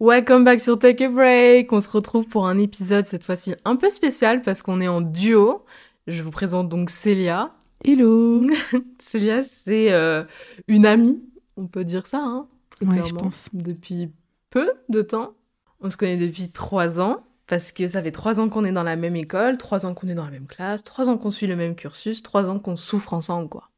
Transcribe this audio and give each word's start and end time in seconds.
Welcome 0.00 0.44
back 0.44 0.60
sur 0.60 0.78
Take 0.78 1.04
a 1.06 1.08
Break. 1.08 1.72
On 1.72 1.80
se 1.80 1.90
retrouve 1.90 2.28
pour 2.28 2.46
un 2.46 2.56
épisode 2.56 3.06
cette 3.06 3.24
fois-ci 3.24 3.56
un 3.64 3.74
peu 3.74 3.90
spécial 3.90 4.42
parce 4.42 4.62
qu'on 4.62 4.80
est 4.80 4.86
en 4.86 5.00
duo. 5.00 5.64
Je 6.06 6.22
vous 6.22 6.30
présente 6.30 6.68
donc 6.68 6.88
Célia. 6.88 7.50
Hello. 7.84 8.46
Célia, 9.00 9.42
c'est 9.42 9.90
euh, 9.90 10.22
une 10.68 10.86
amie, 10.86 11.20
on 11.56 11.66
peut 11.66 11.82
dire 11.82 12.06
ça, 12.06 12.20
hein 12.22 12.46
Ouais, 12.80 13.02
je 13.04 13.12
pense. 13.12 13.48
Depuis 13.52 14.12
peu 14.50 14.70
de 14.88 15.02
temps. 15.02 15.34
On 15.80 15.90
se 15.90 15.96
connaît 15.96 16.16
depuis 16.16 16.52
trois 16.52 17.00
ans 17.00 17.24
parce 17.48 17.72
que 17.72 17.88
ça 17.88 18.00
fait 18.00 18.12
trois 18.12 18.38
ans 18.38 18.48
qu'on 18.48 18.64
est 18.64 18.70
dans 18.70 18.84
la 18.84 18.94
même 18.94 19.16
école, 19.16 19.58
trois 19.58 19.84
ans 19.84 19.94
qu'on 19.94 20.06
est 20.06 20.14
dans 20.14 20.26
la 20.26 20.30
même 20.30 20.46
classe, 20.46 20.84
trois 20.84 21.08
ans 21.08 21.18
qu'on 21.18 21.32
suit 21.32 21.48
le 21.48 21.56
même 21.56 21.74
cursus, 21.74 22.22
trois 22.22 22.48
ans 22.48 22.60
qu'on 22.60 22.76
souffre 22.76 23.14
ensemble, 23.14 23.48
quoi. 23.48 23.68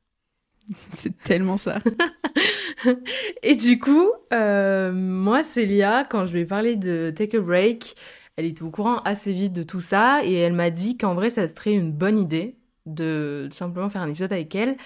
C'est 0.97 1.17
tellement 1.23 1.57
ça. 1.57 1.79
Et 3.43 3.57
du 3.57 3.79
coup, 3.79 4.11
euh, 4.33 4.93
moi, 4.93 5.43
Célia, 5.43 6.05
quand 6.09 6.27
je 6.27 6.35
lui 6.35 6.41
ai 6.41 6.45
parlé 6.47 6.77
de 6.77 7.13
Take 7.15 7.37
a 7.37 7.41
Break, 7.41 7.95
elle 8.37 8.47
était 8.47 8.63
au 8.63 8.71
courant 8.71 9.01
assez 9.03 9.33
vite 9.33 9.53
de 9.53 9.63
tout 9.63 9.81
ça 9.81 10.25
et 10.25 10.33
elle 10.33 10.55
m'a 10.55 10.71
dit 10.71 10.97
qu'en 10.97 11.15
vrai, 11.15 11.29
ça 11.31 11.47
serait 11.47 11.75
une 11.75 11.93
bonne 11.93 12.19
idée 12.19 12.57
de 12.87 13.49
simplement 13.53 13.89
faire 13.89 14.03
un 14.03 14.09
épisode 14.09 14.33
avec 14.33 14.55
elle 14.55 14.77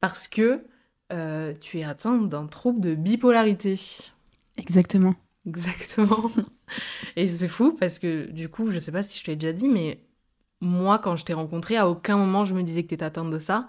parce 0.00 0.28
que 0.28 0.64
euh, 1.12 1.52
tu 1.60 1.78
es 1.78 1.84
atteinte 1.84 2.28
d'un 2.28 2.46
trouble 2.46 2.80
de 2.80 2.94
bipolarité. 2.94 3.74
Exactement. 4.56 5.14
Exactement. 5.46 6.30
et 7.16 7.26
c'est 7.26 7.48
fou 7.48 7.72
parce 7.72 7.98
que 7.98 8.30
du 8.30 8.48
coup, 8.48 8.70
je 8.70 8.78
sais 8.78 8.92
pas 8.92 9.02
si 9.02 9.18
je 9.18 9.24
te 9.24 9.30
l'ai 9.30 9.36
déjà 9.36 9.52
dit, 9.52 9.68
mais 9.68 10.00
moi, 10.60 10.98
quand 10.98 11.16
je 11.16 11.24
t'ai 11.24 11.34
rencontrée, 11.34 11.76
à 11.76 11.88
aucun 11.88 12.16
moment 12.16 12.44
je 12.44 12.54
me 12.54 12.62
disais 12.62 12.82
que 12.84 12.88
t'étais 12.88 13.04
atteinte 13.04 13.30
de 13.30 13.38
ça. 13.38 13.66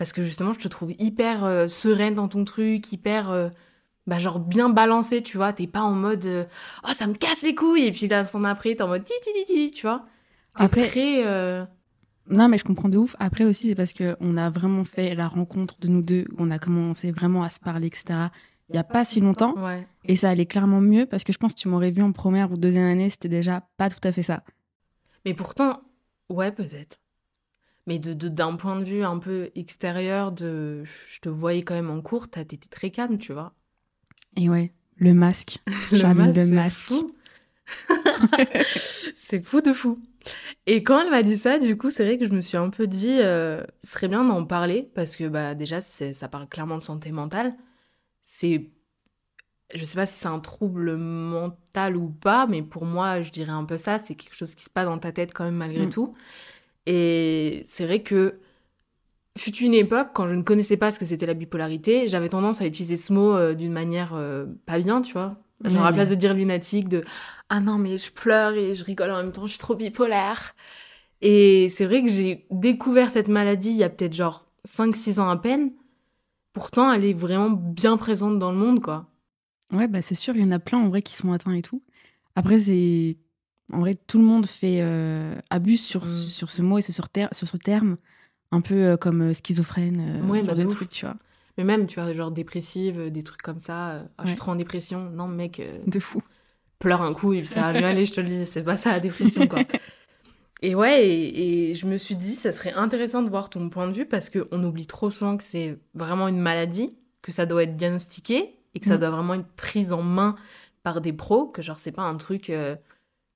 Parce 0.00 0.14
que 0.14 0.22
justement, 0.24 0.54
je 0.54 0.60
te 0.60 0.68
trouve 0.68 0.92
hyper 0.98 1.44
euh, 1.44 1.68
sereine 1.68 2.14
dans 2.14 2.26
ton 2.26 2.44
truc, 2.46 2.90
hyper. 2.90 3.28
euh, 3.30 3.50
bah, 4.06 4.18
genre 4.18 4.40
bien 4.40 4.70
balancée, 4.70 5.22
tu 5.22 5.36
vois. 5.36 5.52
T'es 5.52 5.66
pas 5.66 5.82
en 5.82 5.92
mode. 5.92 6.24
euh, 6.24 6.44
oh, 6.88 6.92
ça 6.94 7.06
me 7.06 7.12
casse 7.12 7.42
les 7.42 7.54
couilles. 7.54 7.84
Et 7.84 7.92
puis 7.92 8.08
là, 8.08 8.24
son 8.24 8.44
après, 8.44 8.74
t'es 8.74 8.82
en 8.82 8.88
mode 8.88 9.04
ti 9.04 9.12
ti 9.22 9.30
ti 9.34 9.44
ti, 9.44 9.70
tu 9.70 9.82
vois. 9.86 10.06
T'es 10.56 10.64
Après- 10.64 10.90
Non, 12.28 12.48
mais 12.48 12.56
je 12.56 12.64
comprends 12.64 12.88
de 12.88 12.96
ouf. 12.96 13.14
Après 13.18 13.44
aussi, 13.44 13.68
c'est 13.68 13.74
parce 13.74 13.92
qu'on 13.92 14.36
a 14.38 14.48
vraiment 14.48 14.84
fait 14.84 15.14
la 15.14 15.28
rencontre 15.28 15.78
de 15.80 15.88
nous 15.88 16.00
deux, 16.00 16.24
où 16.32 16.36
on 16.38 16.50
a 16.50 16.58
commencé 16.58 17.12
vraiment 17.12 17.42
à 17.42 17.50
se 17.50 17.60
parler, 17.60 17.88
etc. 17.88 18.30
Il 18.70 18.76
y 18.76 18.78
a 18.78 18.84
pas 18.84 19.04
si 19.04 19.20
longtemps. 19.20 19.52
Ouais. 19.62 19.86
Et 20.04 20.16
ça 20.16 20.30
allait 20.30 20.46
clairement 20.46 20.80
mieux 20.80 21.04
parce 21.04 21.24
que 21.24 21.32
je 21.34 21.38
pense 21.38 21.54
que 21.54 21.60
tu 21.60 21.68
m'aurais 21.68 21.90
vu 21.90 22.02
en 22.02 22.12
première 22.12 22.50
ou 22.52 22.56
deuxième 22.56 22.86
année, 22.86 23.10
c'était 23.10 23.28
déjà 23.28 23.68
pas 23.76 23.90
tout 23.90 24.00
à 24.04 24.12
fait 24.12 24.22
ça. 24.22 24.44
Mais 25.26 25.34
pourtant, 25.34 25.82
ouais, 26.30 26.52
peut-être. 26.52 26.99
Mais 27.86 27.98
de, 27.98 28.12
de- 28.14 28.28
d'un 28.28 28.56
point 28.56 28.78
de 28.78 28.84
vue 28.84 29.02
un 29.04 29.18
peu 29.18 29.50
extérieur, 29.54 30.32
de, 30.32 30.84
je 30.84 31.20
te 31.20 31.28
voyais 31.28 31.62
quand 31.62 31.74
même 31.74 31.90
en 31.90 32.00
cours, 32.02 32.28
t'as 32.30 32.42
été 32.42 32.58
très 32.58 32.90
calme, 32.90 33.18
tu 33.18 33.32
vois. 33.32 33.52
Et 34.36 34.48
ouais, 34.48 34.72
le 34.96 35.14
masque. 35.14 35.58
Charlie, 35.94 36.32
le 36.32 36.46
masque. 36.46 36.92
c'est 39.14 39.40
fou 39.42 39.60
de 39.60 39.72
fou. 39.72 39.98
Et 40.66 40.82
quand 40.82 41.00
elle 41.00 41.10
m'a 41.10 41.22
dit 41.22 41.36
ça, 41.36 41.58
du 41.58 41.76
coup, 41.76 41.90
c'est 41.90 42.04
vrai 42.04 42.18
que 42.18 42.26
je 42.26 42.32
me 42.32 42.40
suis 42.40 42.56
un 42.56 42.70
peu 42.70 42.86
dit, 42.86 43.18
euh, 43.20 43.62
ce 43.82 43.92
serait 43.92 44.08
bien 44.08 44.24
d'en 44.24 44.44
parler, 44.44 44.90
parce 44.94 45.16
que 45.16 45.28
bah, 45.28 45.54
déjà, 45.54 45.80
ça 45.80 46.28
parle 46.28 46.48
clairement 46.48 46.76
de 46.76 46.82
santé 46.82 47.10
mentale. 47.12 47.54
C'est. 48.22 48.70
Je 49.72 49.84
sais 49.84 49.96
pas 49.96 50.06
si 50.06 50.18
c'est 50.18 50.28
un 50.28 50.40
trouble 50.40 50.96
mental 50.96 51.96
ou 51.96 52.08
pas, 52.08 52.46
mais 52.48 52.62
pour 52.62 52.84
moi, 52.86 53.22
je 53.22 53.30
dirais 53.30 53.52
un 53.52 53.64
peu 53.64 53.78
ça. 53.78 53.98
C'est 54.00 54.16
quelque 54.16 54.34
chose 54.34 54.54
qui 54.56 54.64
se 54.64 54.70
passe 54.70 54.86
dans 54.86 54.98
ta 54.98 55.12
tête 55.12 55.32
quand 55.32 55.44
même, 55.44 55.54
malgré 55.56 55.86
Mm. 55.86 55.90
tout. 55.90 56.14
Et 56.86 57.62
c'est 57.66 57.84
vrai 57.86 58.02
que 58.02 58.40
fut 59.38 59.56
une 59.56 59.74
époque, 59.74 60.08
quand 60.12 60.28
je 60.28 60.34
ne 60.34 60.42
connaissais 60.42 60.76
pas 60.76 60.90
ce 60.90 60.98
que 60.98 61.04
c'était 61.04 61.26
la 61.26 61.34
bipolarité, 61.34 62.08
j'avais 62.08 62.28
tendance 62.28 62.60
à 62.60 62.66
utiliser 62.66 62.96
ce 62.96 63.12
mot 63.12 63.34
euh, 63.34 63.54
d'une 63.54 63.72
manière 63.72 64.12
euh, 64.14 64.46
pas 64.66 64.78
bien, 64.78 65.02
tu 65.02 65.12
vois. 65.12 65.36
Genre 65.64 65.84
à 65.84 65.90
la 65.90 65.92
place 65.92 66.08
de 66.08 66.14
dire 66.14 66.32
lunatique, 66.32 66.88
de 66.88 67.02
ah 67.50 67.60
non, 67.60 67.76
mais 67.76 67.98
je 67.98 68.10
pleure 68.10 68.54
et 68.54 68.74
je 68.74 68.82
rigole 68.82 69.10
en 69.10 69.18
même 69.18 69.32
temps, 69.32 69.46
je 69.46 69.52
suis 69.52 69.58
trop 69.58 69.74
bipolaire. 69.74 70.54
Et 71.20 71.68
c'est 71.68 71.84
vrai 71.84 72.02
que 72.02 72.08
j'ai 72.08 72.46
découvert 72.50 73.10
cette 73.10 73.28
maladie 73.28 73.70
il 73.70 73.76
y 73.76 73.84
a 73.84 73.90
peut-être 73.90 74.14
genre 74.14 74.46
5-6 74.64 75.20
ans 75.20 75.28
à 75.28 75.36
peine. 75.36 75.72
Pourtant, 76.54 76.90
elle 76.90 77.04
est 77.04 77.12
vraiment 77.12 77.50
bien 77.50 77.98
présente 77.98 78.38
dans 78.38 78.50
le 78.50 78.56
monde, 78.56 78.80
quoi. 78.80 79.06
Ouais, 79.72 79.86
bah 79.86 80.02
c'est 80.02 80.14
sûr, 80.14 80.34
il 80.34 80.42
y 80.42 80.44
en 80.44 80.50
a 80.50 80.58
plein 80.58 80.78
en 80.78 80.88
vrai 80.88 81.02
qui 81.02 81.14
sont 81.14 81.32
atteints 81.32 81.52
et 81.52 81.62
tout. 81.62 81.82
Après, 82.34 82.58
c'est. 82.58 83.18
En 83.72 83.80
vrai, 83.80 83.94
tout 84.06 84.18
le 84.18 84.24
monde 84.24 84.46
fait 84.46 84.80
euh, 84.82 85.34
abuse 85.50 85.84
sur, 85.84 86.02
Mm. 86.04 86.06
sur 86.06 86.50
ce 86.50 86.62
mot 86.62 86.78
et 86.78 86.82
sur, 86.82 87.08
ter- 87.08 87.28
sur 87.32 87.48
ce 87.48 87.56
terme, 87.56 87.96
un 88.52 88.60
peu 88.60 88.74
euh, 88.74 88.96
comme 88.96 89.22
euh, 89.30 89.34
schizophrène, 89.34 90.20
Ouais, 90.28 90.38
genre 90.38 90.46
bah, 90.48 90.54
de 90.54 90.62
de 90.62 90.66
ouf. 90.66 90.74
trucs, 90.74 90.90
tu 90.90 91.04
vois. 91.06 91.16
Mais 91.58 91.64
même, 91.64 91.86
tu 91.86 92.00
vois, 92.00 92.12
genre 92.12 92.30
dépressive, 92.30 93.10
des 93.10 93.22
trucs 93.22 93.42
comme 93.42 93.58
ça. 93.58 94.06
Ah, 94.18 94.22
Je 94.22 94.28
suis 94.28 94.36
trop 94.36 94.52
en 94.52 94.56
dépression. 94.56 95.10
Non, 95.10 95.28
mec, 95.28 95.60
De 95.86 96.00
fou. 96.00 96.22
pleure 96.78 97.02
un 97.02 97.12
coup 97.12 97.34
ça 97.44 97.72
va 97.72 97.78
mieux 97.78 97.86
aller, 97.86 98.04
je 98.06 98.12
te 98.14 98.20
le 98.20 98.28
dis. 98.28 98.46
C'est 98.46 98.62
pas 98.62 98.78
ça 98.78 98.90
la 98.92 99.00
dépression, 99.00 99.46
quoi. 99.46 99.60
Et 100.62 100.74
ouais, 100.74 101.08
et, 101.08 101.70
et 101.70 101.74
je 101.74 101.86
me 101.86 101.96
suis 101.96 102.16
dit, 102.16 102.34
ça 102.34 102.52
serait 102.52 102.74
intéressant 102.74 103.22
de 103.22 103.30
voir 103.30 103.48
ton 103.48 103.70
point 103.70 103.88
de 103.88 103.92
vue 103.94 104.04
parce 104.04 104.28
qu'on 104.28 104.62
oublie 104.62 104.86
trop 104.86 105.10
souvent 105.10 105.38
que 105.38 105.42
c'est 105.42 105.78
vraiment 105.94 106.28
une 106.28 106.38
maladie, 106.38 106.94
que 107.22 107.32
ça 107.32 107.46
doit 107.46 107.62
être 107.62 107.76
diagnostiqué 107.76 108.58
et 108.74 108.80
que 108.80 108.84
ça 108.86 108.96
Mm. 108.96 109.00
doit 109.00 109.10
vraiment 109.10 109.34
être 109.34 109.48
prise 109.56 109.90
en 109.92 110.02
main 110.02 110.36
par 110.82 111.00
des 111.00 111.14
pros, 111.14 111.46
que 111.46 111.62
genre 111.62 111.78
c'est 111.78 111.92
pas 111.92 112.02
un 112.02 112.16
truc 112.16 112.50
euh, 112.50 112.76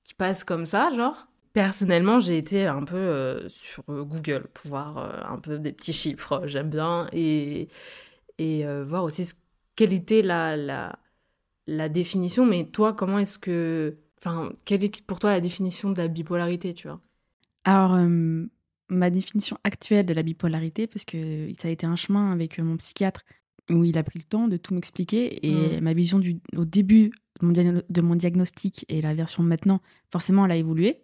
qui 0.05 0.13
passe 0.13 0.45
comme 0.45 0.65
ça, 0.65 0.89
genre. 0.95 1.27
Personnellement, 1.53 2.19
j'ai 2.19 2.37
été 2.37 2.65
un 2.67 2.83
peu 2.83 2.95
euh, 2.97 3.49
sur 3.49 3.83
Google 3.87 4.47
pour 4.53 4.67
voir 4.69 4.97
euh, 4.97 5.33
un 5.33 5.39
peu 5.39 5.57
des 5.59 5.71
petits 5.73 5.93
chiffres, 5.93 6.43
j'aime 6.47 6.69
bien, 6.69 7.07
et, 7.13 7.69
et 8.37 8.65
euh, 8.65 8.85
voir 8.85 9.03
aussi 9.05 9.25
ce- 9.25 9.35
quelle 9.75 9.93
était 9.93 10.21
la, 10.21 10.57
la, 10.57 10.99
la 11.67 11.89
définition. 11.89 12.45
Mais 12.45 12.65
toi, 12.65 12.93
comment 12.93 13.19
est-ce 13.19 13.39
que... 13.39 13.97
Enfin, 14.19 14.53
quelle 14.65 14.83
est 14.83 15.05
pour 15.05 15.19
toi 15.19 15.31
la 15.31 15.41
définition 15.41 15.91
de 15.91 15.97
la 15.99 16.07
bipolarité, 16.09 16.73
tu 16.73 16.87
vois? 16.87 17.01
Alors, 17.63 17.97
ma 18.89 19.09
définition 19.09 19.57
actuelle 19.63 20.05
de 20.05 20.13
la 20.13 20.23
bipolarité, 20.23 20.87
parce 20.87 21.05
que 21.05 21.49
ça 21.59 21.67
a 21.67 21.71
été 21.71 21.85
un 21.85 21.95
chemin 21.95 22.31
avec 22.31 22.59
mon 22.59 22.77
psychiatre 22.77 23.23
où 23.69 23.83
il 23.83 23.97
a 23.97 24.03
pris 24.03 24.19
le 24.19 24.25
temps 24.25 24.47
de 24.47 24.57
tout 24.57 24.73
m'expliquer 24.75 25.39
et 25.45 25.79
Mm. 25.79 25.83
ma 25.83 25.93
vision 25.93 26.19
du, 26.19 26.39
au 26.55 26.65
début 26.65 27.11
mon, 27.41 27.51
de 27.51 28.01
mon 28.01 28.15
diagnostic 28.15 28.85
et 28.89 29.01
la 29.01 29.13
version 29.13 29.43
maintenant, 29.43 29.81
forcément, 30.11 30.45
elle 30.45 30.51
a 30.51 30.55
évolué. 30.55 31.01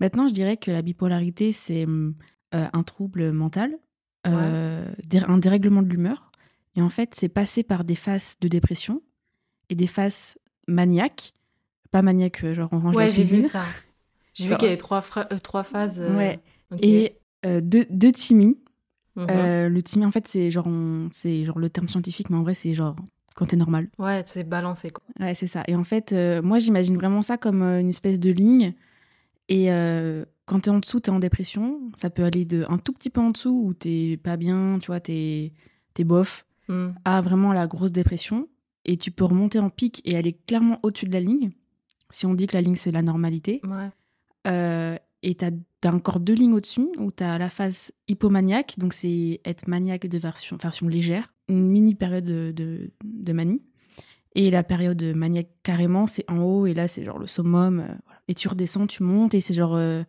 Maintenant, 0.00 0.28
je 0.28 0.34
dirais 0.34 0.56
que 0.56 0.70
la 0.70 0.82
bipolarité, 0.82 1.52
c'est 1.52 1.84
hum, 1.84 2.14
euh, 2.54 2.66
un 2.72 2.82
trouble 2.82 3.32
mental, 3.32 3.78
euh, 4.26 4.86
un 5.28 5.38
dérèglement 5.38 5.82
de 5.82 5.88
l'humeur. 5.88 6.30
Et 6.76 6.82
en 6.82 6.90
fait, 6.90 7.14
c'est 7.14 7.28
passé 7.28 7.62
par 7.62 7.84
des 7.84 7.94
phases 7.94 8.36
de 8.40 8.48
dépression 8.48 9.02
et 9.68 9.74
des 9.74 9.86
phases 9.86 10.36
maniaques. 10.66 11.32
Pas 11.90 12.02
maniaques, 12.02 12.42
euh, 12.44 12.54
genre 12.54 12.68
on 12.72 12.80
range 12.80 12.94
la 12.96 13.04
Ouais, 13.04 13.10
j'ai 13.10 13.22
vu 13.22 13.42
ça. 13.42 13.62
J'ai 14.34 14.48
vu 14.48 14.56
qu'il 14.56 14.64
y 14.64 14.68
avait 14.68 14.76
trois, 14.76 15.00
euh, 15.30 15.38
trois 15.38 15.62
phases. 15.62 16.00
euh, 16.00 16.16
Ouais. 16.16 16.40
Et 16.82 17.16
euh, 17.46 17.60
deux, 17.60 17.86
deux 17.88 18.10
Timmy. 18.10 18.58
Mhm. 19.14 19.26
Le 19.28 19.80
Timmy, 19.80 20.04
en 20.04 20.10
fait, 20.10 20.26
c'est 20.26 20.50
genre, 20.50 20.66
on- 20.66 21.08
genre 21.44 21.58
le 21.60 21.70
terme 21.70 21.86
scientifique, 21.86 22.30
mais 22.30 22.36
en 22.36 22.42
vrai, 22.42 22.56
c'est 22.56 22.74
genre 22.74 22.96
quand 23.34 23.46
t'es 23.46 23.56
normal. 23.56 23.88
Ouais, 23.98 24.22
c'est 24.26 24.44
balancé, 24.44 24.90
quoi. 24.90 25.04
Ouais, 25.20 25.34
c'est 25.34 25.46
ça. 25.46 25.62
Et 25.66 25.74
en 25.74 25.84
fait, 25.84 26.12
euh, 26.12 26.40
moi, 26.42 26.58
j'imagine 26.58 26.96
vraiment 26.96 27.22
ça 27.22 27.36
comme 27.36 27.62
euh, 27.62 27.80
une 27.80 27.88
espèce 27.88 28.20
de 28.20 28.30
ligne. 28.30 28.74
Et 29.48 29.72
euh, 29.72 30.24
quand 30.46 30.60
t'es 30.60 30.70
en 30.70 30.78
dessous, 30.78 31.00
t'es 31.00 31.10
en 31.10 31.18
dépression. 31.18 31.80
Ça 31.96 32.10
peut 32.10 32.24
aller 32.24 32.44
de 32.44 32.64
un 32.68 32.78
tout 32.78 32.92
petit 32.92 33.10
peu 33.10 33.20
en 33.20 33.30
dessous 33.30 33.64
où 33.66 33.74
t'es 33.74 34.18
pas 34.22 34.36
bien, 34.36 34.78
tu 34.80 34.86
vois, 34.86 35.00
t'es 35.00 35.52
t'es 35.94 36.04
bof, 36.04 36.44
Hmm. 36.68 36.92
à 37.04 37.20
vraiment 37.20 37.52
la 37.52 37.66
grosse 37.66 37.92
dépression. 37.92 38.48
Et 38.86 38.96
tu 38.96 39.10
peux 39.10 39.24
remonter 39.24 39.58
en 39.58 39.70
pic 39.70 40.00
et 40.04 40.16
aller 40.16 40.32
clairement 40.32 40.78
au-dessus 40.82 41.06
de 41.06 41.12
la 41.12 41.20
ligne. 41.20 41.50
Si 42.10 42.26
on 42.26 42.34
dit 42.34 42.46
que 42.46 42.54
la 42.54 42.62
ligne, 42.62 42.76
c'est 42.76 42.90
la 42.90 43.02
normalité. 43.02 43.60
Ouais. 43.64 43.90
Euh, 44.46 44.96
et 45.22 45.34
tu 45.34 45.44
as, 45.44 45.92
encore 45.92 46.20
deux 46.20 46.34
lignes 46.34 46.52
au-dessus 46.52 46.88
où 46.98 47.10
tu 47.10 47.22
as 47.22 47.38
la 47.38 47.50
phase 47.50 47.92
hypomaniaque, 48.08 48.78
donc 48.78 48.94
c'est 48.94 49.40
être 49.44 49.68
maniaque 49.68 50.06
de 50.06 50.18
version, 50.18 50.56
version 50.56 50.88
légère, 50.88 51.33
une 51.48 51.68
mini 51.70 51.94
période 51.94 52.24
de, 52.24 52.52
de, 52.52 52.90
de 53.04 53.32
manie. 53.32 53.62
Et 54.36 54.50
la 54.50 54.64
période 54.64 55.02
maniaque 55.14 55.50
carrément, 55.62 56.06
c'est 56.08 56.28
en 56.28 56.38
haut 56.38 56.66
et 56.66 56.74
là 56.74 56.88
c'est 56.88 57.04
genre 57.04 57.18
le 57.18 57.26
summum. 57.26 57.80
euh, 57.80 57.84
voilà. 58.06 58.20
Et 58.28 58.34
tu 58.34 58.48
redescends, 58.48 58.86
tu 58.86 59.02
montes 59.02 59.34
et 59.34 59.40
c'est 59.40 59.54
genre 59.54 59.74
euh, 59.76 60.02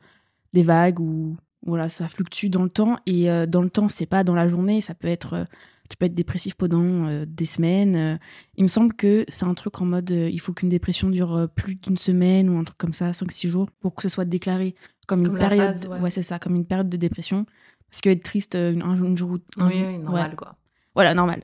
des 0.53 0.63
vagues 0.63 0.99
où 0.99 1.35
voilà, 1.65 1.89
ça 1.89 2.07
fluctue 2.07 2.47
dans 2.47 2.63
le 2.63 2.69
temps. 2.69 2.97
Et 3.05 3.29
euh, 3.29 3.45
dans 3.45 3.61
le 3.61 3.69
temps, 3.69 3.89
c'est 3.89 4.05
pas 4.05 4.23
dans 4.23 4.35
la 4.35 4.47
journée, 4.49 4.81
ça 4.81 4.93
peut 4.95 5.07
être. 5.07 5.45
tu 5.89 5.97
peux 5.97 6.05
être 6.07 6.13
dépressif 6.15 6.55
pendant 6.55 7.23
des 7.25 7.45
semaines. 7.45 8.19
il 8.57 8.63
me 8.63 8.67
semble 8.67 8.93
que 8.95 9.25
c'est 9.27 9.45
un 9.45 9.53
truc 9.53 9.79
en 9.81 9.85
mode 9.85 10.09
il 10.09 10.39
faut 10.39 10.53
qu'une 10.53 10.69
dépression 10.69 11.09
dure 11.11 11.47
plus 11.53 11.75
d'une 11.75 11.97
semaine 11.97 12.49
ou 12.49 12.57
un 12.57 12.63
truc 12.63 12.77
comme 12.79 12.93
ça, 12.93 13.11
5-6 13.11 13.47
jours, 13.49 13.69
pour 13.79 13.93
que 13.93 14.01
ce 14.01 14.09
soit 14.09 14.25
déclaré 14.25 14.73
comme 15.07 15.21
une 15.21 15.27
Comme 15.29 15.37
période. 15.37 15.67
phase, 15.75 15.87
ouais. 16.01 16.09
c'est 16.09 16.23
ça, 16.23 16.39
comme 16.39 16.55
une 16.55 16.65
période 16.65 16.89
de 16.89 16.97
dépression. 16.97 17.45
Parce 17.91 18.01
que 18.01 18.09
être 18.09 18.23
triste 18.23 18.55
une- 18.55 18.81
un, 18.81 19.15
jour- 19.15 19.29
ou 19.31 19.37
un 19.61 19.67
Oui, 19.67 19.73
jour- 19.73 19.81
oui, 19.81 19.93
ouais. 19.93 19.97
normal, 19.99 20.35
quoi. 20.35 20.55
Voilà, 20.95 21.13
normal. 21.13 21.43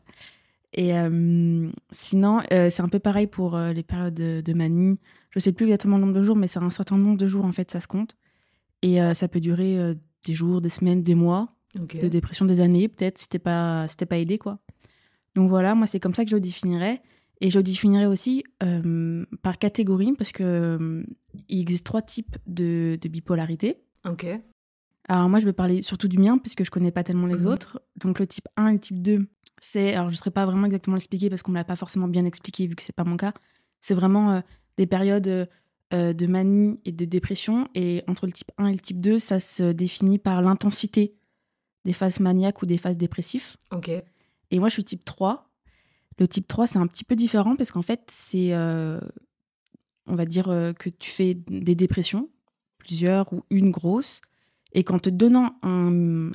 Et 0.73 0.97
euh, 0.97 1.69
sinon, 1.91 2.41
euh, 2.53 2.69
c'est 2.69 2.81
un 2.81 2.89
peu 2.89 2.99
pareil 2.99 3.27
pour 3.27 3.55
euh, 3.55 3.73
les 3.73 3.83
périodes 3.83 4.13
de, 4.13 4.41
de 4.41 4.53
manie. 4.53 4.99
Je 5.29 5.39
sais 5.39 5.51
plus 5.51 5.65
exactement 5.65 5.97
le 5.97 6.01
nombre 6.05 6.17
de 6.17 6.23
jours, 6.23 6.35
mais 6.35 6.47
c'est 6.47 6.59
un 6.59 6.69
certain 6.69 6.97
nombre 6.97 7.17
de 7.17 7.27
jours, 7.27 7.45
en 7.45 7.51
fait, 7.51 7.69
ça 7.69 7.79
se 7.79 7.87
compte. 7.87 8.15
Et 8.81 8.97
ça 9.13 9.27
peut 9.27 9.39
durer 9.39 9.77
des 10.25 10.33
jours, 10.33 10.59
des 10.59 10.69
semaines, 10.69 11.03
des 11.03 11.13
mois, 11.13 11.53
Ok. 11.79 12.01
de 12.01 12.07
dépression 12.07 12.45
des 12.45 12.61
années, 12.61 12.87
peut-être, 12.87 13.19
si 13.19 13.29
t'es 13.29 13.37
pas, 13.37 13.87
si 13.87 13.95
pas 13.95 14.17
aidé, 14.17 14.39
quoi. 14.39 14.57
Donc 15.35 15.47
voilà, 15.49 15.75
moi, 15.75 15.85
c'est 15.85 15.99
comme 15.99 16.15
ça 16.15 16.23
que 16.23 16.31
je 16.31 16.35
le 16.35 16.41
définirais. 16.41 17.03
Et 17.41 17.51
je 17.51 17.59
définirais 17.59 18.07
aussi 18.07 18.43
par 19.43 19.59
catégorie 19.59 20.13
parce 20.17 20.31
que 20.31 21.05
il 21.47 21.61
existe 21.61 21.85
trois 21.85 22.01
types 22.01 22.37
de, 22.47 22.97
de 22.99 23.07
bipolarité. 23.07 23.77
Ok. 24.09 24.25
Alors 25.13 25.27
moi, 25.27 25.41
je 25.41 25.45
vais 25.45 25.51
parler 25.51 25.81
surtout 25.81 26.07
du 26.07 26.17
mien 26.17 26.37
puisque 26.37 26.63
je 26.63 26.71
connais 26.71 26.91
pas 26.91 27.03
tellement 27.03 27.27
les 27.27 27.41
Mhm. 27.41 27.47
autres. 27.47 27.81
Donc 27.97 28.17
le 28.17 28.25
type 28.25 28.47
1 28.55 28.67
et 28.69 28.73
le 28.73 28.79
type 28.79 29.01
2, 29.01 29.27
c'est 29.59 29.93
alors 29.93 30.07
je 30.07 30.13
ne 30.13 30.15
saurais 30.15 30.31
pas 30.31 30.45
vraiment 30.45 30.67
exactement 30.67 30.95
l'expliquer 30.95 31.29
parce 31.29 31.43
qu'on 31.43 31.51
me 31.51 31.57
l'a 31.57 31.65
pas 31.65 31.75
forcément 31.75 32.07
bien 32.07 32.23
expliqué 32.23 32.65
vu 32.65 32.75
que 32.75 32.81
c'est 32.81 32.95
pas 32.95 33.03
mon 33.03 33.17
cas. 33.17 33.33
C'est 33.81 33.93
vraiment 33.93 34.31
euh, 34.31 34.39
des 34.77 34.85
périodes 34.87 35.27
euh, 35.27 35.45
euh, 35.93 36.13
de 36.13 36.27
manie 36.27 36.79
et 36.85 36.93
de 36.93 37.03
dépression 37.03 37.67
et 37.75 38.03
entre 38.07 38.25
le 38.25 38.31
type 38.31 38.51
1 38.57 38.67
et 38.67 38.71
le 38.71 38.79
type 38.79 39.01
2, 39.01 39.19
ça 39.19 39.41
se 39.41 39.73
définit 39.73 40.17
par 40.17 40.41
l'intensité 40.41 41.13
des 41.83 41.91
phases 41.91 42.21
maniaques 42.21 42.61
ou 42.61 42.65
des 42.65 42.77
phases 42.77 42.97
dépressives. 42.97 43.57
Ok. 43.71 43.89
Et 43.89 44.59
moi, 44.59 44.69
je 44.69 44.73
suis 44.75 44.83
type 44.85 45.03
3. 45.03 45.49
Le 46.19 46.27
type 46.29 46.47
3, 46.47 46.67
c'est 46.67 46.79
un 46.79 46.87
petit 46.87 47.03
peu 47.03 47.17
différent 47.17 47.57
parce 47.57 47.73
qu'en 47.73 47.81
fait, 47.81 48.03
c'est, 48.09 48.53
euh, 48.53 49.01
on 50.07 50.15
va 50.15 50.23
dire 50.23 50.45
que 50.79 50.89
tu 50.89 51.11
fais 51.11 51.33
des 51.33 51.75
dépressions, 51.75 52.29
plusieurs 52.77 53.33
ou 53.33 53.43
une 53.49 53.71
grosse, 53.71 54.21
et 54.73 54.83
qu'en 54.83 54.99
te 54.99 55.09
donnant 55.09 55.55
un, 55.63 56.31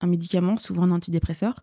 un 0.00 0.06
médicament, 0.06 0.56
souvent 0.58 0.82
un 0.84 0.90
antidépresseur, 0.90 1.54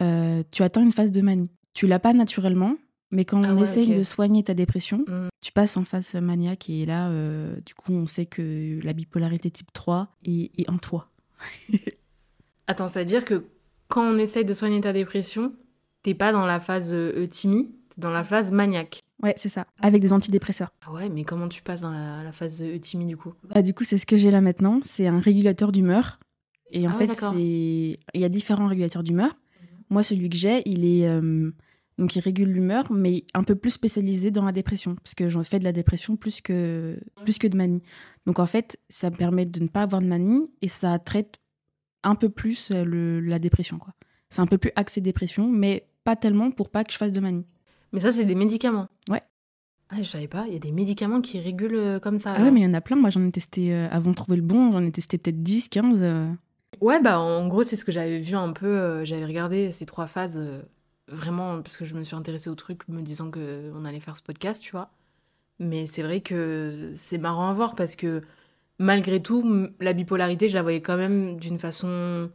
euh, 0.00 0.42
tu 0.50 0.62
atteins 0.62 0.82
une 0.82 0.92
phase 0.92 1.10
de 1.12 1.20
manie. 1.20 1.50
Tu 1.74 1.86
l'as 1.86 1.98
pas 1.98 2.12
naturellement, 2.12 2.74
mais 3.10 3.24
quand 3.24 3.42
Ah 3.44 3.52
on 3.52 3.56
ouais, 3.56 3.62
essaye 3.62 3.94
de 3.94 4.02
soigner 4.02 4.42
ta 4.44 4.54
dépression, 4.54 5.04
Mm. 5.06 5.28
tu 5.40 5.52
passes 5.52 5.76
en 5.76 5.84
phase 5.84 6.14
maniaque 6.14 6.68
et 6.70 6.86
là, 6.86 7.08
euh, 7.10 7.56
du 7.66 7.74
coup, 7.74 7.92
on 7.92 8.06
sait 8.06 8.26
que 8.26 8.78
la 8.82 8.92
bipolarité 8.92 9.50
type 9.50 9.72
3 9.72 10.08
est, 10.24 10.50
est 10.58 10.68
en 10.70 10.78
toi. 10.78 11.08
Attends, 12.66 12.88
c'est-à-dire 12.88 13.24
que 13.24 13.44
quand 13.88 14.02
on 14.02 14.18
essaye 14.18 14.44
de 14.44 14.52
soigner 14.54 14.80
ta 14.80 14.92
dépression, 14.92 15.52
t'es 16.02 16.14
pas 16.14 16.32
dans 16.32 16.46
la 16.46 16.60
phase 16.60 16.90
euh, 16.92 17.26
timide, 17.26 17.68
t'es 17.88 18.00
dans 18.00 18.10
la 18.10 18.22
phase 18.24 18.52
maniaque. 18.52 19.00
Ouais, 19.22 19.34
c'est 19.36 19.48
ça, 19.50 19.66
avec 19.80 20.00
des 20.00 20.12
antidépresseurs. 20.12 20.72
Ah 20.86 20.92
ouais, 20.92 21.08
mais 21.08 21.24
comment 21.24 21.48
tu 21.48 21.62
passes 21.62 21.82
dans 21.82 21.92
la, 21.92 22.22
la 22.24 22.32
phase 22.32 22.62
timide 22.80 23.08
du 23.08 23.16
coup? 23.16 23.34
Bah, 23.54 23.60
du 23.62 23.74
coup, 23.74 23.84
c'est 23.84 23.98
ce 23.98 24.06
que 24.06 24.16
j'ai 24.16 24.30
là 24.30 24.40
maintenant. 24.40 24.80
C'est 24.82 25.06
un 25.06 25.20
régulateur 25.20 25.72
d'humeur. 25.72 26.18
Et 26.70 26.86
en 26.86 26.92
Ah 26.92 26.96
ouais, 26.98 27.06
fait, 27.08 27.14
c'est 27.14 27.36
il 27.36 28.20
y 28.20 28.24
a 28.24 28.28
différents 28.28 28.68
régulateurs 28.68 29.02
d'humeur. 29.02 29.36
Moi, 29.90 30.02
celui 30.02 30.30
que 30.30 30.36
j'ai, 30.36 30.62
il 30.66 30.84
est 30.84 31.06
euh, 31.08 31.50
donc 31.98 32.14
il 32.16 32.20
régule 32.20 32.48
l'humeur, 32.48 32.90
mais 32.92 33.24
un 33.34 33.42
peu 33.42 33.56
plus 33.56 33.70
spécialisé 33.70 34.30
dans 34.30 34.44
la 34.44 34.52
dépression, 34.52 34.94
parce 34.94 35.14
que 35.14 35.28
j'en 35.28 35.42
fais 35.42 35.58
de 35.58 35.64
la 35.64 35.72
dépression 35.72 36.16
plus 36.16 36.40
que 36.40 36.98
plus 37.24 37.38
que 37.38 37.46
de 37.48 37.56
manie. 37.56 37.82
Donc 38.24 38.38
en 38.38 38.46
fait, 38.46 38.78
ça 38.88 39.10
me 39.10 39.16
permet 39.16 39.44
de 39.46 39.60
ne 39.60 39.68
pas 39.68 39.82
avoir 39.82 40.00
de 40.00 40.06
manie 40.06 40.48
et 40.62 40.68
ça 40.68 40.98
traite 40.98 41.40
un 42.04 42.14
peu 42.14 42.28
plus 42.30 42.70
euh, 42.70 42.84
le, 42.84 43.20
la 43.20 43.38
dépression, 43.38 43.78
quoi. 43.78 43.92
C'est 44.30 44.40
un 44.40 44.46
peu 44.46 44.56
plus 44.58 44.70
axé 44.76 45.00
dépression, 45.00 45.48
mais 45.50 45.88
pas 46.04 46.14
tellement 46.16 46.52
pour 46.52 46.70
pas 46.70 46.84
que 46.84 46.92
je 46.92 46.96
fasse 46.96 47.12
de 47.12 47.20
manie. 47.20 47.44
Mais 47.92 48.00
ça, 48.00 48.12
c'est 48.12 48.24
des 48.24 48.34
médicaments. 48.34 48.88
Ouais. 49.08 49.22
Ah, 49.88 49.96
je 49.98 50.04
savais 50.04 50.28
pas, 50.28 50.44
il 50.46 50.52
y 50.52 50.56
a 50.56 50.60
des 50.60 50.70
médicaments 50.70 51.20
qui 51.20 51.40
régulent 51.40 51.74
euh, 51.76 51.98
comme 51.98 52.18
ça. 52.18 52.34
Ah 52.36 52.42
ouais, 52.44 52.50
mais 52.52 52.60
il 52.60 52.64
y 52.64 52.66
en 52.66 52.74
a 52.74 52.80
plein. 52.80 52.96
Moi, 52.96 53.10
j'en 53.10 53.26
ai 53.26 53.30
testé 53.32 53.74
euh, 53.74 53.88
avant 53.90 54.10
de 54.10 54.14
trouver 54.16 54.36
le 54.36 54.42
bon, 54.42 54.70
j'en 54.72 54.82
ai 54.84 54.92
testé 54.92 55.18
peut-être 55.18 55.42
10, 55.42 55.68
15. 55.68 55.98
euh. 56.02 56.30
Ouais, 56.80 57.00
bah 57.00 57.18
en 57.18 57.48
gros, 57.48 57.64
c'est 57.64 57.74
ce 57.76 57.84
que 57.84 57.90
j'avais 57.92 58.20
vu 58.20 58.36
un 58.36 58.52
peu. 58.52 58.66
euh, 58.66 59.04
j'avais 59.04 59.24
regardé 59.26 59.72
ces 59.72 59.86
trois 59.86 60.06
phases 60.06 60.40
vraiment 61.08 61.60
parce 61.60 61.76
que 61.76 61.84
je 61.84 61.94
me 61.96 62.04
suis 62.04 62.14
intéressée 62.14 62.48
au 62.48 62.54
truc, 62.54 62.86
me 62.88 63.02
disant 63.02 63.30
que 63.30 63.72
on 63.74 63.84
allait 63.84 63.98
faire 64.00 64.16
ce 64.16 64.22
podcast, 64.22 64.62
tu 64.62 64.70
vois. 64.70 64.90
Mais 65.58 65.86
c'est 65.88 66.02
vrai 66.02 66.20
que 66.20 66.92
c'est 66.94 67.18
marrant 67.18 67.48
à 67.50 67.52
voir 67.52 67.74
parce 67.74 67.96
que 67.96 68.22
malgré 68.78 69.20
tout, 69.20 69.68
la 69.80 69.92
bipolarité, 69.92 70.48
je 70.48 70.54
la 70.54 70.62
voyais 70.62 70.80
quand 70.80 70.96
même 70.96 71.38
d'une 71.38 71.58
façon. 71.58 72.30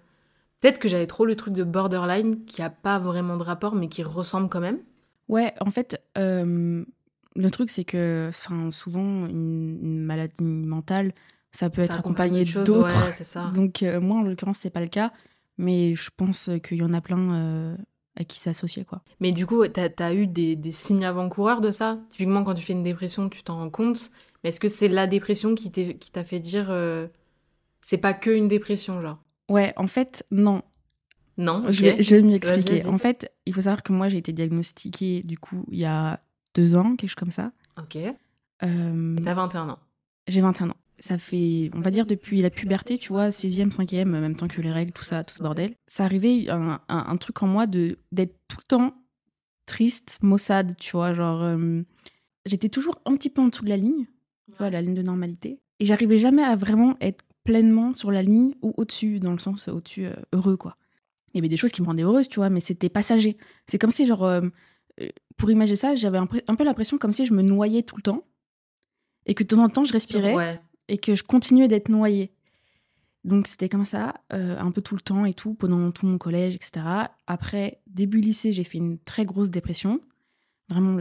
Peut-être 0.59 0.79
que 0.79 0.89
j'avais 0.89 1.07
trop 1.07 1.25
le 1.25 1.35
truc 1.37 1.53
de 1.53 1.63
borderline 1.63 2.43
qui 2.45 2.61
a 2.61 2.69
pas 2.69 2.99
vraiment 2.99 3.37
de 3.37 3.43
rapport, 3.43 3.75
mais 3.75 3.87
qui 3.87 4.03
ressemble 4.03 4.49
quand 4.49 4.59
même. 4.59 4.79
Ouais, 5.27 5.53
en 5.59 5.71
fait, 5.71 6.01
euh, 6.17 6.83
le 7.35 7.51
truc, 7.51 7.69
c'est 7.69 7.83
que 7.85 8.29
souvent, 8.71 9.27
une, 9.27 9.79
une 9.81 9.99
maladie 9.99 10.43
mentale, 10.43 11.13
ça 11.51 11.69
peut 11.69 11.81
être 11.81 11.99
accompagné 11.99 12.45
d'autres. 12.45 12.95
ouais. 12.95 13.51
Donc, 13.53 13.83
euh, 13.83 13.99
moi, 13.99 14.17
en 14.17 14.23
l'occurrence, 14.23 14.59
c'est 14.59 14.69
pas 14.69 14.81
le 14.81 14.87
cas. 14.87 15.11
Mais 15.57 15.95
je 15.95 16.09
pense 16.15 16.49
qu'il 16.63 16.77
y 16.77 16.83
en 16.83 16.93
a 16.93 16.99
plein 16.99 17.33
euh, 17.33 17.77
à 18.17 18.25
qui 18.25 18.39
s'associer, 18.39 18.83
quoi. 18.83 19.01
Mais 19.21 19.31
du 19.31 19.45
coup, 19.45 19.65
t'as 19.67 19.89
as 19.99 20.13
eu 20.13 20.27
des, 20.27 20.55
des 20.55 20.71
signes 20.71 21.05
avant-coureurs 21.05 21.61
de 21.61 21.71
ça? 21.71 21.99
Typiquement, 22.09 22.43
quand 22.43 22.55
tu 22.55 22.63
fais 22.63 22.73
une 22.73 22.83
dépression, 22.83 23.29
tu 23.29 23.41
t'en 23.41 23.55
rends 23.57 23.69
compte. 23.69 24.11
Mais 24.43 24.49
est-ce 24.49 24.59
que 24.59 24.67
c'est 24.67 24.89
la 24.89 25.07
dépression 25.07 25.55
qui 25.55 25.71
t'a 25.71 26.23
fait 26.23 26.39
dire 26.39 26.69
c'est 27.81 27.97
pas 27.97 28.13
que 28.13 28.31
une 28.31 28.47
dépression, 28.47 29.01
genre? 29.01 29.19
Ouais, 29.49 29.73
en 29.77 29.87
fait, 29.87 30.25
non. 30.31 30.61
Non 31.37 31.63
Je, 31.71 31.81
vais, 31.81 31.93
ok. 31.93 32.01
je 32.01 32.15
vais 32.15 32.21
m'y 32.21 32.33
expliquer. 32.33 32.85
En 32.85 32.97
fait, 32.97 33.31
il 33.45 33.53
faut 33.53 33.61
savoir 33.61 33.83
que 33.83 33.91
moi, 33.93 34.07
j'ai 34.09 34.17
été 34.17 34.31
diagnostiquée, 34.33 35.21
du 35.21 35.37
coup, 35.37 35.65
il 35.71 35.79
y 35.79 35.85
a 35.85 36.21
deux 36.53 36.75
ans, 36.75 36.95
quelque 36.95 37.09
chose 37.09 37.15
comme 37.15 37.31
ça. 37.31 37.51
Ok. 37.77 37.97
Euh, 38.63 39.15
T'as 39.23 39.33
21 39.33 39.69
ans. 39.69 39.79
J'ai 40.27 40.41
21 40.41 40.69
ans. 40.69 40.77
Ça 40.97 41.17
fait, 41.17 41.69
on 41.73 41.81
va 41.81 41.91
dire, 41.91 42.05
depuis 42.05 42.41
la 42.41 42.49
puberté, 42.49 42.97
tu 42.97 43.09
vois, 43.09 43.29
6e, 43.29 43.69
5e, 43.69 44.03
en 44.03 44.21
même 44.21 44.35
temps 44.37 44.47
que 44.47 44.61
les 44.61 44.71
règles, 44.71 44.93
tout 44.93 45.03
ça, 45.03 45.25
tout 45.25 45.33
ce 45.35 45.43
bordel. 45.43 45.75
Ça 45.87 46.05
arrivait 46.05 46.49
un, 46.49 46.79
un- 46.87 47.05
un 47.07 47.17
truc 47.17 47.43
en 47.43 47.47
moi 47.47 47.67
de 47.67 47.97
d'être 48.13 48.35
tout 48.47 48.57
le 48.61 48.67
temps 48.67 48.93
triste, 49.65 50.19
maussade, 50.21 50.75
tu 50.77 50.91
vois, 50.91 51.13
genre. 51.13 51.41
euh, 51.43 51.81
J'étais 52.45 52.69
toujours 52.69 53.01
un 53.05 53.15
petit 53.15 53.29
peu 53.31 53.41
en 53.41 53.47
dessous 53.47 53.63
de 53.65 53.69
la 53.69 53.77
ligne, 53.77 54.05
tu 54.51 54.57
vois, 54.59 54.69
la 54.69 54.81
ligne 54.81 54.93
de 54.93 55.01
normalité. 55.01 55.59
Et 55.79 55.85
j'arrivais 55.87 56.19
jamais 56.19 56.43
à 56.43 56.55
vraiment 56.55 56.95
être 57.01 57.25
pleinement 57.43 57.93
sur 57.95 58.11
la 58.11 58.21
ligne 58.21 58.53
ou 58.61 58.73
au-dessus, 58.77 59.19
dans 59.19 59.31
le 59.31 59.39
sens 59.39 59.67
au-dessus, 59.67 60.05
euh, 60.05 60.13
heureux, 60.31 60.55
quoi. 60.55 60.77
Il 61.35 61.39
y 61.39 61.41
avait 61.41 61.49
des 61.49 61.57
choses 61.57 61.73
qui 61.73 61.81
me 61.81 61.87
rendaient 61.87 62.03
heureuse, 62.03 62.29
tu 62.29 62.37
vois, 62.39 62.49
mais 62.49 62.61
c'était 62.61 62.87
passager. 62.89 63.35
C'est 63.67 63.77
comme 63.77 63.91
si, 63.91 64.05
genre, 64.05 64.23
euh, 64.23 64.41
euh, 65.01 65.09
pour 65.35 65.51
imaginer 65.51 65.75
ça, 65.75 65.93
j'avais 65.93 66.17
un, 66.17 66.25
peu- 66.27 66.41
un 66.47 66.55
peu 66.55 66.63
l'impression 66.63 66.97
comme 66.97 67.11
si 67.11 67.25
je 67.25 67.33
me 67.33 67.41
noyais 67.41 67.83
tout 67.83 67.97
le 67.97 68.01
temps. 68.01 68.23
Et 69.25 69.33
que 69.33 69.43
de 69.43 69.49
temps 69.49 69.61
en 69.63 69.69
temps, 69.69 69.83
je 69.83 69.91
respirais 69.93 70.33
Ouais. 70.33 70.59
et 70.87 70.97
que 70.97 71.13
je 71.13 71.23
continuais 71.23 71.67
d'être 71.67 71.89
noyée. 71.89 72.31
Donc 73.25 73.47
c'était 73.47 73.69
comme 73.69 73.85
ça, 73.85 74.13
euh, 74.33 74.57
un 74.59 74.71
peu 74.71 74.81
tout 74.81 74.95
le 74.95 75.01
temps 75.01 75.25
et 75.25 75.33
tout, 75.33 75.55
pendant 75.55 75.91
tout 75.91 76.05
mon 76.05 76.17
collège, 76.17 76.55
etc. 76.55 76.85
Après, 77.27 77.81
début 77.87 78.21
lycée, 78.21 78.53
j'ai 78.53 78.63
fait 78.63 78.77
une 78.77 78.97
très 78.99 79.25
grosse 79.25 79.49
dépression. 79.49 79.99
Vraiment, 80.69 80.99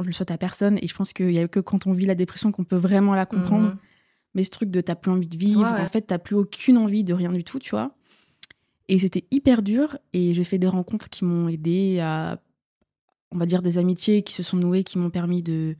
je 0.00 0.04
le 0.04 0.12
souhaite 0.12 0.30
à 0.30 0.38
personne. 0.38 0.78
Et 0.82 0.88
je 0.88 0.94
pense 0.94 1.12
qu'il 1.12 1.26
n'y 1.28 1.38
a 1.38 1.46
que 1.48 1.60
quand 1.60 1.86
on 1.86 1.92
vit 1.92 2.06
la 2.06 2.14
dépression 2.14 2.50
qu'on 2.50 2.64
peut 2.64 2.76
vraiment 2.76 3.14
la 3.14 3.26
comprendre. 3.26 3.68
Mhm. 3.68 3.76
Mais 4.34 4.42
ce 4.44 4.50
truc 4.50 4.70
de 4.70 4.80
t'as 4.80 4.94
plus 4.94 5.10
envie 5.10 5.28
de 5.28 5.36
vivre, 5.36 5.62
Ouais, 5.62 5.70
ouais. 5.72 5.80
en 5.80 5.88
fait, 5.88 6.02
t'as 6.02 6.18
plus 6.18 6.34
aucune 6.36 6.78
envie 6.78 7.04
de 7.04 7.12
rien 7.14 7.30
du 7.32 7.44
tout, 7.44 7.58
tu 7.58 7.70
vois. 7.70 7.94
Et 8.90 8.98
c'était 8.98 9.24
hyper 9.30 9.62
dur. 9.62 9.96
Et 10.12 10.34
j'ai 10.34 10.44
fait 10.44 10.58
des 10.58 10.66
rencontres 10.68 11.08
qui 11.08 11.24
m'ont 11.24 11.48
aidé 11.48 12.00
à, 12.00 12.42
on 13.32 13.38
va 13.38 13.46
dire, 13.46 13.62
des 13.62 13.78
amitiés 13.78 14.22
qui 14.22 14.34
se 14.34 14.42
sont 14.42 14.56
nouées, 14.56 14.84
qui 14.84 14.98
m'ont 14.98 15.10
permis 15.10 15.42
de 15.42 15.76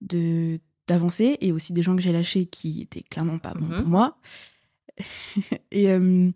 de 0.00 0.58
d'avancer. 0.88 1.36
Et 1.40 1.52
aussi 1.52 1.72
des 1.72 1.82
gens 1.82 1.94
que 1.96 2.02
j'ai 2.02 2.12
lâchés 2.12 2.46
qui 2.46 2.82
étaient 2.82 3.02
clairement 3.02 3.38
pas 3.38 3.54
bons 3.54 3.66
Mhm. 3.66 3.76
pour 3.82 3.86
moi. 3.88 4.18
et 5.72 5.90
euh, 5.90 6.30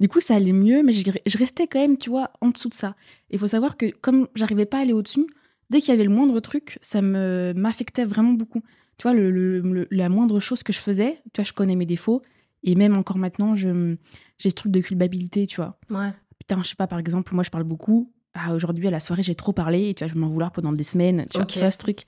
du 0.00 0.08
coup, 0.08 0.20
ça 0.20 0.34
allait 0.36 0.52
mieux, 0.52 0.82
mais 0.82 0.92
je, 0.92 1.02
je 1.26 1.38
restais 1.38 1.66
quand 1.66 1.80
même, 1.80 1.96
tu 1.96 2.10
vois, 2.10 2.30
en 2.40 2.50
dessous 2.50 2.68
de 2.68 2.74
ça. 2.74 2.94
Il 3.30 3.38
faut 3.38 3.46
savoir 3.46 3.76
que 3.76 3.86
comme 4.00 4.28
j'arrivais 4.34 4.66
pas 4.66 4.78
à 4.78 4.80
aller 4.82 4.92
au-dessus, 4.92 5.26
dès 5.70 5.80
qu'il 5.80 5.90
y 5.90 5.92
avait 5.92 6.04
le 6.04 6.10
moindre 6.10 6.38
truc, 6.40 6.78
ça 6.82 7.00
me 7.02 7.52
m'affectait 7.56 8.04
vraiment 8.04 8.32
beaucoup. 8.32 8.62
Tu 8.98 9.02
vois, 9.04 9.14
le, 9.14 9.30
le- 9.30 9.60
le- 9.60 9.88
la 9.90 10.08
moindre 10.08 10.38
chose 10.40 10.62
que 10.62 10.72
je 10.72 10.78
faisais, 10.78 11.22
tu 11.32 11.40
vois, 11.40 11.44
je 11.44 11.52
connais 11.52 11.76
mes 11.76 11.86
défauts. 11.86 12.22
Et 12.64 12.74
même 12.74 12.96
encore 12.96 13.18
maintenant, 13.18 13.56
je 13.56 13.96
j'ai 14.42 14.50
ce 14.50 14.54
truc 14.56 14.72
de 14.72 14.80
culpabilité, 14.80 15.46
tu 15.46 15.56
vois. 15.56 15.78
Ouais. 15.88 16.12
Putain, 16.40 16.60
je 16.62 16.68
sais 16.70 16.74
pas, 16.74 16.88
par 16.88 16.98
exemple, 16.98 17.32
moi, 17.34 17.44
je 17.44 17.50
parle 17.50 17.64
beaucoup. 17.64 18.10
Ah, 18.34 18.54
aujourd'hui, 18.54 18.88
à 18.88 18.90
la 18.90 18.98
soirée, 18.98 19.22
j'ai 19.22 19.36
trop 19.36 19.52
parlé. 19.52 19.90
Et 19.90 19.94
tu 19.94 20.02
vois, 20.02 20.08
je 20.08 20.14
vais 20.14 20.20
m'en 20.20 20.28
vouloir 20.28 20.50
pendant 20.50 20.72
des 20.72 20.82
semaines. 20.84 21.22
Tu, 21.30 21.36
vois, 21.38 21.46
tu 21.46 21.60
vois 21.60 21.70
ce 21.70 21.78
truc. 21.78 22.04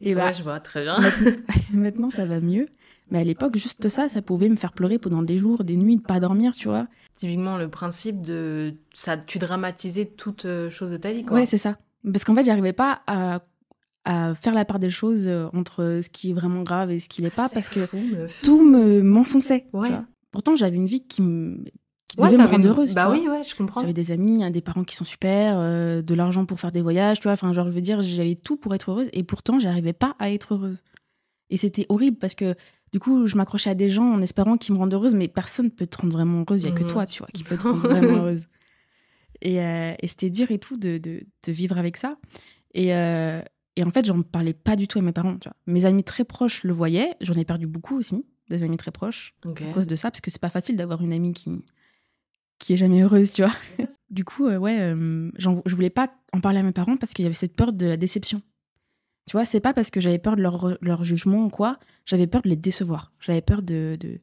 Et 0.00 0.14
bah, 0.14 0.26
Ouais, 0.26 0.32
je 0.32 0.42
vois, 0.42 0.60
très 0.60 0.82
bien. 0.82 0.96
maintenant, 1.74 2.10
ça 2.10 2.24
va 2.24 2.40
mieux. 2.40 2.68
Mais 3.10 3.18
à 3.18 3.24
l'époque, 3.24 3.58
juste 3.58 3.86
ça, 3.90 4.08
ça 4.08 4.22
pouvait 4.22 4.48
me 4.48 4.56
faire 4.56 4.72
pleurer 4.72 4.98
pendant 4.98 5.20
des 5.22 5.36
jours, 5.36 5.62
des 5.62 5.76
nuits, 5.76 5.96
de 5.96 6.02
pas 6.02 6.20
dormir, 6.20 6.52
tu 6.54 6.68
vois. 6.68 6.86
Typiquement, 7.16 7.58
le 7.58 7.68
principe 7.68 8.22
de. 8.22 8.74
Ça, 8.94 9.18
tu 9.18 9.38
dramatisais 9.38 10.06
toute 10.06 10.46
euh, 10.46 10.70
chose 10.70 10.90
de 10.90 10.96
ta 10.96 11.12
vie, 11.12 11.24
quoi. 11.24 11.36
Ouais, 11.36 11.46
c'est 11.46 11.58
ça. 11.58 11.76
Parce 12.10 12.24
qu'en 12.24 12.34
fait, 12.34 12.44
j'arrivais 12.44 12.72
pas 12.72 13.02
à, 13.06 13.42
à 14.06 14.34
faire 14.34 14.54
la 14.54 14.64
part 14.64 14.78
des 14.78 14.90
choses 14.90 15.24
euh, 15.26 15.48
entre 15.52 16.00
ce 16.02 16.08
qui 16.08 16.30
est 16.30 16.34
vraiment 16.34 16.62
grave 16.62 16.90
et 16.90 16.98
ce 16.98 17.10
qui 17.10 17.20
l'est 17.20 17.28
pas, 17.30 17.48
C'est 17.48 17.54
parce 17.54 17.68
que 17.68 17.80
meuf. 18.14 18.40
tout 18.42 18.64
me 18.64 19.02
m'enfonçait. 19.02 19.66
Ouais. 19.74 19.90
Pourtant, 20.34 20.56
j'avais 20.56 20.76
une 20.76 20.86
vie 20.86 21.06
qui, 21.06 21.22
me, 21.22 21.64
qui 22.08 22.18
Ouais, 22.18 22.30
devait 22.30 22.42
me 22.42 22.48
rendre 22.48 22.68
heureuse. 22.68 22.90
tu 22.90 22.94
Bah 22.94 23.06
vois. 23.06 23.14
oui, 23.16 23.26
ouais, 23.28 23.42
je 23.44 23.54
comprends. 23.54 23.80
J'avais 23.80 23.92
des 23.94 24.10
amis, 24.10 24.50
des 24.50 24.60
parents 24.60 24.84
qui 24.84 24.94
sont 24.96 25.04
super, 25.06 25.54
euh, 25.58 26.02
de 26.02 26.14
l'argent 26.14 26.44
pour 26.44 26.60
faire 26.60 26.70
des 26.72 26.82
voyages, 26.82 27.18
tu 27.20 27.22
vois. 27.24 27.32
Enfin, 27.32 27.52
genre, 27.52 27.70
je 27.70 27.74
veux 27.74 27.80
dire, 27.80 28.02
j'avais 28.02 28.34
tout 28.34 28.56
pour 28.58 28.74
être 28.74 28.90
heureuse 28.90 29.08
et 29.14 29.22
pourtant, 29.24 29.58
j'arrivais 29.60 29.92
pas 29.94 30.14
à 30.18 30.30
être 30.30 30.54
heureuse. 30.54 30.82
Et 31.50 31.56
c'était 31.56 31.86
horrible 31.88 32.18
parce 32.18 32.34
que 32.34 32.54
du 32.92 33.00
coup, 33.00 33.26
je 33.26 33.36
m'accrochais 33.36 33.70
à 33.70 33.74
des 33.74 33.90
gens 33.90 34.04
en 34.12 34.20
espérant 34.20 34.56
qu'ils 34.56 34.74
me 34.74 34.78
rendent 34.80 34.92
heureuse, 34.94 35.14
mais 35.14 35.28
personne 35.28 35.70
peut 35.70 35.86
te 35.86 35.96
rendre 35.98 36.12
vraiment 36.12 36.40
heureuse. 36.40 36.62
Il 36.64 36.66
y 36.66 36.72
a 36.72 36.72
que 36.76 36.82
Mhm. 36.84 36.90
toi, 36.90 37.06
tu 37.06 37.18
vois, 37.18 37.28
qui 37.32 37.42
peut 37.44 37.56
te 37.56 37.62
rendre 37.68 37.88
vraiment 37.88 38.18
heureuse. 38.18 38.46
Et, 39.42 39.60
euh, 39.60 39.94
et 40.00 40.08
c'était 40.08 40.30
dur 40.30 40.50
et 40.50 40.58
tout 40.58 40.76
de, 40.76 40.98
de, 40.98 41.22
de 41.46 41.52
vivre 41.52 41.76
avec 41.78 41.96
ça. 41.96 42.14
Et, 42.72 42.94
euh, 42.94 43.40
et 43.76 43.84
en 43.84 43.90
fait, 43.90 44.04
j'en 44.06 44.22
parlais 44.22 44.54
pas 44.54 44.76
du 44.76 44.86
tout 44.88 44.98
à 44.98 45.02
mes 45.02 45.12
parents, 45.12 45.36
tu 45.38 45.48
vois. 45.48 45.56
Mes 45.66 45.84
amis 45.84 46.04
très 46.04 46.24
proches 46.24 46.64
le 46.64 46.72
voyaient. 46.72 47.14
J'en 47.20 47.34
ai 47.34 47.44
perdu 47.44 47.66
beaucoup 47.66 47.96
aussi, 47.98 48.24
des 48.48 48.62
amis 48.62 48.76
très 48.76 48.90
proches 48.90 49.34
à 49.44 49.72
cause 49.72 49.86
de 49.86 49.96
ça, 49.96 50.10
parce 50.10 50.20
que 50.20 50.30
c'est 50.30 50.40
pas 50.40 50.50
facile 50.50 50.76
d'avoir 50.76 51.02
une 51.02 51.12
amie 51.12 51.32
qui, 51.32 51.64
qui 52.58 52.72
est 52.72 52.76
jamais 52.76 53.02
heureuse, 53.02 53.32
tu 53.32 53.42
vois. 53.42 53.54
du 54.10 54.24
coup, 54.24 54.46
euh, 54.46 54.56
ouais, 54.56 54.78
euh, 54.80 55.30
je 55.38 55.74
voulais 55.74 55.90
pas 55.90 56.12
en 56.32 56.40
parler 56.40 56.60
à 56.60 56.62
mes 56.62 56.72
parents 56.72 56.96
parce 56.96 57.12
qu'il 57.12 57.24
y 57.24 57.26
avait 57.26 57.34
cette 57.34 57.56
peur 57.56 57.72
de 57.72 57.86
la 57.86 57.96
déception. 57.96 58.42
Tu 59.26 59.32
vois, 59.32 59.44
c'est 59.44 59.60
pas 59.60 59.72
parce 59.72 59.90
que 59.90 60.00
j'avais 60.00 60.18
peur 60.18 60.36
de 60.36 60.42
leur, 60.42 60.76
leur 60.82 61.02
jugement 61.02 61.44
ou 61.44 61.48
quoi, 61.48 61.78
j'avais 62.04 62.26
peur 62.26 62.42
de 62.42 62.48
les 62.48 62.56
décevoir. 62.56 63.12
J'avais 63.20 63.40
peur 63.40 63.62
de. 63.62 63.96
de... 63.98 64.20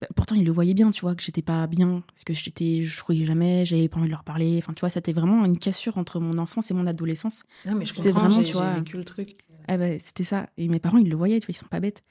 Bah, 0.00 0.08
Pourtant, 0.14 0.34
ils 0.34 0.44
le 0.44 0.52
voyaient 0.52 0.74
bien, 0.74 0.90
tu 0.90 1.00
vois, 1.00 1.14
que 1.14 1.22
j'étais 1.22 1.42
pas 1.42 1.66
bien, 1.66 2.02
parce 2.08 2.24
que 2.24 2.34
j'étais, 2.34 2.84
je 2.84 3.00
croyais 3.00 3.24
jamais, 3.24 3.64
j'avais 3.64 3.88
pas 3.88 3.98
envie 3.98 4.08
de 4.08 4.12
leur 4.12 4.24
parler. 4.24 4.56
Enfin, 4.58 4.74
tu 4.74 4.80
vois, 4.80 4.90
c'était 4.90 5.12
vraiment 5.12 5.44
une 5.44 5.56
cassure 5.56 5.96
entre 5.96 6.20
mon 6.20 6.36
enfance 6.38 6.70
et 6.70 6.74
mon 6.74 6.86
adolescence. 6.86 7.44
Non, 7.64 7.74
mais 7.74 7.86
je 7.86 7.94
comprends, 7.94 8.12
vraiment, 8.12 8.42
tu 8.42 8.52
vois, 8.52 8.74
vécu 8.74 8.96
le 8.98 9.04
truc. 9.04 9.36
Ah 9.68 9.78
bah, 9.78 9.98
c'était 9.98 10.24
ça. 10.24 10.48
Et 10.58 10.68
mes 10.68 10.80
parents, 10.80 10.98
ils 10.98 11.08
le 11.08 11.16
voyaient, 11.16 11.38
tu 11.40 11.46
vois, 11.46 11.52
ils 11.52 11.56
sont 11.58 11.68
pas 11.68 11.80
bêtes. 11.80 12.02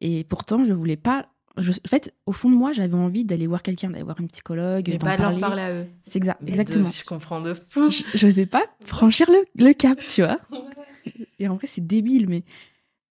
Et 0.00 0.24
pourtant, 0.24 0.64
je 0.64 0.72
voulais 0.72 0.96
pas. 0.96 1.26
je- 1.56 1.72
En 1.72 1.88
fait, 1.88 2.12
au 2.26 2.32
fond 2.32 2.50
de 2.50 2.54
moi, 2.54 2.72
j'avais 2.72 2.94
envie 2.94 3.24
d'aller 3.24 3.46
voir 3.46 3.62
quelqu'un, 3.62 3.88
d'aller 3.90 4.02
voir 4.04 4.20
une 4.20 4.28
psychologue, 4.28 4.88
Mais 4.88 4.98
pas 4.98 5.16
parler. 5.16 5.40
leur 5.40 5.48
parler 5.48 5.62
à 5.62 5.72
eux. 5.72 5.86
C'est 6.06 6.16
exact, 6.18 6.38
Mais 6.42 6.50
exactement. 6.50 6.90
de- 6.90 6.94
je 6.94 7.04
comprends 7.04 7.40
de 7.40 7.54
fou. 7.54 7.90
J- 7.90 8.04
J'osais 8.14 8.46
pas 8.46 8.62
franchir 8.80 9.26
le, 9.30 9.42
le 9.64 9.72
cap, 9.72 9.98
tu 10.06 10.22
vois. 10.22 10.38
Et 11.38 11.48
en 11.48 11.54
vrai, 11.54 11.66
c'est 11.66 11.86
débile, 11.86 12.28
mais. 12.28 12.42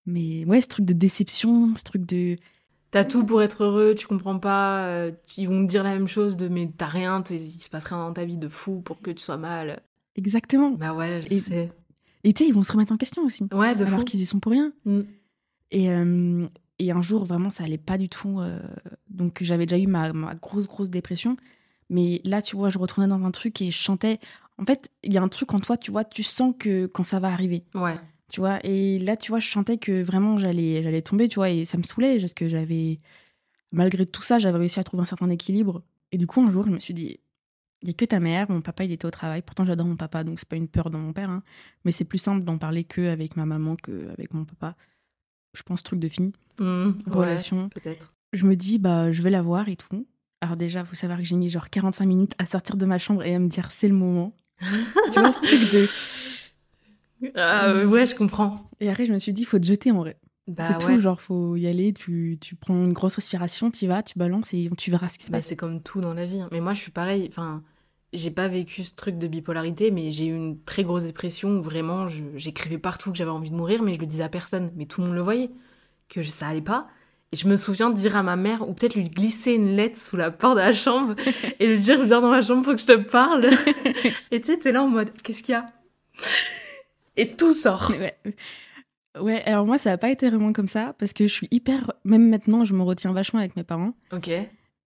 Mais 0.08 0.44
ouais, 0.44 0.60
ce 0.60 0.68
truc 0.68 0.84
de 0.86 0.92
déception, 0.92 1.74
ce 1.76 1.82
truc 1.82 2.06
de. 2.06 2.36
T'as 2.92 3.04
tout 3.04 3.24
pour 3.26 3.42
être 3.42 3.64
heureux, 3.64 3.94
tu 3.96 4.06
comprends 4.06 4.38
pas, 4.38 4.86
euh, 4.86 5.10
ils 5.36 5.48
vont 5.48 5.66
te 5.66 5.68
dire 5.70 5.82
la 5.82 5.92
même 5.94 6.06
chose 6.06 6.36
de 6.36 6.46
mais 6.48 6.70
t'as 6.78 6.86
rien, 6.86 7.22
il 7.30 7.50
se 7.50 7.68
passe 7.68 7.84
rien 7.86 7.98
dans 7.98 8.12
ta 8.12 8.24
vie 8.24 8.36
de 8.36 8.46
fou 8.48 8.80
pour 8.80 9.00
que 9.00 9.10
tu 9.10 9.22
sois 9.24 9.36
mal. 9.36 9.82
Exactement. 10.14 10.70
Bah 10.70 10.94
ouais, 10.94 11.22
je 11.26 11.32
Et- 11.32 11.40
sais. 11.40 11.72
Et 12.22 12.32
tu 12.32 12.44
sais, 12.44 12.48
ils 12.50 12.54
vont 12.54 12.62
se 12.62 12.72
remettre 12.72 12.92
en 12.92 12.96
question 12.96 13.22
aussi. 13.24 13.46
Ouais, 13.52 13.74
de 13.74 13.84
alors 13.84 14.04
qu'ils 14.04 14.20
y 14.20 14.24
sont 14.24 14.38
pour 14.38 14.52
rien. 14.52 14.72
Mm. 14.84 15.00
Et, 15.72 15.90
euh, 15.90 16.46
et 16.78 16.90
un 16.92 17.02
jour, 17.02 17.24
vraiment, 17.24 17.50
ça 17.50 17.64
allait 17.64 17.78
pas 17.78 17.98
du 17.98 18.08
tout. 18.08 18.40
euh, 18.40 18.60
donc, 19.08 19.38
j'avais 19.42 19.66
déjà 19.66 19.78
eu 19.82 19.86
ma, 19.86 20.12
ma 20.12 20.34
grosse, 20.34 20.66
grosse 20.68 20.90
dépression. 20.90 21.36
Mais 21.88 22.20
là, 22.24 22.42
tu 22.42 22.56
vois, 22.56 22.68
je 22.70 22.78
retournais 22.78 23.08
dans 23.08 23.22
un 23.24 23.30
truc 23.30 23.60
et 23.62 23.70
je 23.70 23.76
chantais. 23.78 24.18
En 24.58 24.64
fait, 24.64 24.90
il 25.04 25.12
y 25.12 25.18
a 25.18 25.22
un 25.22 25.28
truc 25.28 25.54
en 25.54 25.60
toi, 25.60 25.76
tu 25.76 25.90
vois, 25.90 26.04
tu 26.04 26.22
sens 26.22 26.54
que 26.58 26.86
quand 26.86 27.04
ça 27.04 27.18
va 27.20 27.28
arriver, 27.28 27.64
Ouais. 27.74 27.98
tu 28.32 28.40
vois. 28.40 28.58
Et 28.64 28.98
là, 28.98 29.16
tu 29.16 29.30
vois, 29.30 29.38
je 29.38 29.46
chantais 29.46 29.78
que 29.78 30.02
vraiment 30.02 30.38
j'allais, 30.38 30.82
j'allais 30.82 31.02
tomber, 31.02 31.28
tu 31.28 31.36
vois, 31.36 31.50
et 31.50 31.64
ça 31.64 31.78
me 31.78 31.82
saoulait 31.82 32.18
parce 32.18 32.34
que 32.34 32.48
j'avais, 32.48 32.98
malgré 33.72 34.04
tout 34.06 34.22
ça, 34.22 34.38
j'avais 34.38 34.58
réussi 34.58 34.80
à 34.80 34.84
trouver 34.84 35.02
un 35.02 35.06
certain 35.06 35.30
équilibre. 35.30 35.82
Et 36.12 36.18
du 36.18 36.26
coup, 36.26 36.40
un 36.40 36.50
jour, 36.50 36.64
je 36.66 36.70
me 36.72 36.78
suis 36.78 36.94
dit, 36.94 37.18
il 37.82 37.86
n'y 37.86 37.90
a 37.90 37.94
que 37.94 38.04
ta 38.04 38.18
mère, 38.20 38.50
mon 38.50 38.62
papa, 38.62 38.84
il 38.84 38.92
était 38.92 39.06
au 39.06 39.10
travail. 39.10 39.42
Pourtant, 39.42 39.64
j'adore 39.66 39.86
mon 39.86 39.96
papa, 39.96 40.24
donc 40.24 40.38
c'est 40.38 40.48
pas 40.48 40.56
une 40.56 40.68
peur 40.68 40.90
dans 40.90 40.98
mon 40.98 41.12
père, 41.12 41.30
hein. 41.30 41.42
mais 41.84 41.92
c'est 41.92 42.04
plus 42.04 42.18
simple 42.18 42.42
d'en 42.44 42.58
parler 42.58 42.84
que 42.84 43.06
avec 43.08 43.36
ma 43.36 43.44
maman 43.44 43.76
que 43.76 44.10
avec 44.10 44.32
mon 44.34 44.44
papa. 44.44 44.74
Je 45.56 45.62
pense 45.62 45.82
truc 45.82 45.98
de 46.00 46.08
fille, 46.08 46.32
Mm, 46.60 46.90
ouais, 46.90 46.94
relation. 47.14 47.68
Peut-être. 47.70 48.12
Je 48.32 48.44
me 48.44 48.54
dis, 48.56 48.78
bah, 48.78 49.12
je 49.12 49.22
vais 49.22 49.30
la 49.30 49.42
voir 49.42 49.68
et 49.68 49.76
tout. 49.76 50.06
Alors 50.42 50.56
déjà, 50.56 50.84
faut 50.84 50.94
savoir 50.94 51.18
que 51.18 51.24
j'ai 51.24 51.36
mis 51.36 51.48
genre 51.48 51.70
45 51.70 52.04
minutes 52.06 52.32
à 52.38 52.44
sortir 52.46 52.76
de 52.76 52.84
ma 52.86 52.98
chambre 52.98 53.22
et 53.24 53.34
à 53.34 53.38
me 53.38 53.48
dire 53.48 53.72
c'est 53.72 53.88
le 53.88 53.94
moment. 53.94 54.34
tu 55.12 55.20
vois 55.20 55.32
ce 55.32 55.40
truc 55.40 55.60
de... 55.72 55.86
Ah, 57.34 57.68
euh, 57.68 57.86
ouais, 57.88 58.06
je 58.06 58.14
comprends. 58.14 58.68
Et 58.80 58.90
après, 58.90 59.06
je 59.06 59.12
me 59.12 59.18
suis 59.18 59.32
dit, 59.32 59.44
faut 59.44 59.58
te 59.58 59.66
jeter 59.66 59.90
en 59.90 59.98
vrai. 59.98 60.18
Bah 60.48 60.64
c'est 60.78 60.86
ouais. 60.86 60.94
tout, 60.96 61.00
genre, 61.00 61.20
faut 61.20 61.56
y 61.56 61.66
aller, 61.66 61.92
tu, 61.92 62.38
tu 62.40 62.54
prends 62.54 62.74
une 62.74 62.92
grosse 62.92 63.16
respiration, 63.16 63.70
tu 63.70 63.84
y 63.84 63.88
vas, 63.88 64.02
tu 64.02 64.16
balances 64.18 64.54
et 64.54 64.70
tu 64.78 64.90
verras 64.92 65.08
ce 65.08 65.18
qui 65.18 65.24
se 65.24 65.30
Bah, 65.32 65.38
passe. 65.38 65.46
c'est 65.46 65.56
comme 65.56 65.82
tout 65.82 66.00
dans 66.00 66.14
la 66.14 66.24
vie. 66.26 66.40
hein. 66.40 66.48
Mais 66.52 66.60
moi, 66.60 66.72
je 66.74 66.80
suis 66.80 66.92
pareil. 66.92 67.26
Enfin, 67.28 67.62
j'ai 68.16 68.30
pas 68.30 68.48
vécu 68.48 68.82
ce 68.84 68.94
truc 68.94 69.18
de 69.18 69.26
bipolarité, 69.26 69.90
mais 69.90 70.10
j'ai 70.10 70.26
eu 70.26 70.34
une 70.34 70.58
très 70.64 70.82
grosse 70.84 71.04
dépression 71.04 71.50
où 71.50 71.62
vraiment, 71.62 72.06
j'écrivais 72.34 72.78
partout 72.78 73.10
que 73.12 73.16
j'avais 73.18 73.30
envie 73.30 73.50
de 73.50 73.54
mourir, 73.56 73.82
mais 73.82 73.94
je 73.94 74.00
le 74.00 74.06
disais 74.06 74.24
à 74.24 74.28
personne. 74.28 74.72
Mais 74.76 74.86
tout 74.86 75.00
le 75.00 75.06
monde 75.08 75.16
le 75.16 75.22
voyait, 75.22 75.50
que 76.08 76.22
je- 76.22 76.30
ça 76.30 76.48
allait 76.48 76.60
pas. 76.60 76.86
Et 77.32 77.36
je 77.36 77.48
me 77.48 77.56
souviens 77.56 77.90
de 77.90 77.96
dire 77.96 78.16
à 78.16 78.22
ma 78.22 78.36
mère, 78.36 78.68
ou 78.68 78.72
peut-être 78.72 78.94
lui 78.94 79.08
glisser 79.10 79.52
une 79.52 79.74
lettre 79.74 79.98
sous 80.00 80.16
la 80.16 80.30
porte 80.30 80.54
de 80.56 80.60
la 80.60 80.72
chambre, 80.72 81.14
et 81.60 81.66
lui 81.66 81.78
dire, 81.78 82.02
viens 82.04 82.20
dans 82.20 82.30
ma 82.30 82.42
chambre, 82.42 82.64
faut 82.64 82.74
que 82.74 82.80
je 82.80 82.86
te 82.86 82.96
parle. 82.96 83.50
et 84.30 84.40
tu 84.40 84.46
sais, 84.46 84.58
t'es 84.58 84.72
là 84.72 84.82
en 84.82 84.88
mode, 84.88 85.10
qu'est-ce 85.22 85.42
qu'il 85.42 85.52
y 85.52 85.56
a? 85.56 85.66
Et 87.16 87.32
tout 87.36 87.54
sort. 87.54 87.92
Ouais. 87.98 88.16
ouais, 89.20 89.42
alors 89.44 89.66
moi, 89.66 89.78
ça 89.78 89.90
n'a 89.90 89.98
pas 89.98 90.10
été 90.10 90.28
vraiment 90.28 90.52
comme 90.52 90.68
ça 90.68 90.94
parce 90.98 91.12
que 91.12 91.26
je 91.26 91.32
suis 91.32 91.48
hyper. 91.50 91.92
Même 92.04 92.28
maintenant, 92.28 92.64
je 92.64 92.74
me 92.74 92.82
retiens 92.82 93.12
vachement 93.12 93.40
avec 93.40 93.56
mes 93.56 93.64
parents 93.64 93.94
Ok. 94.12 94.30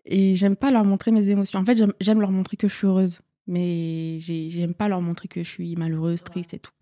Et 0.04 0.34
j'aime 0.34 0.56
pas 0.56 0.70
leur 0.70 0.84
montrer 0.84 1.10
mes 1.10 1.28
émotions. 1.28 1.58
En 1.58 1.64
fait, 1.64 1.76
j'aime- 2.00 2.20
leur 2.20 2.30
montrer 2.30 2.56
que 2.56 2.68
je 2.68 2.74
suis 2.74 2.86
heureuse, 2.86 3.20
mais 3.46 4.18
j'ai- 4.20 4.50
j'aime 4.50 4.74
pas 4.74 4.88
leur 4.88 5.00
montrer 5.02 5.28
que 5.28 5.42
je 5.42 5.48
suis 5.48 5.76
malheureuse, 5.76 6.22
triste 6.22 6.54
et 6.54 6.58
tout. 6.58 6.72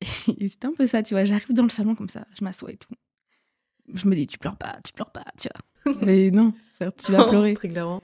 Et 0.38 0.48
c'était 0.48 0.66
un 0.66 0.72
peu 0.72 0.86
ça, 0.86 1.02
tu 1.02 1.14
vois. 1.14 1.24
J'arrive 1.24 1.52
dans 1.52 1.62
le 1.62 1.68
salon 1.68 1.94
comme 1.94 2.08
ça, 2.08 2.26
je 2.38 2.44
m'assois 2.44 2.72
et 2.72 2.76
tout. 2.76 2.92
Je 3.94 4.08
me 4.08 4.14
dis, 4.14 4.26
tu 4.26 4.38
pleures 4.38 4.56
pas, 4.56 4.78
tu 4.84 4.92
pleures 4.92 5.10
pas, 5.12 5.24
tu 5.40 5.48
vois. 5.84 5.94
mais 6.06 6.30
non, 6.30 6.52
tu 7.04 7.12
vas 7.12 7.24
pleurer. 7.28 7.54
Très 7.54 7.68
clairement. 7.68 8.02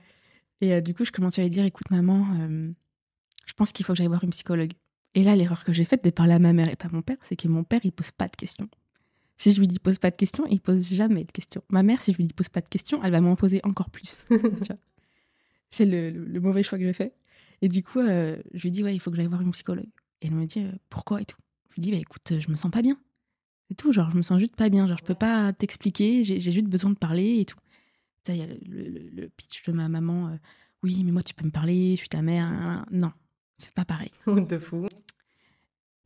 Et 0.61 0.73
euh, 0.75 0.81
du 0.81 0.95
coup, 0.95 1.05
je 1.05 1.13
commence 1.13 1.39
à 1.39 1.43
lui 1.43 1.51
dire 1.51 1.65
écoute, 1.65 1.91
maman, 1.91 2.27
euh, 2.41 2.71
je 3.47 3.53
pense 3.55 3.73
qu'il 3.73 3.87
faut 3.87 3.93
que 3.93 3.97
j'aille 3.99 4.09
voir 4.09 4.25
une 4.25 4.31
psychologue. 4.31 4.73
Et 5.15 5.23
là, 5.25 5.35
l'erreur 5.37 5.65
que 5.65 5.73
j'ai 5.73 5.85
faite 5.85 6.05
de 6.05 6.11
parler 6.11 6.35
à 6.35 6.39
ma 6.39 6.53
mère 6.53 6.69
et 6.69 6.77
pas 6.77 6.89
à 6.89 6.93
mon 6.93 7.03
père, 7.03 7.17
c'est 7.23 7.37
que 7.37 7.49
mon 7.49 7.65
père, 7.65 7.81
il 7.85 7.93
pose 7.93 8.11
pas 8.11 8.29
de 8.29 8.37
questions. 8.37 8.69
Si 9.41 9.53
je 9.53 9.61
lui 9.61 9.69
dis 9.69 9.79
pose 9.79 9.99
pas 9.99 10.11
de 10.11 10.17
questions, 10.17 10.45
il 10.51 10.61
pose 10.61 10.83
jamais 10.93 11.25
de 11.25 11.31
questions. 11.33 11.63
Ma 11.71 11.83
mère, 11.83 12.01
si 12.03 12.13
je 12.13 12.17
lui 12.19 12.27
dis 12.27 12.35
pose 12.35 12.49
pas 12.49 12.61
de 12.61 12.69
questions, 12.69 13.03
elle 13.05 13.13
va 13.13 13.21
m'en 13.21 13.37
poser 13.37 13.61
encore 13.65 13.89
plus. 13.91 14.27
C'est 15.71 15.85
le, 15.87 16.11
le- 16.11 16.25
le 16.25 16.41
mauvais 16.41 16.63
choix 16.63 16.79
que 16.79 16.85
j'ai 16.85 16.93
fait. 16.93 17.15
Et 17.63 17.69
du 17.69 17.83
coup, 17.83 18.01
euh, 18.01 18.37
je 18.55 18.63
lui 18.63 18.71
dis 18.73 18.83
ouais, 18.83 18.95
il 18.95 18.99
faut 19.01 19.11
que 19.11 19.17
j'aille 19.17 19.27
voir 19.27 19.41
une 19.43 19.51
psychologue. 19.53 19.89
Et 20.23 20.27
elle 20.27 20.33
me 20.35 20.45
dit 20.47 20.61
euh, 20.61 20.73
pourquoi 20.91 21.21
et 21.21 21.25
tout. 21.25 21.37
Je 21.71 21.75
lui 21.77 21.83
dis 21.83 21.91
bah 21.93 21.99
écoute, 21.99 22.33
je 22.39 22.51
me 22.51 22.57
sens 22.57 22.71
pas 22.71 22.83
bien. 22.83 22.99
C'est 23.69 23.77
tout, 23.77 23.93
genre, 23.93 24.11
je 24.11 24.17
me 24.17 24.23
sens 24.23 24.41
juste 24.41 24.57
pas 24.57 24.71
bien. 24.71 24.87
Genre, 24.87 24.97
je 24.99 25.05
peux 25.05 25.15
pas 25.15 25.53
t'expliquer, 25.53 26.25
j'ai 26.25 26.41
juste 26.41 26.67
besoin 26.67 26.91
de 26.91 26.97
parler 26.97 27.41
et 27.41 27.45
tout. 27.45 27.59
Ça, 28.27 28.35
il 28.35 28.39
y 28.41 28.43
a 28.43 28.47
le, 28.47 29.29
pitch 29.37 29.63
de 29.65 29.73
ma 29.73 29.89
maman. 29.89 30.29
euh, 30.29 30.37
oui, 30.83 31.03
mais 31.05 31.13
moi, 31.13 31.23
tu 31.23 31.35
peux 31.35 31.45
me 31.45 31.51
parler, 31.51 31.93
je 31.93 31.99
suis 31.99 32.09
ta 32.09 32.23
mère. 32.23 32.85
Non, 32.91 33.13
c'est 33.59 33.73
pas 33.75 33.85
pareil. 33.85 34.11
de 34.27 34.59
fou. 34.59 34.87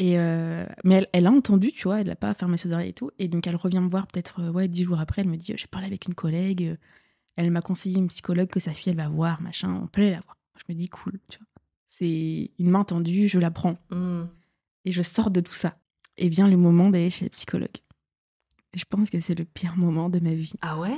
Et 0.02 0.18
euh, 0.18 0.66
mais 0.82 0.96
elle, 0.96 1.06
elle 1.12 1.26
a 1.28 1.30
entendu, 1.30 1.70
tu 1.70 1.84
vois, 1.84 2.00
elle 2.00 2.08
n'a 2.08 2.16
pas 2.16 2.34
fermé 2.34 2.56
ses 2.56 2.72
oreilles 2.72 2.88
et 2.88 2.92
tout. 2.92 3.12
Et 3.20 3.28
donc, 3.28 3.46
elle 3.46 3.54
revient 3.54 3.78
me 3.78 3.88
voir 3.88 4.08
peut-être 4.08 4.40
euh, 4.40 4.50
ouais, 4.50 4.66
dix 4.66 4.82
jours 4.82 4.98
après. 4.98 5.22
Elle 5.22 5.28
me 5.28 5.36
dit 5.36 5.52
euh, 5.52 5.56
J'ai 5.56 5.68
parlé 5.68 5.86
avec 5.86 6.06
une 6.08 6.14
collègue. 6.14 6.76
Elle 7.36 7.52
m'a 7.52 7.62
conseillé 7.62 7.98
une 7.98 8.08
psychologue 8.08 8.48
que 8.48 8.58
sa 8.58 8.72
fille, 8.72 8.90
elle 8.90 8.96
va 8.96 9.08
voir, 9.08 9.40
machin. 9.40 9.80
On 9.80 9.86
peut 9.86 10.00
aller 10.00 10.10
la 10.10 10.20
voir. 10.20 10.36
Je 10.56 10.64
me 10.68 10.76
dis 10.76 10.88
Cool, 10.88 11.20
tu 11.28 11.38
vois. 11.38 11.46
C'est 11.88 12.50
une 12.58 12.70
main 12.70 12.82
tendue, 12.82 13.28
je 13.28 13.38
la 13.38 13.52
prends. 13.52 13.78
Mm. 13.90 14.24
Et 14.86 14.90
je 14.90 15.02
sors 15.02 15.30
de 15.30 15.40
tout 15.40 15.54
ça. 15.54 15.72
Et 16.16 16.28
vient 16.28 16.48
le 16.48 16.56
moment 16.56 16.90
d'aller 16.90 17.10
chez 17.10 17.24
le 17.24 17.30
psychologue. 17.30 17.78
Je 18.74 18.84
pense 18.84 19.08
que 19.08 19.20
c'est 19.20 19.38
le 19.38 19.44
pire 19.44 19.76
moment 19.76 20.10
de 20.10 20.18
ma 20.18 20.34
vie. 20.34 20.54
Ah 20.62 20.80
ouais? 20.80 20.96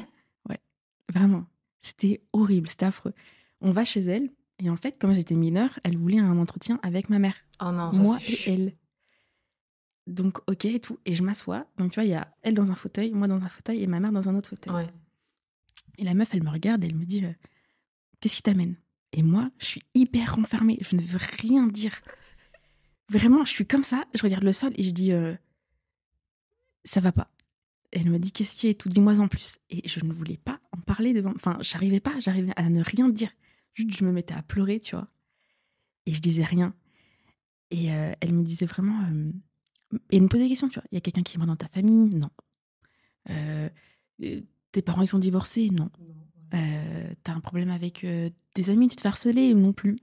Vraiment. 1.12 1.44
C'était 1.82 2.22
horrible, 2.32 2.68
c'était 2.68 2.86
affreux. 2.86 3.12
On 3.60 3.70
va 3.70 3.84
chez 3.84 4.00
elle, 4.00 4.30
et 4.58 4.70
en 4.70 4.76
fait, 4.76 4.98
comme 4.98 5.14
j'étais 5.14 5.34
mineure, 5.34 5.78
elle 5.84 5.98
voulait 5.98 6.18
un 6.18 6.38
entretien 6.38 6.80
avec 6.82 7.10
ma 7.10 7.18
mère, 7.18 7.34
Oh 7.60 7.70
non, 7.70 7.92
ça 7.92 8.00
moi 8.00 8.18
et 8.26 8.50
elle. 8.50 8.72
Donc, 10.06 10.38
ok 10.48 10.66
et 10.66 10.80
tout. 10.80 10.98
Et 11.04 11.14
je 11.14 11.22
m'assois. 11.22 11.66
Donc, 11.78 11.92
tu 11.92 11.96
vois, 11.96 12.04
il 12.04 12.10
y 12.10 12.14
a 12.14 12.34
elle 12.42 12.54
dans 12.54 12.70
un 12.70 12.76
fauteuil, 12.76 13.12
moi 13.12 13.28
dans 13.28 13.42
un 13.42 13.48
fauteuil, 13.48 13.82
et 13.82 13.86
ma 13.86 14.00
mère 14.00 14.12
dans 14.12 14.28
un 14.28 14.34
autre 14.34 14.50
fauteuil. 14.50 14.74
Ouais. 14.74 14.90
Et 15.98 16.04
la 16.04 16.14
meuf, 16.14 16.28
elle 16.32 16.42
me 16.42 16.50
regarde, 16.50 16.84
et 16.84 16.88
elle 16.88 16.96
me 16.96 17.04
dit 17.04 17.24
euh, 17.24 17.32
Qu'est-ce 18.20 18.36
qui 18.36 18.42
t'amène? 18.42 18.76
Et 19.12 19.22
moi, 19.22 19.50
je 19.58 19.66
suis 19.66 19.82
hyper 19.94 20.34
renfermée, 20.34 20.78
je 20.80 20.96
ne 20.96 21.00
veux 21.00 21.18
rien 21.38 21.66
dire. 21.66 22.00
Vraiment, 23.08 23.44
je 23.44 23.50
suis 23.50 23.66
comme 23.66 23.84
ça, 23.84 24.04
je 24.14 24.22
regarde 24.22 24.42
le 24.42 24.52
sol 24.52 24.72
et 24.76 24.82
je 24.82 24.90
dis 24.90 25.12
euh, 25.12 25.34
Ça 26.84 27.00
va 27.00 27.12
pas. 27.12 27.30
Et 27.92 28.00
elle 28.00 28.10
me 28.10 28.18
dit 28.18 28.32
Qu'est-ce 28.32 28.56
qui 28.56 28.66
est 28.66 28.74
tout 28.74 28.88
Dis-moi 28.88 29.20
en 29.20 29.28
plus. 29.28 29.58
Et 29.70 29.86
je 29.88 30.04
ne 30.04 30.12
voulais 30.12 30.36
pas 30.36 30.60
en 30.72 30.80
parler 30.80 31.12
devant. 31.12 31.32
Enfin, 31.34 31.58
j'arrivais 31.60 32.00
pas, 32.00 32.18
j'arrivais 32.18 32.52
à 32.56 32.68
ne 32.68 32.82
rien 32.82 33.08
dire. 33.08 33.30
Juste, 33.74 33.96
je 33.96 34.04
me 34.04 34.10
mettais 34.10 34.34
à 34.34 34.42
pleurer, 34.42 34.80
tu 34.80 34.96
vois. 34.96 35.08
Et 36.06 36.12
je 36.12 36.20
disais 36.20 36.44
rien. 36.44 36.74
Et 37.70 37.92
euh, 37.92 38.12
elle 38.20 38.32
me 38.32 38.42
disait 38.42 38.66
vraiment. 38.66 39.00
Et 40.10 40.16
elle 40.16 40.22
me 40.22 40.28
posait 40.28 40.44
des 40.44 40.48
questions, 40.48 40.68
tu 40.68 40.74
vois. 40.78 40.84
Il 40.90 40.94
y 40.96 40.98
a 40.98 41.00
quelqu'un 41.00 41.22
qui 41.22 41.36
est 41.36 41.38
mort 41.38 41.46
dans 41.46 41.56
ta 41.56 41.68
famille? 41.68 42.10
Non. 42.16 42.30
Euh, 43.30 43.68
euh, 44.22 44.40
tes 44.72 44.82
parents, 44.82 45.02
ils 45.02 45.08
sont 45.08 45.18
divorcés? 45.18 45.68
Non. 45.70 45.90
Euh, 46.54 47.12
T'as 47.22 47.32
un 47.32 47.40
problème 47.40 47.70
avec 47.70 48.04
euh, 48.04 48.30
des 48.54 48.70
amis, 48.70 48.88
tu 48.88 48.96
te 48.96 49.00
fais 49.02 49.08
harceler? 49.08 49.54
Non 49.54 49.72
plus. 49.72 49.96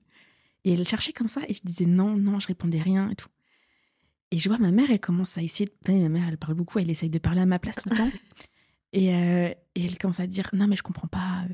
Et 0.63 0.73
elle 0.73 0.87
cherchait 0.87 1.13
comme 1.13 1.27
ça, 1.27 1.41
et 1.47 1.53
je 1.53 1.61
disais 1.63 1.85
non, 1.85 2.15
non, 2.17 2.39
je 2.39 2.47
répondais 2.47 2.81
rien 2.81 3.09
et 3.09 3.15
tout. 3.15 3.29
Et 4.31 4.39
je 4.39 4.47
vois 4.47 4.59
ma 4.59 4.71
mère, 4.71 4.89
elle 4.91 4.99
commence 4.99 5.37
à 5.37 5.41
essayer. 5.43 5.69
De... 5.85 5.91
Ma 5.93 6.07
mère, 6.09 6.25
elle 6.29 6.37
parle 6.37 6.53
beaucoup, 6.53 6.79
elle 6.79 6.89
essaye 6.89 7.09
de 7.09 7.19
parler 7.19 7.41
à 7.41 7.45
ma 7.45 7.59
place 7.59 7.75
tout 7.77 7.89
le 7.89 7.97
temps. 7.97 8.09
Et, 8.93 9.05
et 9.07 9.55
elle 9.75 9.97
commence 9.97 10.19
à 10.19 10.27
dire 10.27 10.49
non, 10.51 10.67
mais 10.67 10.75
je 10.75 10.83
comprends 10.83 11.07
pas, 11.07 11.45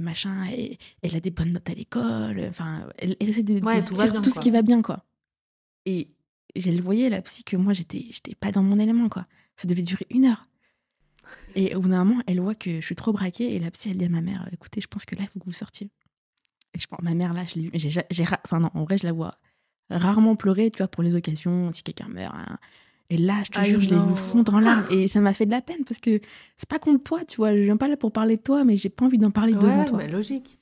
machin, 0.00 0.46
et- 0.50 0.78
elle 1.02 1.14
a 1.14 1.20
des 1.20 1.30
bonnes 1.30 1.50
notes 1.50 1.68
à 1.68 1.74
l'école. 1.74 2.40
Enfin, 2.48 2.88
elle, 2.96 3.16
elle 3.20 3.28
essaie 3.28 3.42
de, 3.42 3.58
de 3.58 3.64
Ouais, 3.66 3.84
tout 3.84 3.94
va 3.94 4.04
dire 4.04 4.12
bien, 4.12 4.22
tout 4.22 4.30
ce 4.30 4.36
quoi. 4.36 4.42
qui 4.42 4.50
va 4.50 4.62
bien, 4.62 4.80
quoi. 4.80 5.04
Et 5.84 6.08
je 6.60 6.70
le 6.70 6.80
voyais, 6.80 7.08
la 7.08 7.20
psy, 7.22 7.44
que 7.44 7.56
moi, 7.56 7.72
j'étais 7.72 8.06
j'étais 8.10 8.34
pas 8.34 8.52
dans 8.52 8.62
mon 8.62 8.78
élément, 8.78 9.08
quoi. 9.08 9.26
Ça 9.56 9.66
devait 9.68 9.82
durer 9.82 10.06
une 10.10 10.26
heure. 10.26 10.48
Et 11.56 11.74
au 11.76 11.80
bout 11.80 11.88
d'un 11.88 12.04
moment, 12.04 12.22
elle 12.26 12.40
voit 12.40 12.54
que 12.54 12.80
je 12.80 12.84
suis 12.86 12.94
trop 12.96 13.12
braquée, 13.12 13.54
et 13.54 13.58
la 13.60 13.70
psy, 13.70 13.90
elle 13.90 13.98
dit 13.98 14.04
à 14.04 14.08
ma 14.08 14.20
mère 14.22 14.48
écoutez, 14.52 14.80
je 14.80 14.88
pense 14.88 15.04
que 15.04 15.14
là, 15.14 15.22
il 15.22 15.28
faut 15.28 15.38
que 15.38 15.44
vous 15.44 15.52
sortiez. 15.52 15.90
Et 16.74 16.80
je 16.80 16.86
pense, 16.88 17.00
ma 17.02 17.14
mère, 17.14 17.32
là, 17.32 17.44
je 17.44 17.60
l'ai 17.60 17.70
j'ai, 17.78 18.24
Enfin, 18.44 18.58
non, 18.60 18.70
en 18.74 18.84
vrai, 18.84 18.98
je 18.98 19.06
la 19.06 19.12
vois 19.12 19.36
rarement 19.90 20.34
pleurer, 20.34 20.70
tu 20.70 20.78
vois, 20.78 20.88
pour 20.88 21.02
les 21.04 21.14
occasions, 21.14 21.70
si 21.70 21.82
quelqu'un 21.82 22.08
meurt. 22.08 22.34
hein. 22.34 22.58
Et 23.10 23.18
là, 23.18 23.42
je 23.44 23.50
te 23.50 23.62
jure, 23.62 23.80
je 23.80 23.90
l'ai 23.90 24.00
vu 24.08 24.16
fondre 24.16 24.54
en 24.54 24.60
larmes. 24.60 24.86
Et 24.90 25.06
ça 25.08 25.20
m'a 25.20 25.34
fait 25.34 25.44
de 25.46 25.50
la 25.52 25.60
peine 25.60 25.84
parce 25.86 26.00
que 26.00 26.20
c'est 26.56 26.68
pas 26.68 26.78
contre 26.78 27.04
toi, 27.04 27.24
tu 27.24 27.36
vois. 27.36 27.54
Je 27.54 27.60
viens 27.62 27.76
pas 27.76 27.86
là 27.86 27.96
pour 27.98 28.10
parler 28.10 28.36
de 28.38 28.42
toi, 28.42 28.64
mais 28.64 28.76
j'ai 28.78 28.88
pas 28.88 29.04
envie 29.04 29.18
d'en 29.18 29.30
parler 29.30 29.52
devant 29.52 29.80
Ouais, 29.80 29.84
toi. 29.84 29.98
bah, 29.98 30.06
logique. 30.08 30.58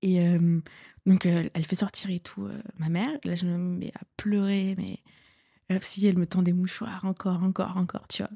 Et 0.00 0.20
euh, 0.26 0.60
donc, 1.08 1.26
euh, 1.26 1.48
elle 1.54 1.64
fait 1.64 1.74
sortir 1.76 2.10
et 2.10 2.20
tout 2.20 2.44
euh, 2.44 2.60
ma 2.78 2.88
mère. 2.88 3.08
Là, 3.24 3.34
je 3.34 3.44
me 3.46 3.56
mets 3.58 3.90
à 3.94 4.00
pleurer, 4.16 4.74
mais 4.78 4.98
la 5.68 5.80
psy, 5.80 6.06
elle 6.06 6.18
me 6.18 6.26
tend 6.26 6.42
des 6.42 6.52
mouchoirs, 6.52 7.04
encore, 7.04 7.42
encore, 7.42 7.76
encore, 7.76 8.06
tu 8.08 8.22
vois. 8.22 8.30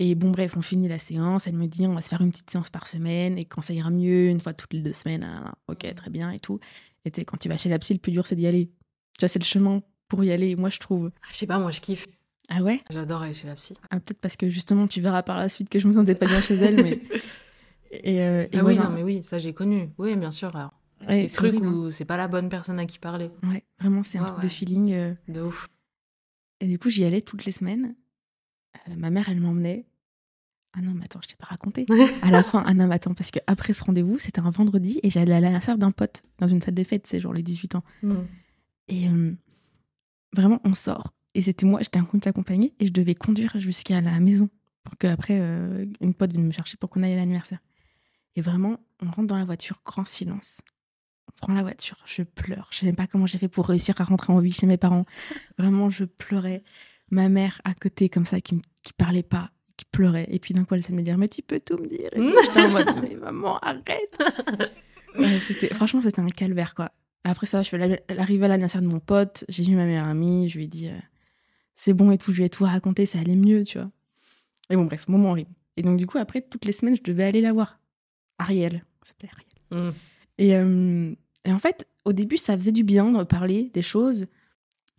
Et 0.00 0.16
bon, 0.16 0.30
bref, 0.32 0.56
on 0.56 0.62
finit 0.62 0.88
la 0.88 0.98
séance. 0.98 1.46
Elle 1.46 1.54
me 1.54 1.66
dit, 1.66 1.86
on 1.86 1.94
va 1.94 2.02
se 2.02 2.08
faire 2.08 2.20
une 2.20 2.32
petite 2.32 2.50
séance 2.50 2.68
par 2.70 2.88
semaine. 2.88 3.38
Et 3.38 3.44
quand 3.44 3.60
ça 3.62 3.72
ira 3.72 3.90
mieux, 3.90 4.28
une 4.28 4.40
fois 4.40 4.52
toutes 4.52 4.72
les 4.72 4.80
deux 4.80 4.92
semaines, 4.92 5.24
ah, 5.24 5.54
ok, 5.68 5.94
très 5.94 6.10
bien 6.10 6.32
et 6.32 6.40
tout. 6.40 6.58
Et 7.04 7.10
tu 7.12 7.20
sais, 7.20 7.24
quand 7.24 7.36
tu 7.36 7.48
vas 7.48 7.56
chez 7.56 7.68
la 7.68 7.78
psy, 7.78 7.92
le 7.92 8.00
plus 8.00 8.10
dur, 8.12 8.26
c'est 8.26 8.34
d'y 8.34 8.46
aller. 8.46 8.66
Tu 8.66 9.20
vois, 9.20 9.28
c'est 9.28 9.38
le 9.38 9.44
chemin 9.44 9.82
pour 10.08 10.24
y 10.24 10.32
aller, 10.32 10.56
moi, 10.56 10.70
je 10.70 10.78
trouve. 10.80 11.10
Ah, 11.22 11.26
Je 11.30 11.36
sais 11.36 11.46
pas, 11.46 11.58
moi 11.58 11.70
je 11.70 11.80
kiffe. 11.80 12.06
Ah 12.48 12.62
ouais? 12.62 12.80
J'adore 12.90 13.22
aller 13.22 13.34
chez 13.34 13.46
la 13.46 13.54
psy. 13.54 13.74
Ah, 13.90 14.00
Peut-être 14.00 14.20
parce 14.20 14.36
que 14.36 14.50
justement, 14.50 14.88
tu 14.88 15.00
verras 15.00 15.22
par 15.22 15.38
la 15.38 15.48
suite 15.48 15.68
que 15.70 15.78
je 15.78 15.86
me 15.86 15.92
sentais 15.94 16.14
pas 16.14 16.26
bien 16.26 16.40
chez 16.40 16.56
elle, 16.56 16.82
mais. 16.82 17.00
Et, 18.02 18.22
euh, 18.22 18.42
et 18.50 18.58
Ah 18.58 18.64
ouais, 18.64 18.72
oui, 18.72 18.78
non, 18.78 18.90
mais 18.90 19.04
oui, 19.04 19.20
ça 19.22 19.38
j'ai 19.38 19.52
connu. 19.54 19.88
Oui, 19.98 20.16
bien 20.16 20.32
sûr. 20.32 20.54
Alors, 20.56 20.72
ouais, 21.08 21.22
des 21.22 21.28
trucs 21.28 21.48
horrible, 21.54 21.66
hein. 21.66 21.72
où 21.72 21.90
c'est 21.90 22.04
pas 22.04 22.16
la 22.16 22.28
bonne 22.28 22.48
personne 22.48 22.78
à 22.78 22.86
qui 22.86 22.98
parler. 22.98 23.30
Ouais, 23.42 23.64
vraiment, 23.78 24.02
c'est 24.02 24.18
un 24.18 24.22
Ouais, 24.22 24.28
truc 24.28 24.42
de 24.42 24.48
feeling. 24.48 24.92
euh. 24.92 25.14
De 25.28 25.40
ouf. 25.42 25.68
Et 26.60 26.66
du 26.66 26.78
coup, 26.78 26.88
j'y 26.90 27.04
allais 27.04 27.20
toutes 27.20 27.44
les 27.44 27.52
semaines. 27.52 27.94
Euh, 28.88 28.94
ma 28.96 29.10
mère, 29.10 29.28
elle 29.28 29.40
m'emmenait. 29.40 29.86
Ah 30.76 30.80
non, 30.80 30.92
mais 30.92 31.04
attends, 31.04 31.20
je 31.22 31.28
t'ai 31.28 31.36
pas 31.36 31.46
raconté. 31.46 31.86
À 32.22 32.30
la 32.30 32.42
fin, 32.42 32.62
ah 32.66 32.74
non, 32.74 32.86
mais 32.88 32.94
attends, 32.96 33.14
parce 33.14 33.30
que 33.30 33.38
après 33.46 33.72
ce 33.72 33.84
rendez-vous, 33.84 34.18
c'était 34.18 34.40
un 34.40 34.50
vendredi 34.50 34.98
et 35.02 35.10
j'allais 35.10 35.32
à 35.34 35.40
l'anniversaire 35.40 35.78
d'un 35.78 35.92
pote 35.92 36.22
dans 36.38 36.48
une 36.48 36.60
salle 36.60 36.74
des 36.74 36.84
fêtes, 36.84 37.06
c'est 37.06 37.20
genre 37.20 37.32
les 37.32 37.42
18 37.44 37.76
ans. 37.76 37.84
Mm. 38.02 38.14
Et 38.88 39.08
euh, 39.08 39.32
vraiment, 40.34 40.60
on 40.64 40.74
sort. 40.74 41.12
Et 41.34 41.42
c'était 41.42 41.66
moi, 41.66 41.80
j'étais 41.82 42.00
en 42.00 42.04
compte 42.04 42.26
accompagnée 42.26 42.74
et 42.80 42.86
je 42.86 42.92
devais 42.92 43.14
conduire 43.14 43.58
jusqu'à 43.60 44.00
la 44.00 44.18
maison 44.20 44.48
pour 44.84 44.96
qu'après, 44.98 45.38
une 46.00 46.14
pote 46.14 46.30
vienne 46.32 46.46
me 46.46 46.52
chercher 46.52 46.76
pour 46.76 46.90
qu'on 46.90 47.02
aille 47.02 47.14
à 47.14 47.16
l'anniversaire. 47.16 47.58
Et 48.36 48.40
vraiment, 48.42 48.76
on 49.00 49.06
rentre 49.10 49.28
dans 49.28 49.36
la 49.38 49.44
voiture, 49.44 49.80
grand 49.84 50.06
silence. 50.06 50.60
On 51.28 51.46
prend 51.46 51.54
la 51.54 51.62
voiture, 51.62 51.96
je 52.06 52.22
pleure. 52.22 52.68
Je 52.70 52.78
sais 52.78 52.86
même 52.86 52.96
pas 52.96 53.06
comment 53.06 53.26
j'ai 53.26 53.38
fait 53.38 53.48
pour 53.48 53.66
réussir 53.66 54.00
à 54.00 54.04
rentrer 54.04 54.32
en 54.32 54.38
vie 54.38 54.52
chez 54.52 54.66
mes 54.66 54.76
parents. 54.76 55.04
Vraiment, 55.58 55.90
je 55.90 56.04
pleurais. 56.04 56.62
Ma 57.10 57.28
mère 57.28 57.60
à 57.64 57.74
côté, 57.74 58.08
comme 58.08 58.26
ça, 58.26 58.40
qui, 58.40 58.60
qui 58.82 58.92
parlait 58.92 59.22
pas, 59.22 59.50
qui 59.76 59.84
pleurait. 59.84 60.26
Et 60.30 60.38
puis 60.38 60.54
d'un 60.54 60.64
coup, 60.64 60.74
elle 60.74 60.80
essaie 60.80 60.92
de 60.92 60.96
me 60.96 61.02
dire 61.02 61.18
Mais 61.18 61.28
tu 61.28 61.42
peux 61.42 61.60
tout 61.60 61.76
me 61.76 61.86
dire. 61.86 62.10
Et. 62.12 62.26
J'étais 62.26 62.62
en 62.62 62.70
mode 62.70 63.08
Mais 63.08 63.16
maman, 63.16 63.58
arrête. 63.58 64.22
Franchement, 65.74 66.00
c'était 66.00 66.20
un 66.20 66.28
calvaire, 66.28 66.74
quoi. 66.74 66.92
Après 67.24 67.46
ça, 67.46 67.62
je 67.62 67.68
suis 67.68 67.76
arrivée 67.76 68.44
à 68.44 68.48
l'anniversaire 68.48 68.82
de 68.82 68.86
mon 68.86 69.00
pote. 69.00 69.44
J'ai 69.48 69.64
vu 69.64 69.74
ma 69.74 69.86
meilleure 69.86 70.06
amie. 70.06 70.48
Je 70.48 70.58
lui 70.58 70.64
ai 70.64 70.68
dit 70.68 70.88
euh, 70.88 70.98
C'est 71.74 71.94
bon 71.94 72.10
et 72.10 72.18
tout. 72.18 72.32
Je 72.32 72.38
lui 72.38 72.44
ai 72.44 72.50
tout 72.50 72.64
raconté. 72.64 73.06
Ça 73.06 73.18
allait 73.18 73.34
mieux, 73.34 73.64
tu 73.64 73.78
vois. 73.78 73.90
Et 74.70 74.76
bon, 74.76 74.84
bref, 74.84 75.08
moment 75.08 75.30
horrible. 75.30 75.50
Et 75.76 75.82
donc, 75.82 75.96
du 75.96 76.06
coup, 76.06 76.18
après, 76.18 76.42
toutes 76.42 76.64
les 76.64 76.72
semaines, 76.72 76.96
je 76.96 77.02
devais 77.02 77.24
aller 77.24 77.40
la 77.40 77.52
voir. 77.52 77.78
Ariel. 78.38 78.84
S'appelait 79.02 79.30
Ariel. 79.32 79.88
Mm. 79.88 79.94
Et, 80.38 80.56
euh, 80.56 81.14
et 81.44 81.52
en 81.52 81.58
fait, 81.58 81.86
au 82.04 82.12
début, 82.12 82.36
ça 82.36 82.56
faisait 82.56 82.72
du 82.72 82.84
bien 82.84 83.10
de 83.12 83.22
parler 83.24 83.70
des 83.74 83.82
choses. 83.82 84.26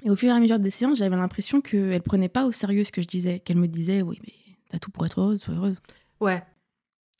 Et 0.03 0.09
au 0.09 0.15
fur 0.15 0.29
et 0.29 0.31
à 0.31 0.39
mesure 0.39 0.59
des 0.59 0.69
séances, 0.69 0.99
j'avais 0.99 1.15
l'impression 1.15 1.61
qu'elle 1.61 2.01
prenait 2.01 2.29
pas 2.29 2.45
au 2.45 2.51
sérieux 2.51 2.83
ce 2.83 2.91
que 2.91 3.01
je 3.01 3.07
disais. 3.07 3.39
Qu'elle 3.39 3.57
me 3.57 3.67
disait, 3.67 4.01
oui, 4.01 4.17
mais 4.25 4.33
t'as 4.69 4.79
tout 4.79 4.91
pour 4.91 5.05
être 5.05 5.19
heureuse, 5.19 5.41
sois 5.41 5.53
heureuse. 5.55 5.79
Ouais. 6.19 6.43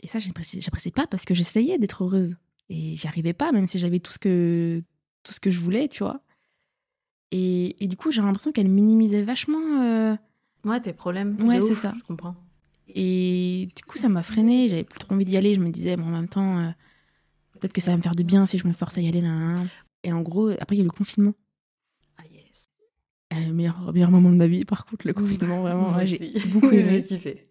Et 0.02 0.08
ça, 0.08 0.20
j'appréciais 0.20 0.92
pas 0.92 1.08
parce 1.08 1.26
que 1.26 1.34
j'essayais 1.34 1.78
d'être 1.78 2.04
heureuse. 2.04 2.38
Et 2.70 2.96
j'y 2.96 3.08
arrivais 3.08 3.34
pas, 3.34 3.52
même 3.52 3.68
si 3.68 3.80
j'avais 3.80 4.00
tout 4.00 4.12
ce 4.12 4.20
que, 4.20 4.84
tout 5.24 5.34
ce 5.34 5.40
que 5.40 5.50
je 5.52 5.60
voulais, 5.60 5.88
tu 5.88 6.04
vois. 6.04 6.22
Et, 7.32 7.84
et 7.84 7.88
du 7.88 7.96
coup, 7.98 8.12
j'ai 8.12 8.22
l'impression 8.22 8.52
qu'elle 8.52 8.70
minimisait 8.70 9.24
vachement. 9.24 9.82
euh, 9.84 10.16
Ouais, 10.64 10.80
tes 10.82 10.94
problèmes. 10.94 11.36
Ouais, 11.48 11.62
c'est 11.62 11.76
ça. 11.76 11.94
Je 11.98 12.04
comprends. 12.04 12.36
Et 12.88 13.70
du 13.76 13.84
coup, 13.84 13.98
ça 13.98 14.10
m'a 14.10 14.24
freinée. 14.24 14.68
J'avais 14.70 14.84
plus 14.84 15.00
trop 15.00 15.14
envie 15.14 15.26
d'y 15.26 15.38
aller. 15.38 15.56
Je 15.56 15.60
me 15.60 15.70
disais, 15.70 15.96
bon, 15.98 16.04
en 16.06 16.12
même 16.12 16.30
temps, 16.30 16.60
euh, 16.60 16.70
peut-être 17.60 17.74
que 17.74 17.82
ça 17.82 17.92
va 17.92 17.98
me 17.98 18.02
faire 18.02 18.16
de 18.16 18.24
bien 18.24 18.46
si 18.46 18.58
je 18.58 18.68
me 18.68 18.74
force 18.74 18.98
à 18.98 19.02
y 19.02 19.08
aller. 19.08 19.22
Là. 19.22 19.60
Et 20.04 20.12
en 20.14 20.22
gros, 20.22 20.50
après, 20.60 20.76
il 20.76 20.80
y 20.80 20.82
a 20.82 20.84
eu 20.84 20.88
le 20.88 20.92
confinement. 20.92 21.34
Ah 22.18 22.24
yes. 22.32 22.70
Euh, 23.34 23.52
meilleur, 23.54 23.92
meilleur 23.94 24.12
moment 24.12 24.32
de 24.32 24.38
ma 24.38 24.48
vie, 24.48 24.66
par 24.66 24.86
contre, 24.86 25.08
le 25.08 25.14
confinement, 25.14 25.62
vraiment. 25.64 25.96
Ouais, 25.96 26.08
j'ai 26.08 26.34
beaucoup 26.48 26.72
J'ai 26.72 27.04
kiffé. 27.04 27.50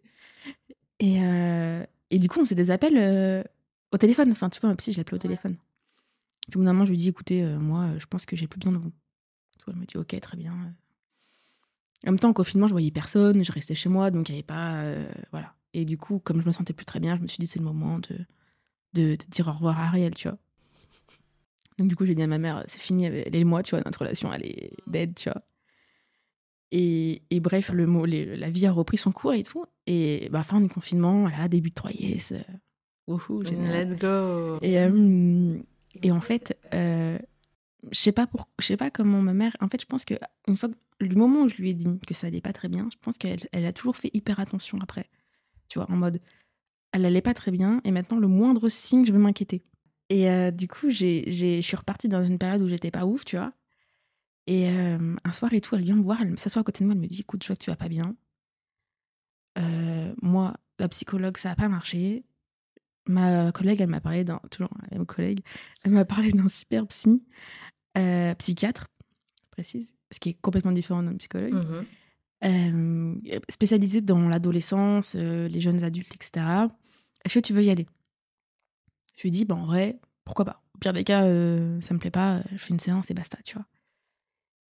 Et, 1.00 1.22
euh, 1.22 1.85
et 2.11 2.18
du 2.18 2.29
coup, 2.29 2.40
on 2.40 2.44
faisait 2.44 2.55
des 2.55 2.70
appels 2.70 2.96
euh, 2.96 3.42
au 3.92 3.98
téléphone. 3.98 4.31
Enfin, 4.31 4.48
tu 4.50 4.61
vois, 4.61 4.70
ma 4.70 4.76
psy, 4.76 4.92
je 4.92 4.98
l'appelais 4.98 5.16
au 5.16 5.18
téléphone. 5.18 5.57
Puis 6.48 6.57
au 6.57 6.61
bout 6.61 6.64
d'un 6.64 6.72
moment, 6.72 6.85
je 6.85 6.90
lui 6.90 6.98
dis, 6.98 7.09
écoutez, 7.09 7.42
euh, 7.42 7.59
moi, 7.59 7.90
je 7.98 8.07
pense 8.07 8.26
que 8.26 8.37
j'ai 8.37 8.46
plus 8.46 8.59
besoin 8.59 8.72
de 8.72 8.79
vous. 8.79 8.92
Tu 9.59 9.64
vois, 9.64 9.74
elle 9.74 9.81
me 9.81 9.87
dit, 9.87 9.96
ok, 9.96 10.18
très 10.20 10.37
bien. 10.37 10.52
En 12.07 12.11
même 12.11 12.18
temps, 12.18 12.31
au 12.31 12.35
confinement, 12.35 12.68
je 12.68 12.72
voyais 12.72 12.90
personne, 12.90 13.44
je 13.44 13.52
restais 13.52 13.74
chez 13.74 13.88
moi, 13.88 14.11
donc 14.11 14.29
il 14.29 14.33
n'y 14.33 14.38
avait 14.38 14.44
pas. 14.44 14.85
voilà. 15.33 15.55
Et 15.72 15.85
du 15.85 15.98
coup, 15.98 16.20
comme 16.20 16.40
je 16.40 16.46
me 16.46 16.52
sentais 16.52 16.74
plus 16.74 16.85
très 16.87 17.00
bien, 17.00 17.16
je 17.16 17.22
me 17.22 17.29
suis 17.29 17.38
dit, 17.38 17.46
c'est 17.46 17.59
le 17.59 17.64
moment 17.64 17.98
de, 17.98 18.18
de, 18.94 19.11
de 19.16 19.24
dire 19.28 19.48
au 19.48 19.52
revoir 19.52 19.78
à 19.80 19.85
Ariel, 19.88 20.14
tu 20.14 20.28
vois. 20.28 20.38
Donc 21.78 21.88
du 21.88 21.96
coup, 21.96 22.07
j'ai 22.07 22.14
dit 22.14 22.22
à 22.22 22.26
ma 22.26 22.38
mère, 22.38 22.62
c'est 22.66 22.80
fini, 22.80 23.07
elle 23.07 23.35
et 23.35 23.44
moi, 23.44 23.62
tu 23.62 23.70
vois, 23.74 23.83
notre 23.85 23.98
relation, 24.00 24.33
elle 24.33 24.46
est 24.46 24.72
dead, 24.87 25.14
tu 25.14 25.28
vois. 25.28 25.42
Et, 26.72 27.22
et 27.30 27.40
bref, 27.40 27.70
le 27.70 27.87
mot, 27.87 28.04
les- 28.04 28.37
la 28.37 28.50
vie 28.50 28.66
a 28.66 28.72
repris 28.72 28.96
son 28.96 29.12
cours 29.12 29.35
et 29.35 29.42
tout. 29.42 29.64
Et 29.87 30.28
bah, 30.30 30.42
fin 30.42 30.61
du 30.61 30.68
confinement, 30.68 31.20
voilà, 31.20 31.46
début 31.48 31.70
de 31.70 31.74
3S. 31.74 32.33
Euh, 32.33 32.42
wouhou, 33.07 33.44
génial. 33.44 33.88
Let's 33.90 33.98
go. 33.98 34.59
Et, 34.62 34.78
euh, 34.78 35.59
et 36.02 36.11
en 36.11 36.20
fait, 36.20 36.59
euh, 36.72 37.18
je 37.90 37.98
sais 37.98 38.12
pas 38.12 38.26
pour, 38.26 38.48
je 38.61 38.66
sais 38.66 38.76
pas 38.76 38.90
comment 38.90 39.20
ma 39.20 39.35
mère. 39.35 39.54
En 39.61 39.68
fait, 39.68 39.80
je 39.80 39.87
pense 39.87 40.04
que 40.04 40.14
une 40.48 40.57
fois, 40.57 40.68
que- 40.98 41.04
du 41.07 41.14
moment 41.16 41.42
où 41.42 41.48
je 41.48 41.57
lui 41.57 41.70
ai 41.70 41.74
dit 41.74 42.00
que 42.07 42.14
ça 42.14 42.26
allait 42.28 42.40
pas 42.40 42.52
très 42.52 42.68
bien, 42.68 42.88
je 42.92 42.96
pense 43.00 43.18
qu'elle 43.18 43.46
elle 43.52 43.66
a 43.66 43.72
toujours 43.72 43.96
fait 43.96 44.11
hyper 44.14 44.40
attention 44.40 44.78
après. 44.80 45.09
Tu 45.68 45.78
vois, 45.78 45.90
en 45.90 45.96
mode, 45.96 46.20
elle 46.94 47.04
allait 47.04 47.20
pas 47.20 47.35
très 47.35 47.50
bien 47.50 47.80
et 47.85 47.90
maintenant 47.90 48.18
le 48.18 48.28
moindre 48.28 48.68
signe, 48.68 49.04
je 49.04 49.12
veux 49.12 49.18
m'inquiéter. 49.18 49.64
Et 50.11 50.30
euh, 50.30 50.52
du 50.52 50.68
coup, 50.68 50.90
je 50.90 51.61
suis 51.61 51.76
repartie 51.76 52.09
dans 52.09 52.24
une 52.24 52.38
période 52.38 52.62
où 52.62 52.68
j'étais 52.68 52.92
pas 52.92 53.04
ouf, 53.04 53.24
tu 53.24 53.37
vois. 53.37 53.52
Et 54.46 54.70
euh, 54.70 55.16
un 55.24 55.33
soir 55.33 55.52
et 55.54 55.61
tout, 55.61 55.74
elle 55.74 55.83
vient 55.83 55.96
me 55.96 56.02
voir, 56.02 56.22
elle 56.22 56.38
s'assoit 56.38 56.61
à 56.61 56.62
côté 56.62 56.85
de 56.85 56.87
moi, 56.87 56.94
elle 56.94 57.00
me 57.00 57.09
dit, 57.09 57.20
écoute, 57.20 57.42
je 57.42 57.48
vois 57.48 57.57
que 57.57 57.64
tu 57.64 57.70
vas 57.70 57.76
pas 57.76 57.88
bien. 57.88 58.14
Euh, 59.59 60.14
moi, 60.22 60.54
la 60.78 60.88
psychologue, 60.88 61.37
ça 61.37 61.50
a 61.50 61.57
pas 61.57 61.68
marché. 61.68 62.24
Ma 63.09 63.50
collègue, 63.50 63.80
elle 63.80 63.88
m'a 63.88 64.00
parlé 64.00 64.22
d'un. 64.22 64.40
Toujours 64.50 64.70
la 64.88 64.96
même 64.96 65.07
collègue, 65.07 65.40
elle 65.83 65.90
m'a 65.90 66.04
parlé 66.04 66.30
d'un 66.30 66.48
super 66.48 66.87
psy, 66.87 67.24
psychiatre, 68.38 68.87
je 69.42 69.50
précise, 69.50 69.92
ce 70.12 70.20
qui 70.20 70.28
est 70.28 70.40
complètement 70.40 70.72
différent 70.72 71.02
d'un 71.02 71.16
psychologue, 71.16 71.61
euh, 72.44 73.14
spécialisé 73.48 74.00
dans 74.00 74.28
l'adolescence, 74.28 75.16
les 75.16 75.61
jeunes 75.61 75.83
adultes, 75.83 76.14
etc. 76.14 76.68
Est-ce 77.24 77.34
que 77.34 77.44
tu 77.44 77.52
veux 77.52 77.62
y 77.62 77.70
aller? 77.70 77.87
Je 79.16 79.22
lui 79.22 79.30
dis, 79.30 79.44
bah, 79.44 79.54
en 79.54 79.66
vrai, 79.66 79.98
pourquoi 80.24 80.44
pas? 80.44 80.62
Au 80.74 80.78
pire 80.78 80.92
des 80.92 81.04
cas, 81.04 81.24
euh, 81.24 81.80
ça 81.80 81.94
me 81.94 81.98
plaît 81.98 82.10
pas, 82.10 82.42
je 82.52 82.56
fais 82.56 82.72
une 82.74 82.80
séance 82.80 83.10
et 83.10 83.14
basta, 83.14 83.38
tu 83.44 83.54
vois. 83.54 83.66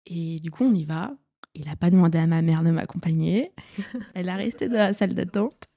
Et 0.07 0.39
du 0.41 0.51
coup, 0.51 0.65
on 0.65 0.75
y 0.75 0.85
va. 0.85 1.17
Il 1.55 1.69
a 1.69 1.77
pas 1.77 1.91
demandé 1.91 2.19
à 2.19 2.27
ma 2.27 2.43
mère 2.43 2.63
de 2.63 2.71
m'accompagner. 2.71 3.53
Elle 4.15 4.29
a 4.29 4.37
resté 4.37 4.69
dans 4.69 4.75
la 4.79 4.93
salle 4.93 5.15
d'attente. 5.15 5.69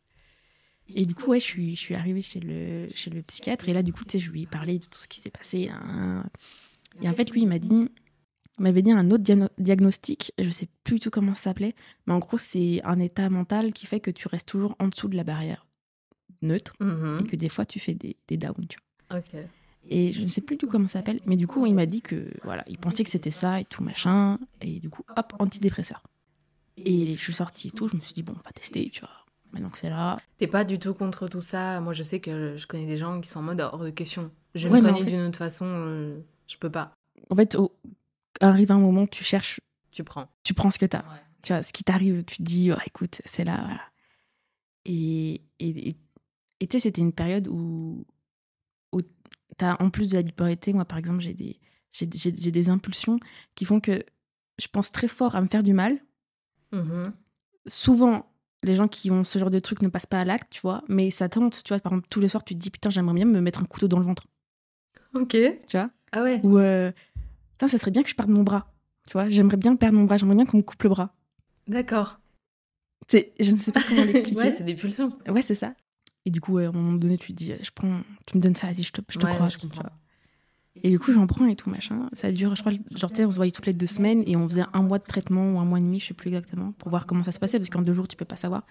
Et 0.89 1.05
du 1.05 1.13
coup, 1.15 1.31
ouais, 1.31 1.39
je 1.39 1.45
suis, 1.45 1.75
je 1.75 1.81
suis 1.81 1.95
arrivée 1.95 2.21
chez 2.21 2.39
le, 2.39 2.89
chez 2.93 3.09
le 3.09 3.21
psychiatre. 3.21 3.67
Et 3.69 3.73
là, 3.73 3.83
du 3.83 3.93
coup, 3.93 4.03
tu 4.03 4.11
sais, 4.11 4.19
je 4.19 4.31
lui 4.31 4.43
ai 4.43 4.47
parlé 4.47 4.79
de 4.79 4.85
tout 4.85 4.99
ce 4.99 5.07
qui 5.07 5.19
s'est 5.19 5.29
passé. 5.29 5.69
hein. 5.69 6.25
Et 7.01 7.09
en 7.09 7.13
fait, 7.13 7.29
lui, 7.31 7.41
il 7.41 7.47
m'a 7.47 7.59
dit, 7.59 7.89
m'avait 8.57 8.81
dit 8.81 8.91
un 8.91 9.11
autre 9.11 9.23
diagnostic. 9.57 10.33
Je 10.39 10.49
sais 10.49 10.67
plus 10.83 10.95
du 10.95 10.99
tout 11.01 11.09
comment 11.09 11.35
ça 11.35 11.43
s'appelait. 11.43 11.75
Mais 12.05 12.13
en 12.13 12.19
gros, 12.19 12.37
c'est 12.37 12.81
un 12.83 12.99
état 12.99 13.29
mental 13.29 13.71
qui 13.73 13.85
fait 13.85 13.99
que 13.99 14.11
tu 14.11 14.27
restes 14.27 14.47
toujours 14.47 14.75
en 14.79 14.87
dessous 14.87 15.09
de 15.09 15.15
la 15.15 15.23
barrière 15.23 15.66
neutre. 16.41 16.73
Mhm. 16.79 17.19
Et 17.21 17.27
que 17.27 17.35
des 17.35 17.49
fois, 17.49 17.65
tu 17.65 17.79
fais 17.79 17.93
des, 17.93 18.15
des 18.27 18.37
downs, 18.37 18.55
tu 18.69 18.77
vois. 19.09 19.21
Et 19.89 20.11
je 20.11 20.21
ne 20.21 20.27
sais 20.27 20.41
plus 20.41 20.55
du 20.55 20.59
tout 20.59 20.67
comment 20.67 20.87
ça 20.87 20.99
s'appelle, 20.99 21.21
mais 21.25 21.37
du 21.37 21.47
coup, 21.47 21.65
il 21.65 21.73
m'a 21.73 21.85
dit 21.85 22.01
que 22.01 22.29
voilà, 22.43 22.63
il 22.67 22.77
pensait 22.77 23.03
que 23.05 23.09
c'était 23.09 23.31
ça 23.31 23.61
et 23.61 23.65
tout 23.65 23.81
machin. 23.83 24.37
Et 24.61 24.79
du 24.79 24.89
coup, 24.89 25.03
hop, 25.15 25.33
antidépresseur. 25.39 26.03
Et 26.77 27.15
je 27.15 27.21
suis 27.21 27.33
sortie 27.33 27.69
et 27.69 27.71
tout, 27.71 27.87
je 27.87 27.95
me 27.95 28.01
suis 28.01 28.13
dit, 28.13 28.21
bon, 28.23 28.33
on 28.33 28.41
va 28.43 28.51
tester, 28.51 28.89
tu 28.89 28.99
vois. 29.01 29.09
Maintenant 29.53 29.69
que 29.69 29.77
c'est 29.77 29.89
là. 29.89 30.17
T'es 30.37 30.47
pas 30.47 30.65
du 30.65 30.77
tout 30.77 30.93
contre 30.93 31.29
tout 31.29 31.39
ça. 31.41 31.79
Moi, 31.79 31.93
je 31.93 32.03
sais 32.03 32.19
que 32.19 32.57
je 32.57 32.67
connais 32.67 32.85
des 32.85 32.97
gens 32.97 33.21
qui 33.21 33.29
sont 33.29 33.39
en 33.39 33.43
mode 33.43 33.61
hors 33.61 33.77
de 33.79 33.89
question. 33.89 34.29
Je 34.55 34.67
vais 34.67 34.73
Ouais, 34.73 34.81
me 34.81 34.85
en 34.85 34.89
soigner 34.89 35.03
fait- 35.05 35.11
d'une 35.11 35.25
autre 35.25 35.37
façon. 35.37 35.65
euh, 35.65 36.19
je 36.47 36.57
peux 36.57 36.69
pas. 36.69 36.91
En 37.29 37.35
fait, 37.35 37.55
au- 37.55 37.73
arrive 38.41 38.71
un 38.73 38.79
moment, 38.79 39.07
tu 39.07 39.23
cherches, 39.23 39.61
Tu 39.91 40.03
prends. 40.03 40.27
tu 40.43 40.53
prends 40.53 40.69
ce 40.69 40.77
que 40.79 40.85
tu 40.85 40.97
as. 40.97 40.99
Ouais. 40.99 41.21
Tu 41.43 41.53
vois, 41.53 41.63
ce 41.63 41.71
qui 41.71 41.85
t'arrive, 41.85 42.25
tu 42.25 42.37
te 42.37 42.43
dis, 42.43 42.71
oh, 42.73 42.79
écoute, 42.85 43.21
c'est 43.23 43.45
là, 43.45 43.57
voilà. 43.61 43.81
Et 44.85 45.41
et- 45.59 45.87
et- 45.89 45.95
et 46.59 46.67
tu 46.67 46.77
sais, 46.77 46.83
c'était 46.83 47.01
une 47.01 47.13
période 47.13 47.47
où, 47.47 48.05
où 48.93 49.01
as, 49.59 49.81
en 49.81 49.89
plus 49.89 50.09
de 50.09 50.15
la 50.15 50.21
bipolarité, 50.23 50.73
moi, 50.73 50.85
par 50.85 50.97
exemple, 50.97 51.19
j'ai 51.21 51.33
des, 51.33 51.59
j'ai, 51.91 52.07
des 52.51 52.69
impulsions 52.69 53.19
qui 53.55 53.65
font 53.65 53.79
que 53.79 54.03
je 54.59 54.67
pense 54.67 54.91
très 54.91 55.07
fort 55.07 55.35
à 55.35 55.41
me 55.41 55.47
faire 55.47 55.63
du 55.63 55.73
mal. 55.73 55.99
Mhm. 56.71 57.03
souvent, 57.67 58.25
les 58.63 58.75
gens 58.75 58.87
qui 58.87 59.09
ont 59.11 59.23
ce 59.23 59.39
genre 59.39 59.51
de 59.51 59.59
truc 59.59 59.81
ne 59.81 59.87
passent 59.89 60.05
pas 60.05 60.19
à 60.19 60.25
l'acte, 60.25 60.47
tu 60.51 60.61
vois, 60.61 60.83
mais 60.89 61.09
ça 61.11 61.29
tente, 61.29 61.63
tu 61.63 61.69
vois, 61.73 61.79
par 61.79 61.93
exemple, 61.93 62.07
tous 62.09 62.19
les 62.19 62.27
soirs, 62.27 62.43
tu 62.43 62.55
te 62.55 62.59
dis, 62.59 62.69
putain, 62.69 62.89
j'aimerais 62.89 63.13
bien 63.15 63.25
me 63.25 63.39
mettre 63.39 63.61
un 63.61 63.65
couteau 63.65 63.87
dans 63.87 63.99
le 63.99 64.05
ventre, 64.05 64.25
Ok. 65.13 65.31
tu 65.31 65.77
vois, 65.77 65.89
Ah 66.11 66.23
ouais. 66.23 66.39
ou, 66.43 66.57
euh, 66.57 66.91
putain, 67.51 67.67
ça 67.67 67.77
serait 67.77 67.91
bien 67.91 68.03
que 68.03 68.09
je 68.09 68.15
perde 68.15 68.29
mon 68.29 68.43
bras, 68.43 68.73
tu 69.07 69.13
vois, 69.13 69.29
j'aimerais 69.29 69.57
bien 69.57 69.75
perdre 69.75 69.97
mon 69.97 70.05
bras, 70.05 70.17
j'aimerais 70.17 70.35
bien 70.35 70.45
qu'on 70.45 70.57
me 70.57 70.63
coupe 70.63 70.81
le 70.83 70.89
bras. 70.89 71.13
D'accord. 71.67 72.19
C'est, 73.07 73.33
je 73.39 73.51
ne 73.51 73.57
sais 73.57 73.71
pas 73.71 73.81
comment 73.83 74.03
l'expliquer. 74.03 74.41
ouais, 74.41 74.51
c'est 74.51 74.63
des 74.65 74.75
pulsions. 74.75 75.17
Ouais, 75.29 75.41
c'est 75.41 75.55
ça. 75.55 75.73
Et 76.27 76.29
du 76.29 76.41
coup, 76.41 76.51
ouais, 76.55 76.65
à 76.65 76.69
un 76.69 76.73
moment 76.73 76.91
donné, 76.91 77.17
tu 77.17 77.27
te 77.31 77.37
dis, 77.37 77.53
je 77.61 77.71
prends, 77.73 78.01
tu 78.25 78.35
me 78.35 78.41
donnes 78.41 78.55
ça, 78.57 78.67
vas-y, 78.67 78.83
je 78.83 78.91
te, 78.91 78.99
je 79.07 79.17
te 79.17 79.25
Ouais, 79.25 79.33
crois. 79.33 79.47
je. 79.47 79.57
Et 80.83 80.89
du 80.89 80.99
coup, 80.99 81.13
j'en 81.13 81.25
prends 81.25 81.45
et 81.47 81.55
tout, 81.55 81.69
machin. 81.69 82.09
Ça 82.11 82.33
dure, 82.33 82.53
je 82.53 82.59
crois, 82.61 82.73
genre, 82.95 83.09
tu 83.11 83.15
sais, 83.15 83.25
on 83.25 83.31
se 83.31 83.37
voyait 83.37 83.53
toutes 83.53 83.65
les 83.65 83.73
deux 83.73 83.87
semaines 83.87 84.23
et 84.27 84.35
on 84.35 84.45
faisait 84.47 84.65
un 84.73 84.83
mois 84.83 84.99
de 84.99 85.05
traitement 85.05 85.53
ou 85.53 85.59
un 85.59 85.63
mois 85.63 85.79
et 85.79 85.81
demi, 85.81 86.01
je 86.01 86.07
sais 86.07 86.13
plus 86.13 86.27
exactement, 86.27 86.73
pour 86.73 86.89
voir 86.89 87.05
comment 87.05 87.23
ça 87.23 87.31
se 87.31 87.39
passait, 87.39 87.59
parce 87.59 87.69
qu'en 87.69 87.81
deux 87.81 87.93
jours, 87.93 88.09
tu 88.09 88.17
peux 88.17 88.25
pas 88.25 88.35
savoir. 88.35 88.65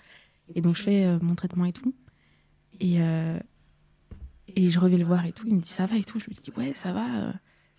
Et 0.55 0.61
donc, 0.61 0.77
je 0.77 0.83
fais 0.83 1.07
euh, 1.07 1.19
mon 1.23 1.35
traitement 1.35 1.65
et 1.65 1.73
tout. 1.73 1.95
Et, 2.79 3.01
euh, 3.01 3.39
et 4.49 4.69
je 4.71 4.79
reviens 4.79 4.99
le 4.99 5.05
voir 5.05 5.25
et 5.25 5.33
tout. 5.33 5.47
Il 5.49 5.55
me 5.55 5.61
dit, 5.63 5.69
ça 5.69 5.87
va 5.87 5.97
et 5.97 6.05
tout. 6.05 6.21
Je 6.21 6.27
lui 6.27 6.35
dis, 6.35 6.53
ouais, 6.59 6.75
ça 6.75 6.93
va. 6.93 7.07
euh, 7.29 7.33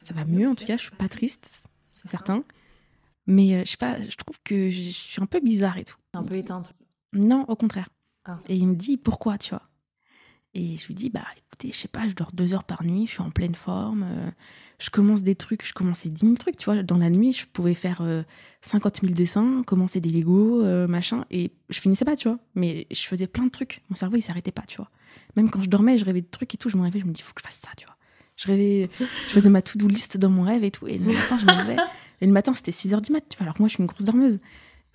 ça 0.04 0.14
va 0.16 0.26
mieux, 0.26 0.48
en 0.50 0.56
tout 0.56 0.66
cas, 0.66 0.78
je 0.78 0.82
suis 0.84 0.92
pas 0.96 1.08
triste, 1.08 1.68
c'est 1.94 2.08
certain. 2.10 2.44
Mais 3.28 3.64
je 3.66 3.72
sais 3.72 3.78
pas, 3.78 3.98
je 4.02 4.16
trouve 4.16 4.38
que 4.44 4.70
je 4.70 4.82
je 4.82 4.90
suis 4.92 5.22
un 5.22 5.26
peu 5.26 5.40
bizarre 5.40 5.78
et 5.78 5.84
tout. 5.84 5.98
Un 6.14 6.24
peu 6.24 6.36
éteinte. 6.36 6.74
Non, 7.14 7.44
au 7.48 7.56
contraire. 7.56 7.90
Et 8.48 8.56
il 8.56 8.68
me 8.68 8.76
dit 8.76 8.98
pourquoi, 8.98 9.38
tu 9.38 9.52
vois? 9.52 9.64
Et 10.54 10.78
je 10.78 10.88
lui 10.88 10.96
dis, 10.96 11.10
bah 11.10 11.26
écoutez, 11.38 11.72
je 11.72 11.78
sais 11.78 11.88
pas, 11.88 12.08
je 12.08 12.16
dors 12.16 12.32
deux 12.32 12.54
heures 12.54 12.64
par 12.64 12.84
nuit, 12.84 13.06
je 13.06 13.12
suis 13.12 13.22
en 13.22 13.30
pleine 13.30 13.54
forme, 13.54 14.04
euh, 14.04 14.32
je 14.80 14.90
commence 14.90 15.22
des 15.22 15.36
trucs, 15.36 15.66
je 15.66 15.74
commençais 15.74 16.10
10 16.10 16.22
000 16.22 16.34
trucs, 16.36 16.58
tu 16.58 16.66
vois. 16.66 16.82
Dans 16.84 16.98
la 16.98 17.10
nuit, 17.10 17.34
je 17.34 17.46
pouvais 17.46 17.74
faire 17.74 18.00
euh, 18.02 18.24
50 18.62 19.02
000 19.02 19.14
dessins, 19.14 19.62
commencer 19.68 20.00
des 20.00 20.10
Lego, 20.10 20.64
euh, 20.64 20.88
machin, 20.88 21.26
et 21.30 21.52
je 21.70 21.80
finissais 21.80 22.06
pas, 22.06 22.16
tu 22.16 22.28
vois. 22.28 22.40
Mais 22.56 22.88
je 22.92 23.02
faisais 23.06 23.28
plein 23.28 23.46
de 23.46 23.52
trucs. 23.52 23.84
Mon 23.90 23.96
cerveau, 23.96 24.16
il 24.16 24.22
s'arrêtait 24.22 24.52
pas, 24.52 24.64
tu 24.68 24.78
vois. 24.78 24.90
Même 25.36 25.50
quand 25.52 25.62
je 25.62 25.70
dormais, 25.70 25.98
je 25.98 26.06
rêvais 26.06 26.22
de 26.22 26.28
trucs 26.28 26.54
et 26.54 26.58
tout, 26.58 26.70
je 26.70 26.78
me 26.78 26.84
réveillais, 26.84 27.04
je 27.04 27.08
me 27.08 27.14
dis, 27.14 27.22
faut 27.22 27.34
que 27.34 27.42
je 27.42 27.48
fasse 27.48 27.62
ça, 27.64 27.70
tu 27.78 27.86
vois. 27.86 27.96
Je 28.36 28.48
rêvais, 28.48 28.90
je 29.00 29.34
faisais 29.34 29.50
ma 29.50 29.62
to-do 29.62 29.88
list 29.88 30.18
dans 30.18 30.30
mon 30.30 30.44
rêve 30.44 30.64
et 30.64 30.72
tout. 30.72 30.88
Et 30.88 30.98
le 30.98 31.12
matin, 31.12 31.38
je 31.38 31.46
me 31.46 31.52
levais. 31.52 31.78
Et 32.22 32.26
le 32.26 32.32
matin, 32.32 32.54
c'était 32.54 32.72
6 32.72 32.94
heures 32.94 33.02
du 33.02 33.12
mat, 33.12 33.24
tu 33.30 33.38
vois. 33.38 33.46
Alors 33.46 33.56
moi, 33.60 33.68
je 33.68 33.76
suis 33.76 33.82
une 33.82 33.88
grosse 33.88 34.06
dormeuse. 34.06 34.40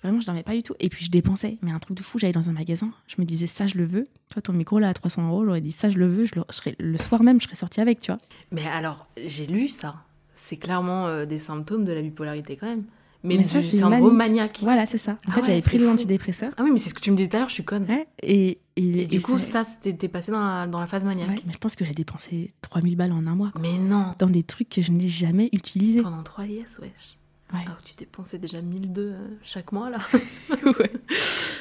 Vraiment, 0.03 0.19
je 0.19 0.25
dormais 0.25 0.43
pas 0.43 0.53
du 0.53 0.61
tout. 0.63 0.73
Et 0.79 0.89
puis, 0.89 1.05
je 1.05 1.09
dépensais. 1.11 1.57
Mais 1.61 1.71
un 1.71 1.79
truc 1.79 1.97
de 1.97 2.03
fou, 2.03 2.19
j'allais 2.19 2.33
dans 2.33 2.49
un 2.49 2.53
magasin. 2.53 2.91
Je 3.07 3.15
me 3.19 3.25
disais, 3.25 3.47
ça, 3.47 3.65
je 3.65 3.77
le 3.77 3.85
veux. 3.85 4.07
Toi, 4.31 4.41
ton 4.41 4.53
micro, 4.53 4.77
là, 4.79 4.89
à 4.89 4.93
300 4.93 5.27
euros, 5.29 5.45
j'aurais 5.45 5.61
dit, 5.61 5.71
ça, 5.71 5.89
je 5.89 5.97
le 5.97 6.07
veux. 6.07 6.25
Je 6.25 6.35
le, 6.35 6.43
je 6.49 6.55
serais- 6.55 6.75
le 6.79 6.97
soir 6.97 7.23
même, 7.23 7.39
je 7.39 7.45
serais 7.45 7.55
sortie 7.55 7.79
avec, 7.81 8.01
tu 8.01 8.11
vois. 8.11 8.19
Mais 8.51 8.65
alors, 8.67 9.07
j'ai 9.17 9.45
lu 9.45 9.67
ça. 9.69 9.95
C'est 10.33 10.57
clairement 10.57 11.07
euh, 11.07 11.25
des 11.25 11.39
symptômes 11.39 11.85
de 11.85 11.93
la 11.93 12.01
bipolarité 12.01 12.57
quand 12.57 12.67
même. 12.67 12.83
Mais, 13.25 13.37
Mais 13.37 13.43
ça, 13.43 13.61
c'est 13.61 13.77
syndrome 13.77 14.17
manie. 14.17 14.33
maniaque. 14.35 14.59
Voilà, 14.63 14.85
c'est 14.85 14.97
ça. 14.97 15.11
En 15.13 15.15
Ah 15.27 15.31
fait, 15.35 15.39
ouais, 15.41 15.47
j'avais 15.47 15.61
pris 15.61 15.79
fou. 15.79 15.87
antidépresseurs. 15.87 16.51
Ah 16.57 16.63
oui, 16.63 16.71
mais 16.73 16.77
c'est 16.79 16.89
ce 16.89 16.93
que 16.93 16.99
tu 16.99 17.09
me 17.09 17.15
disais 17.15 17.29
tout 17.29 17.37
à 17.37 17.39
l'heure, 17.39 17.47
je 17.47 17.53
suis 17.53 17.63
conne. 17.63 17.85
Ouais, 17.85 18.05
et, 18.21 18.59
et, 18.75 19.03
Et 19.03 19.07
du 19.07 19.21
coup, 19.21 19.37
ça. 19.37 19.63
t'es 19.81 19.93
passé 20.09 20.33
dans 20.33 20.41
la, 20.41 20.67
dans 20.67 20.81
la 20.81 20.87
phase 20.87 21.05
maniaque. 21.05 21.29
Ouais, 21.29 21.41
mais 21.47 21.53
je 21.53 21.57
pense 21.57 21.77
que 21.77 21.85
j'ai 21.85 21.93
dépensé 21.93 22.51
3000 22.61 22.97
balles 22.97 23.13
en 23.13 23.25
un 23.25 23.35
mois. 23.35 23.51
quoi. 23.53 23.61
Mais 23.61 23.77
non 23.77 24.13
Dans 24.19 24.27
des 24.27 24.43
trucs 24.43 24.67
que 24.67 24.81
je 24.81 24.91
n'ai 24.91 25.07
jamais 25.07 25.47
utilisés. 25.53 26.01
Pendant 26.01 26.21
3 26.23 26.45
liesses, 26.47 26.79
wesh. 26.81 27.17
Ouais. 27.53 27.59
Alors 27.65 27.79
que 27.81 27.87
tu 27.87 27.93
dépensais 27.95 28.39
déjà 28.39 28.61
1002 28.61 29.01
euh, 29.01 29.27
chaque 29.43 29.71
mois, 29.71 29.89
là. 29.91 29.99
Ouais. 30.65 30.91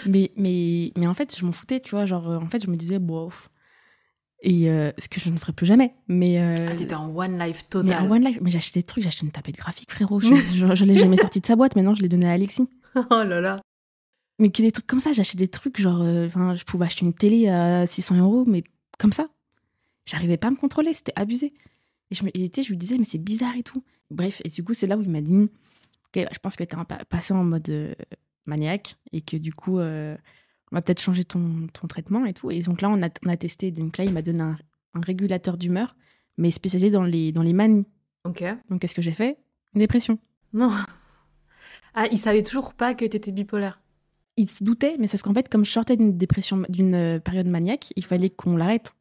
mais, 0.07 0.33
mais, 0.37 0.92
mais 0.96 1.07
en 1.07 1.14
fait, 1.14 1.37
je 1.38 1.44
m'en 1.44 1.52
foutais, 1.52 1.81
tu 1.81 1.90
vois. 1.90 2.07
Genre, 2.07 2.28
euh, 2.31 2.38
en 2.38 2.48
fait, 2.48 2.62
je 2.62 2.70
me 2.70 2.76
disais, 2.76 2.98
bof. 2.98 3.50
Et 4.44 4.68
euh, 4.70 4.90
ce 4.98 5.09
que 5.09 5.20
je 5.20 5.28
ne 5.31 5.38
ferai 5.38 5.52
plus 5.52 5.66
jamais. 5.66 5.94
Mais. 6.09 6.40
euh, 6.40 6.68
Ah, 6.70 6.74
t'étais 6.74 6.94
en 6.94 7.14
one 7.14 7.38
life 7.38 7.62
mais 7.62 7.68
total. 7.70 8.02
en 8.02 8.11
One 8.11 8.24
Life, 8.24 8.38
mais 8.40 8.57
acheté 8.57 8.81
des 8.81 8.85
trucs, 8.87 9.07
acheté 9.07 9.24
une 9.24 9.31
tapette 9.33 9.57
graphique, 9.57 9.92
frérot. 9.92 10.18
Je, 10.20 10.35
je, 10.35 10.74
je 10.74 10.85
l'ai 10.85 10.96
jamais 10.96 11.16
sorti 11.16 11.40
de 11.40 11.46
sa 11.46 11.55
boîte, 11.55 11.76
maintenant 11.76 11.94
je 11.94 12.02
l'ai 12.02 12.09
donné 12.09 12.26
à 12.28 12.33
Alexis. 12.33 12.68
oh 12.96 13.05
là 13.11 13.40
là. 13.40 13.61
Mais 14.40 14.50
que 14.50 14.62
des 14.62 14.72
trucs 14.72 14.87
comme 14.88 14.98
ça, 14.98 15.11
acheté 15.11 15.37
des 15.38 15.46
trucs, 15.46 15.81
genre, 15.81 16.00
euh, 16.02 16.28
je 16.57 16.64
pouvais 16.64 16.87
acheter 16.87 17.05
une 17.05 17.14
télé 17.14 17.48
à 17.48 17.87
600 17.87 18.16
euros, 18.18 18.44
mais 18.46 18.64
comme 18.98 19.12
ça. 19.12 19.28
J'arrivais 20.07 20.38
pas 20.38 20.48
à 20.48 20.50
me 20.50 20.57
contrôler, 20.57 20.92
c'était 20.92 21.12
abusé. 21.14 21.52
Et 22.11 22.14
je, 22.16 22.24
me, 22.24 22.31
et, 22.35 22.50
je 22.61 22.68
lui 22.68 22.76
disais, 22.76 22.98
mais 22.98 23.05
c'est 23.05 23.18
bizarre 23.22 23.55
et 23.57 23.62
tout. 23.62 23.85
Bref, 24.11 24.42
et 24.44 24.48
du 24.48 24.64
coup, 24.64 24.74
c'est 24.74 24.88
là 24.88 24.96
où 24.96 25.02
il 25.02 25.09
m'a 25.09 25.20
dit, 25.20 25.48
bah, 26.20 26.29
je 26.33 26.38
pense 26.38 26.57
que 26.57 26.64
un 26.77 26.85
pa- 26.85 27.05
passé 27.05 27.35
en 27.35 27.44
mode 27.44 27.68
euh, 27.68 27.94
maniaque 28.46 28.96
et 29.12 29.20
que 29.20 29.37
du 29.37 29.53
coup, 29.53 29.79
euh, 29.79 30.16
on 30.70 30.77
va 30.77 30.83
peut-être 30.83 31.01
changer 31.01 31.25
ton, 31.25 31.66
ton 31.72 31.87
traitement 31.87 32.25
et 32.27 32.33
tout. 32.35 32.51
Et 32.51 32.61
donc 32.61 32.81
là, 32.83 32.88
on 32.90 33.03
a, 33.03 33.09
on 33.25 33.29
a 33.29 33.37
testé, 33.37 33.70
donc 33.70 33.98
là, 33.98 34.05
il 34.05 34.12
m'a 34.12 34.22
donné 34.22 34.40
un, 34.40 34.57
un 34.94 35.01
régulateur 35.01 35.57
d'humeur, 35.57 35.96
mais 36.38 36.51
spécialisé 36.51 36.90
dans 36.90 37.05
les, 37.05 37.33
dans 37.33 37.42
les 37.42 37.53
manies. 37.53 37.87
Ok. 38.25 38.44
Donc, 38.70 38.81
qu'est-ce 38.81 38.94
que 38.94 39.03
j'ai 39.03 39.11
fait? 39.12 39.38
Une 39.75 39.81
dépression. 39.81 40.18
Non. 40.53 40.70
Ah, 41.94 42.07
il 42.11 42.18
savait 42.18 42.42
toujours 42.42 42.72
pas 42.72 42.94
que 42.94 43.05
t'étais 43.05 43.33
bipolaire. 43.33 43.83
Il 44.38 44.48
se 44.48 44.64
doutait, 44.64 44.96
mais 44.98 45.07
sauf 45.07 45.20
qu'en 45.20 45.35
fait, 45.35 45.48
comme 45.51 45.64
je 45.64 45.70
sortais 45.70 45.96
d'une 45.98 46.16
dépression, 46.16 46.64
d'une 46.70 46.94
euh, 46.94 47.18
période 47.18 47.46
maniaque, 47.46 47.92
il 47.96 48.05
fallait 48.07 48.31
qu'on 48.31 48.57
l'arrête. 48.57 48.92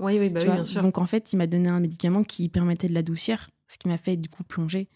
Oui, 0.00 0.18
oui, 0.18 0.30
bah 0.30 0.40
tu 0.40 0.48
oui, 0.48 0.54
bien 0.54 0.64
sûr. 0.64 0.82
Donc, 0.82 0.98
en 0.98 1.06
fait, 1.06 1.32
il 1.32 1.36
m'a 1.36 1.46
donné 1.46 1.68
un 1.68 1.78
médicament 1.78 2.24
qui 2.24 2.48
permettait 2.48 2.88
de 2.88 2.94
l'adoucir, 2.94 3.48
ce 3.68 3.78
qui 3.78 3.86
m'a 3.86 3.98
fait 3.98 4.16
du 4.16 4.28
coup 4.28 4.42
plonger. 4.42 4.88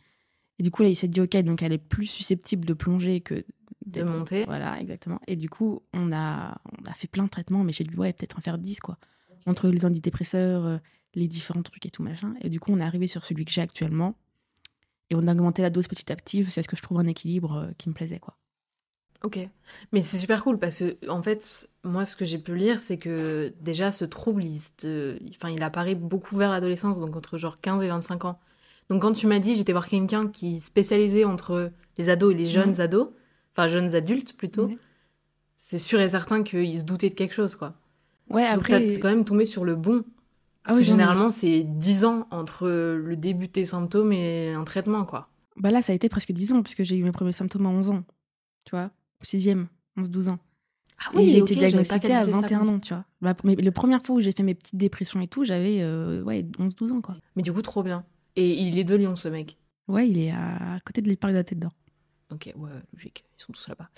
Et 0.59 0.63
du 0.63 0.71
coup, 0.71 0.83
là, 0.83 0.89
il 0.89 0.97
s'est 0.97 1.09
dit, 1.09 1.21
OK, 1.21 1.37
donc 1.39 1.63
elle 1.63 1.73
est 1.73 1.79
plus 1.79 2.07
susceptible 2.07 2.65
de 2.65 2.75
plonger 2.75 3.21
que 3.21 3.45
De 3.87 4.03
monter. 4.03 4.45
Voilà, 4.45 4.81
exactement. 4.81 5.21
Et 5.27 5.37
du 5.37 5.49
coup, 5.49 5.83
on 5.93 6.13
a, 6.13 6.61
on 6.73 6.91
a 6.91 6.95
fait 6.95 7.09
plein 7.09 7.25
de 7.25 7.31
traitements, 7.31 7.65
mais 7.65 7.73
j'ai 7.73 7.85
dit, 7.85 7.97
ouais, 7.97 8.13
peut-être 8.13 8.39
en 8.39 8.41
faire 8.41 8.59
10, 8.59 8.81
quoi. 8.81 8.99
Entre 9.47 9.69
les 9.69 9.85
antidépresseurs, 9.85 10.65
euh, 10.65 10.79
les 11.15 11.29
différents 11.29 11.63
trucs 11.63 11.85
et 11.87 11.91
tout 11.91 12.03
machin. 12.03 12.35
Et 12.41 12.49
du 12.49 12.61
coup, 12.61 12.73
on 12.73 12.81
est 12.81 12.85
arrivé 12.85 13.07
sur 13.07 13.25
celui 13.25 13.45
que 13.45 13.51
j'ai 13.51 13.61
actuellement. 13.61 14.17
Et 15.11 15.17
on 15.17 15.27
a 15.27 15.33
augmenté 15.33 15.61
la 15.61 15.71
dose 15.71 15.87
petit 15.87 16.11
à 16.11 16.17
petit 16.17 16.45
jusqu'à 16.45 16.63
ce 16.63 16.69
que 16.69 16.77
je 16.77 16.83
trouve 16.83 16.99
un 16.99 17.07
équilibre 17.07 17.57
euh, 17.57 17.71
qui 17.77 17.89
me 17.89 17.95
plaisait, 17.95 18.21
quoi. 18.21 18.37
Ok. 19.23 19.39
Mais 19.93 20.03
c'est 20.03 20.19
super 20.19 20.45
cool 20.45 20.59
parce 20.59 20.81
que, 20.81 21.09
en 21.09 21.23
fait, 21.23 21.71
moi, 21.83 22.05
ce 22.05 22.15
que 22.15 22.25
j'ai 22.25 22.39
pu 22.39 22.55
lire, 22.55 22.79
c'est 22.81 22.99
que 22.99 23.55
déjà, 23.61 23.91
ce 23.91 24.05
trouble, 24.05 24.45
il, 24.45 24.61
enfin, 25.31 25.51
il 25.51 25.63
apparaît 25.63 25.95
beaucoup 25.95 26.37
vers 26.37 26.51
l'adolescence, 26.51 27.01
donc 27.01 27.17
entre 27.17 27.39
genre 27.39 27.61
15 27.61 27.83
et 27.83 27.89
25 27.89 28.27
ans. 28.27 28.39
Donc, 28.91 29.03
quand 29.03 29.13
tu 29.13 29.27
m'as 29.27 29.39
dit, 29.39 29.55
j'étais 29.57 29.73
voir 29.73 29.89
quelqu'un 29.89 30.29
qui 30.29 30.61
spécialisait 30.61 31.25
entre 31.25 31.73
les 31.99 32.11
ados 32.11 32.33
et 32.35 32.37
les 32.37 32.45
jeunes 32.47 32.81
ados, 32.81 33.09
enfin, 33.53 33.69
jeunes 33.69 33.95
adultes 33.95 34.37
plutôt, 34.37 34.71
c'est 35.57 35.79
sûr 35.79 36.01
et 36.01 36.09
certain 36.09 36.43
qu'il 36.43 36.79
se 36.79 36.85
doutait 36.85 37.09
de 37.09 37.15
quelque 37.15 37.35
chose, 37.35 37.57
quoi. 37.57 37.75
Ouais, 38.31 38.49
Donc, 38.55 38.61
après. 38.71 38.95
t'as 38.95 39.01
quand 39.01 39.09
même 39.09 39.25
tombé 39.25 39.45
sur 39.45 39.65
le 39.65 39.75
bon. 39.75 40.03
Ah 40.67 40.69
Parce 40.69 40.79
oui, 40.79 40.85
que 40.85 40.89
généralement, 40.89 41.31
c'est 41.31 41.63
10 41.63 42.05
ans 42.07 42.27
entre 42.31 42.69
le 42.69 43.17
début 43.17 43.47
de 43.49 43.53
tes 43.53 43.65
symptômes 43.67 44.13
et 44.13 44.53
un 44.55 44.65
traitement, 44.65 45.05
quoi. 45.05 45.29
Bah 45.57 45.71
là, 45.71 45.83
ça 45.83 45.93
a 45.93 45.95
été 45.95 46.09
presque 46.09 46.33
10 46.33 46.53
ans, 46.55 46.63
puisque 46.63 46.83
j'ai 46.83 46.97
eu 46.97 47.05
mes 47.05 47.13
premiers 47.13 47.33
symptômes 47.33 47.67
à 47.67 47.71
11 47.71 47.91
ans. 47.91 48.05
Tu 48.65 48.71
vois 48.71 48.91
Sixième, 49.23 49.69
11-12 49.99 50.31
ans. 50.31 50.39
Ah 50.99 51.19
et 51.21 51.29
j'ai 51.29 51.39
été 51.39 51.55
diagnostiquée 51.55 52.13
à 52.13 52.25
calculé 52.25 52.33
ça 52.33 52.41
21 52.41 52.59
comme 52.59 52.67
ça. 52.67 52.73
ans, 52.75 52.79
tu 52.81 52.95
vois. 52.95 53.05
Bah, 53.21 53.35
mais 53.45 53.55
la 53.57 53.73
première 53.73 54.03
fois 54.03 54.17
où 54.17 54.21
j'ai 54.21 54.33
fait 54.33 54.43
mes 54.43 54.55
petites 54.55 54.77
dépressions 54.77 55.21
et 55.21 55.27
tout, 55.29 55.45
j'avais 55.45 55.79
euh, 55.83 56.23
ouais, 56.23 56.43
11-12 56.59 56.93
ans, 56.93 57.01
quoi. 57.01 57.17
Mais 57.37 57.43
du 57.43 57.53
coup, 57.53 57.63
trop 57.63 57.83
bien. 57.83 58.05
Et 58.37 58.53
il 58.63 58.79
est 58.79 58.85
de 58.85 58.95
Lyon, 58.95 59.17
ce 59.17 59.29
mec. 59.29 59.57
Ouais, 59.89 60.09
il 60.09 60.19
est 60.19 60.31
à 60.31 60.79
côté 60.85 61.03
de 61.03 61.09
l'Épargne 61.09 61.35
de 61.35 61.39
la 61.39 61.45
Tête 61.45 61.59
d'Or. 61.59 61.73
Ok, 62.31 62.53
ouais, 62.57 62.71
logique. 62.93 63.25
Ils 63.39 63.43
sont 63.43 63.53
tous 63.53 63.69
là-bas. 63.69 63.89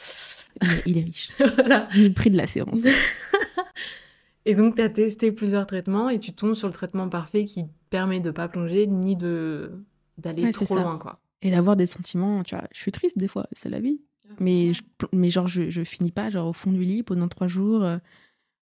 Il 0.62 0.70
est, 0.70 0.82
il 0.86 0.98
est 0.98 1.02
riche. 1.04 1.32
voilà. 1.38 1.88
Le 1.94 2.08
prix 2.10 2.30
de 2.30 2.36
la 2.36 2.46
séance. 2.46 2.82
Et 4.44 4.54
donc, 4.54 4.76
tu 4.76 4.82
as 4.82 4.88
testé 4.88 5.32
plusieurs 5.32 5.66
traitements 5.66 6.08
et 6.08 6.20
tu 6.20 6.32
tombes 6.32 6.54
sur 6.54 6.68
le 6.68 6.72
traitement 6.72 7.08
parfait 7.08 7.44
qui 7.44 7.64
permet 7.90 8.20
de 8.20 8.30
pas 8.30 8.46
plonger 8.48 8.86
ni 8.86 9.16
de 9.16 9.72
d'aller 10.18 10.44
Ouais, 10.44 10.52
trop 10.52 10.64
ça. 10.64 10.82
loin, 10.82 10.98
quoi. 10.98 11.20
Et 11.42 11.50
d'avoir 11.50 11.74
des 11.76 11.86
sentiments, 11.86 12.44
tu 12.44 12.54
vois. 12.54 12.64
Je 12.72 12.78
suis 12.80 12.92
triste 12.92 13.18
des 13.18 13.26
fois, 13.28 13.46
c'est 13.52 13.68
la 13.68 13.80
vie. 13.80 14.00
Mais, 14.38 14.72
je, 14.72 14.82
mais 15.12 15.30
genre, 15.30 15.48
je, 15.48 15.70
je 15.70 15.82
finis 15.84 16.10
pas 16.12 16.30
genre, 16.30 16.48
au 16.48 16.52
fond 16.52 16.72
du 16.72 16.82
lit 16.84 17.02
pendant 17.02 17.26
trois 17.28 17.48
jours 17.48 17.82
euh, 17.84 17.98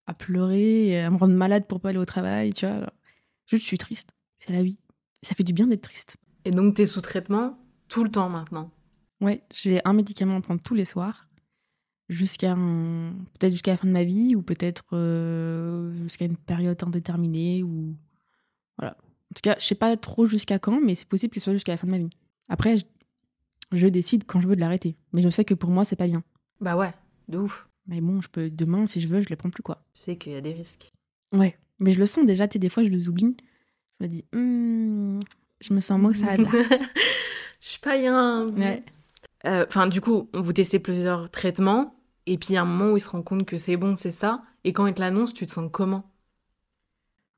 à 0.06 0.14
pleurer, 0.14 1.02
à 1.02 1.10
me 1.10 1.16
rendre 1.16 1.34
malade 1.34 1.66
pour 1.66 1.80
pas 1.80 1.90
aller 1.90 1.98
au 1.98 2.04
travail, 2.06 2.52
tu 2.54 2.66
vois. 2.66 2.80
genre. 2.80 2.90
Juste, 3.46 3.62
je 3.62 3.68
suis 3.68 3.78
triste. 3.78 4.10
C'est 4.38 4.52
la 4.52 4.62
vie. 4.62 4.78
Ça 5.24 5.34
fait 5.34 5.42
du 5.44 5.52
bien 5.52 5.66
d'être 5.66 5.82
triste. 5.82 6.16
Et 6.44 6.50
donc, 6.50 6.74
tu 6.76 6.82
es 6.82 6.86
sous 6.86 7.00
traitement 7.00 7.58
tout 7.88 8.04
le 8.04 8.10
temps 8.10 8.28
maintenant. 8.28 8.70
Ouais, 9.20 9.42
j'ai 9.52 9.80
un 9.84 9.92
médicament 9.92 10.36
à 10.36 10.40
prendre 10.40 10.62
tous 10.62 10.74
les 10.74 10.84
soirs, 10.84 11.28
jusqu'à 12.08 12.52
un- 12.52 13.12
peut-être 13.38 13.52
jusqu'à 13.52 13.70
la 13.72 13.76
fin 13.78 13.86
de 13.88 13.92
ma 13.92 14.04
vie, 14.04 14.34
ou 14.36 14.42
peut-être 14.42 14.84
euh, 14.92 15.94
jusqu'à 16.02 16.26
une 16.26 16.36
période 16.36 16.82
indéterminée, 16.82 17.62
ou 17.62 17.94
voilà. 18.78 18.96
En 19.00 19.34
tout 19.34 19.40
cas, 19.42 19.56
je 19.58 19.64
sais 19.64 19.74
pas 19.74 19.96
trop 19.96 20.26
jusqu'à 20.26 20.58
quand, 20.58 20.80
mais 20.80 20.94
c'est 20.94 21.08
possible 21.08 21.32
que 21.32 21.40
ce 21.40 21.44
soit 21.44 21.52
jusqu'à 21.54 21.72
la 21.72 21.78
fin 21.78 21.86
de 21.86 21.92
ma 21.92 21.98
vie. 21.98 22.10
Après, 22.48 22.78
je, 22.78 22.84
je 23.72 23.86
décide 23.88 24.24
quand 24.26 24.40
je 24.40 24.46
veux 24.46 24.56
de 24.56 24.60
l'arrêter, 24.60 24.96
mais 25.12 25.22
je 25.22 25.28
sais 25.30 25.44
que 25.44 25.54
pour 25.54 25.70
moi, 25.70 25.84
c'est 25.84 25.96
pas 25.96 26.06
bien. 26.06 26.22
Bah 26.60 26.76
ouais, 26.76 26.92
de 27.28 27.38
ouf. 27.38 27.68
Mais 27.86 28.00
bon, 28.00 28.20
je 28.20 28.28
peux 28.28 28.50
demain, 28.50 28.86
si 28.86 29.00
je 29.00 29.08
veux, 29.08 29.22
je 29.22 29.28
le 29.30 29.36
prends 29.36 29.50
plus 29.50 29.62
quoi. 29.62 29.82
Tu 29.94 30.02
sais 30.02 30.16
qu'il 30.16 30.32
y 30.32 30.36
a 30.36 30.40
des 30.40 30.52
risques. 30.52 30.92
Ouais, 31.32 31.58
mais 31.78 31.92
je 31.92 31.98
le 31.98 32.06
sens 32.06 32.24
déjà. 32.26 32.46
Tu 32.48 32.54
sais, 32.54 32.58
des 32.58 32.68
fois, 32.68 32.82
je 32.84 32.88
les 32.88 33.08
oublie. 33.08 33.36
Je 34.00 34.04
me 34.04 34.08
dis, 34.08 34.24
Hmm, 34.32 35.20
je 35.60 35.72
me 35.74 35.80
sens 35.80 35.98
maussade. 36.00 36.40
Je 37.60 37.68
sais 37.68 37.78
pas. 37.78 37.96
Ouais. 38.60 38.82
Euh, 39.46 39.64
Enfin, 39.68 39.86
du 39.86 40.00
coup, 40.00 40.28
on 40.34 40.40
vous 40.40 40.52
testez 40.52 40.78
plusieurs 40.78 41.30
traitements, 41.30 41.94
et 42.26 42.36
puis 42.38 42.50
il 42.50 42.52
y 42.54 42.56
a 42.56 42.62
un 42.62 42.66
moment 42.66 42.92
où 42.92 42.96
il 42.96 43.00
se 43.00 43.08
rend 43.08 43.22
compte 43.22 43.46
que 43.46 43.58
c'est 43.58 43.76
bon, 43.76 43.94
c'est 43.96 44.10
ça, 44.10 44.42
et 44.64 44.72
quand 44.72 44.86
il 44.86 44.94
te 44.94 45.00
l'annonce, 45.00 45.32
tu 45.34 45.46
te 45.46 45.52
sens 45.52 45.68
comment? 45.72 46.10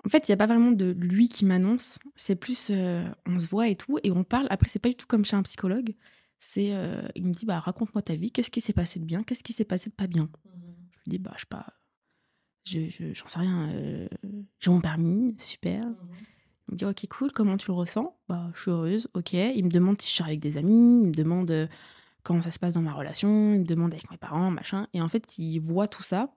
En 0.04 0.08
fait, 0.08 0.28
il 0.28 0.30
n'y 0.30 0.34
a 0.34 0.36
pas 0.36 0.46
vraiment 0.46 0.70
de 0.70 0.92
lui 0.98 1.28
qui 1.28 1.44
m'annonce. 1.44 1.98
C'est 2.14 2.36
plus, 2.36 2.70
euh, 2.70 3.04
on 3.26 3.40
se 3.40 3.46
voit 3.48 3.68
et 3.68 3.74
tout, 3.76 3.98
et 4.04 4.12
on 4.12 4.22
parle. 4.22 4.46
Après, 4.50 4.68
c'est 4.68 4.78
pas 4.78 4.88
du 4.88 4.94
tout 4.94 5.06
comme 5.08 5.24
chez 5.24 5.34
un 5.36 5.42
psychologue. 5.42 5.94
C'est, 6.38 6.74
euh, 6.74 7.02
il 7.16 7.24
me 7.24 7.32
dit, 7.32 7.44
bah 7.44 7.58
raconte-moi 7.58 8.02
ta 8.02 8.14
vie. 8.14 8.30
Qu'est-ce 8.30 8.50
qui 8.52 8.60
s'est 8.60 8.72
passé 8.72 9.00
de 9.00 9.04
bien 9.04 9.24
Qu'est-ce 9.24 9.42
qui 9.42 9.52
s'est 9.52 9.64
passé 9.64 9.90
de 9.90 9.94
pas 9.94 10.06
bien? 10.06 10.28
Je 10.44 11.10
lui 11.10 11.10
dis, 11.12 11.18
bah 11.18 11.32
je 11.34 11.40
sais 11.40 11.46
pas, 11.48 11.66
je, 12.64 12.88
je- 12.88 13.14
j'en 13.14 13.26
sais 13.26 13.38
rien. 13.40 13.70
euh, 13.72 14.08
j'ai 14.60 14.70
mon 14.70 14.80
permis, 14.80 15.34
super. 15.38 15.82
Il 16.68 16.72
me 16.72 16.76
dit, 16.78 16.84
ok, 16.84 17.06
cool. 17.08 17.32
Comment 17.32 17.56
tu 17.56 17.68
le 17.68 17.74
ressens? 17.74 18.16
Bah, 18.28 18.50
je 18.54 18.62
suis 18.62 18.70
heureuse. 18.70 19.08
Ok. 19.14 19.32
Il 19.34 19.64
me 19.64 19.70
demande 19.70 20.00
si 20.00 20.10
je 20.10 20.14
sors 20.16 20.26
avec 20.26 20.40
des 20.40 20.56
amis. 20.56 21.00
Il 21.02 21.06
me 21.08 21.12
demande 21.12 21.50
euh, 21.50 21.66
comment 22.22 22.42
ça 22.42 22.50
se 22.50 22.58
passe 22.58 22.74
dans 22.74 22.82
ma 22.82 22.92
relation. 22.92 23.52
Il 23.54 23.60
me 23.60 23.64
demande 23.64 23.92
avec 23.92 24.10
mes 24.10 24.16
parents, 24.16 24.50
machin. 24.50 24.88
Et 24.92 25.00
en 25.00 25.08
fait, 25.08 25.38
il 25.38 25.58
voit 25.60 25.86
tout 25.88 26.02
ça. 26.02 26.34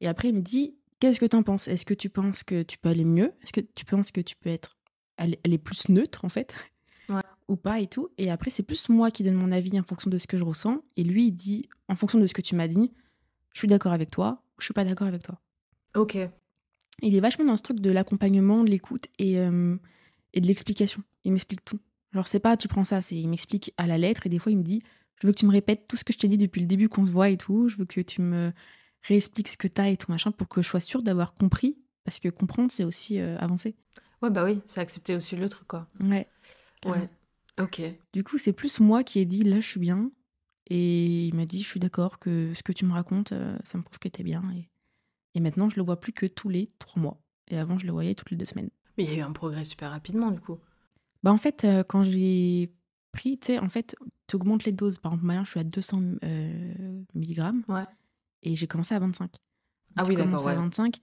Et 0.00 0.08
après, 0.08 0.28
il 0.30 0.34
me 0.34 0.40
dit, 0.40 0.76
qu'est-ce 0.98 1.20
que 1.20 1.26
tu 1.26 1.36
en 1.36 1.42
penses? 1.42 1.68
Est-ce 1.68 1.84
que 1.86 1.94
tu 1.94 2.10
penses 2.10 2.42
que 2.42 2.62
tu 2.62 2.78
peux 2.78 2.88
aller 2.88 3.04
mieux? 3.04 3.32
Est-ce 3.42 3.52
que 3.52 3.60
tu 3.60 3.84
penses 3.84 4.10
que 4.10 4.20
tu 4.20 4.34
peux 4.36 4.50
être 4.50 4.76
est 5.18 5.58
plus 5.58 5.88
neutre 5.90 6.24
en 6.24 6.30
fait, 6.30 6.54
Ouais. 7.10 7.20
ou 7.48 7.56
pas 7.56 7.80
et 7.80 7.86
tout. 7.86 8.08
Et 8.16 8.30
après, 8.30 8.50
c'est 8.50 8.62
plus 8.62 8.88
moi 8.88 9.10
qui 9.10 9.22
donne 9.22 9.34
mon 9.34 9.52
avis 9.52 9.78
en 9.78 9.82
fonction 9.82 10.08
de 10.10 10.16
ce 10.16 10.26
que 10.26 10.38
je 10.38 10.44
ressens. 10.44 10.82
Et 10.96 11.04
lui, 11.04 11.26
il 11.26 11.32
dit, 11.32 11.68
en 11.88 11.94
fonction 11.94 12.18
de 12.18 12.26
ce 12.26 12.32
que 12.32 12.40
tu 12.40 12.54
m'as 12.54 12.68
dit, 12.68 12.90
je 13.52 13.58
suis 13.58 13.68
d'accord 13.68 13.92
avec 13.92 14.10
toi 14.10 14.42
ou 14.56 14.60
je 14.60 14.64
suis 14.64 14.74
pas 14.74 14.84
d'accord 14.84 15.06
avec 15.08 15.22
toi. 15.22 15.38
Ok. 15.94 16.16
Il 17.02 17.14
est 17.14 17.20
vachement 17.20 17.44
dans 17.44 17.56
ce 17.56 17.62
truc 17.62 17.80
de 17.80 17.90
l'accompagnement, 17.90 18.64
de 18.64 18.70
l'écoute 18.70 19.06
et, 19.18 19.38
euh, 19.38 19.76
et 20.32 20.40
de 20.40 20.46
l'explication. 20.46 21.02
Il 21.24 21.32
m'explique 21.32 21.64
tout. 21.64 21.78
Alors, 22.12 22.26
c'est 22.26 22.40
pas 22.40 22.56
tu 22.56 22.68
prends 22.68 22.84
ça, 22.84 23.02
c'est 23.02 23.16
il 23.16 23.28
m'explique 23.28 23.72
à 23.76 23.86
la 23.86 23.98
lettre 23.98 24.26
et 24.26 24.28
des 24.28 24.38
fois, 24.38 24.52
il 24.52 24.58
me 24.58 24.62
dit 24.62 24.82
Je 25.20 25.26
veux 25.26 25.32
que 25.32 25.38
tu 25.38 25.46
me 25.46 25.52
répètes 25.52 25.86
tout 25.88 25.96
ce 25.96 26.04
que 26.04 26.12
je 26.12 26.18
t'ai 26.18 26.28
dit 26.28 26.38
depuis 26.38 26.60
le 26.60 26.66
début 26.66 26.88
qu'on 26.88 27.04
se 27.04 27.10
voit 27.10 27.28
et 27.28 27.36
tout. 27.36 27.68
Je 27.68 27.76
veux 27.76 27.84
que 27.84 28.00
tu 28.00 28.20
me 28.20 28.52
réexpliques 29.02 29.48
ce 29.48 29.56
que 29.56 29.68
t'as 29.68 29.88
et 29.88 29.96
tout 29.96 30.10
machin 30.10 30.32
pour 30.32 30.48
que 30.48 30.62
je 30.62 30.68
sois 30.68 30.80
sûre 30.80 31.02
d'avoir 31.02 31.34
compris. 31.34 31.78
Parce 32.04 32.18
que 32.18 32.28
comprendre, 32.28 32.70
c'est 32.72 32.84
aussi 32.84 33.20
euh, 33.20 33.36
avancer. 33.38 33.76
Ouais, 34.22 34.30
bah 34.30 34.44
oui, 34.44 34.60
c'est 34.66 34.80
accepter 34.80 35.14
aussi 35.14 35.36
l'autre, 35.36 35.64
quoi. 35.66 35.86
Ouais. 36.00 36.26
Ouais. 36.84 37.08
Ok. 37.60 37.82
Du 38.12 38.24
coup, 38.24 38.38
c'est 38.38 38.52
plus 38.52 38.80
moi 38.80 39.04
qui 39.04 39.20
ai 39.20 39.24
dit 39.24 39.44
Là, 39.44 39.60
je 39.60 39.66
suis 39.66 39.80
bien. 39.80 40.10
Et 40.68 41.26
il 41.26 41.34
m'a 41.34 41.44
dit 41.44 41.62
Je 41.62 41.68
suis 41.68 41.80
d'accord 41.80 42.18
que 42.18 42.52
ce 42.54 42.62
que 42.62 42.72
tu 42.72 42.84
me 42.84 42.92
racontes, 42.92 43.32
euh, 43.32 43.56
ça 43.64 43.78
me 43.78 43.82
prouve 43.82 43.98
que 43.98 44.08
t'es 44.08 44.22
bien. 44.22 44.42
Et, 44.56 44.69
et 45.34 45.40
maintenant, 45.40 45.68
je 45.70 45.76
le 45.76 45.82
vois 45.82 46.00
plus 46.00 46.12
que 46.12 46.26
tous 46.26 46.48
les 46.48 46.68
trois 46.78 47.00
mois. 47.00 47.20
Et 47.48 47.58
avant, 47.58 47.78
je 47.78 47.86
le 47.86 47.92
voyais 47.92 48.14
toutes 48.14 48.30
les 48.30 48.36
deux 48.36 48.44
semaines. 48.44 48.70
Mais 48.96 49.04
il 49.04 49.10
y 49.10 49.14
a 49.14 49.16
eu 49.18 49.20
un 49.22 49.32
progrès 49.32 49.64
super 49.64 49.90
rapidement, 49.90 50.30
du 50.30 50.40
coup. 50.40 50.58
Bah 51.22 51.32
en 51.32 51.36
fait, 51.36 51.64
euh, 51.64 51.82
quand 51.84 52.04
j'ai 52.04 52.72
pris, 53.12 53.38
tu 53.38 53.46
sais, 53.48 53.58
en 53.58 53.68
fait, 53.68 53.94
tu 54.26 54.36
augmentes 54.36 54.64
les 54.64 54.72
doses. 54.72 54.98
Par 54.98 55.12
exemple, 55.12 55.26
maintenant, 55.26 55.44
je 55.44 55.50
suis 55.50 55.60
à 55.60 55.64
200 55.64 56.00
euh, 56.24 57.02
mg 57.14 57.64
Ouais. 57.68 57.84
et 58.42 58.56
j'ai 58.56 58.66
commencé 58.66 58.94
à 58.94 58.98
25. 58.98 59.30
Ah 59.96 60.02
tu 60.04 60.10
oui, 60.10 60.16
d'accord, 60.16 60.30
commences 60.30 60.46
à 60.46 60.50
ouais. 60.50 60.56
25, 60.56 60.96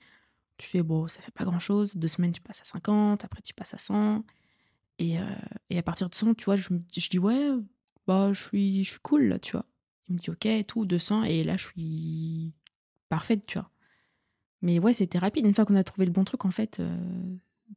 tu 0.57 0.67
fais, 0.67 0.83
bon, 0.83 1.07
ça 1.07 1.21
fait 1.21 1.31
pas 1.31 1.43
grand-chose. 1.45 1.95
Deux 1.97 2.07
semaines, 2.07 2.31
tu 2.33 2.41
passes 2.41 2.61
à 2.61 2.65
50, 2.65 3.23
après, 3.25 3.41
tu 3.41 3.53
passes 3.53 3.73
à 3.73 3.77
100. 3.77 4.23
Et, 4.99 5.19
euh, 5.19 5.23
et 5.69 5.77
à 5.77 5.83
partir 5.83 6.09
de 6.09 6.15
100, 6.15 6.33
tu 6.33 6.45
vois, 6.45 6.55
je, 6.55 6.73
me- 6.73 6.81
je 6.95 7.09
dis, 7.09 7.19
ouais, 7.19 7.49
bah, 8.07 8.31
je 8.33 8.43
suis, 8.43 8.83
je 8.83 8.89
suis 8.91 8.99
cool, 9.01 9.23
là, 9.25 9.39
tu 9.39 9.51
vois. 9.51 9.65
Il 10.09 10.15
me 10.15 10.19
dit, 10.19 10.29
ok, 10.31 10.45
et 10.47 10.63
tout, 10.63 10.85
200, 10.85 11.23
et 11.23 11.43
là, 11.43 11.57
je 11.57 11.65
suis 11.67 12.53
parfaite, 13.09 13.45
tu 13.45 13.59
vois. 13.59 13.69
Mais 14.61 14.79
ouais, 14.79 14.93
c'était 14.93 15.19
rapide. 15.19 15.45
Une 15.45 15.53
fois 15.53 15.65
qu'on 15.65 15.75
a 15.75 15.83
trouvé 15.83 16.05
le 16.05 16.11
bon 16.11 16.23
truc, 16.23 16.45
en 16.45 16.51
fait, 16.51 16.79
euh, 16.79 16.97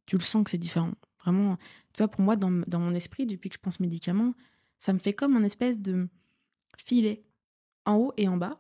tu 0.07 0.16
le 0.16 0.23
sens 0.23 0.45
que 0.45 0.51
c'est 0.51 0.59
différent. 0.59 0.93
Vraiment, 1.23 1.57
tu 1.93 1.99
vois, 1.99 2.09
pour 2.09 2.23
moi, 2.23 2.37
dans, 2.37 2.51
dans 2.66 2.81
mon 2.81 2.95
esprit, 2.95 3.27
depuis 3.27 3.51
que 3.51 3.57
je 3.57 3.61
pense 3.61 3.81
médicaments, 3.81 4.35
ça 4.79 4.93
me 4.93 4.99
fait 4.99 5.12
comme 5.12 5.37
un 5.37 5.43
espèce 5.45 5.79
de 5.79 6.09
filet 6.79 7.23
en 7.85 7.97
haut 7.97 8.12
et 8.16 8.29
en 8.29 8.37
bas. 8.37 8.59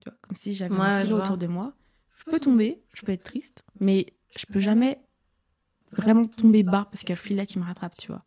Tu 0.00 0.08
vois, 0.08 0.18
comme 0.22 0.36
si 0.36 0.52
j'avais 0.54 0.74
Ouais, 0.74 0.80
un 0.80 1.00
filet 1.00 1.12
autour 1.12 1.36
de 1.38 1.46
moi. 1.48 1.74
Je 2.16 2.24
peux 2.30 2.40
tomber, 2.40 2.82
je 2.92 3.02
peux 3.02 3.12
être 3.12 3.24
triste, 3.24 3.64
mais 3.80 4.06
je 4.36 4.44
peux 4.46 4.60
jamais 4.60 5.00
vraiment 5.92 6.26
tomber 6.26 6.62
bas 6.62 6.86
parce 6.90 7.00
qu'il 7.00 7.10
y 7.10 7.12
a 7.12 7.16
le 7.16 7.20
filet 7.20 7.46
qui 7.46 7.58
me 7.58 7.64
rattrape, 7.64 7.96
tu 7.96 8.08
vois. 8.08 8.24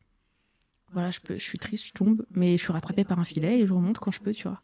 Voilà, 0.93 1.11
je, 1.11 1.19
peux, 1.21 1.35
je 1.35 1.41
suis 1.41 1.57
triste, 1.59 1.85
je 1.87 1.93
tombe, 1.93 2.25
mais 2.31 2.57
je 2.57 2.63
suis 2.63 2.73
rattrapée 2.73 3.03
par 3.05 3.19
un 3.19 3.23
filet 3.23 3.59
et 3.59 3.67
je 3.67 3.71
remonte 3.73 3.99
quand 3.99 4.11
je 4.11 4.19
peux, 4.19 4.33
tu 4.33 4.47
vois. 4.47 4.61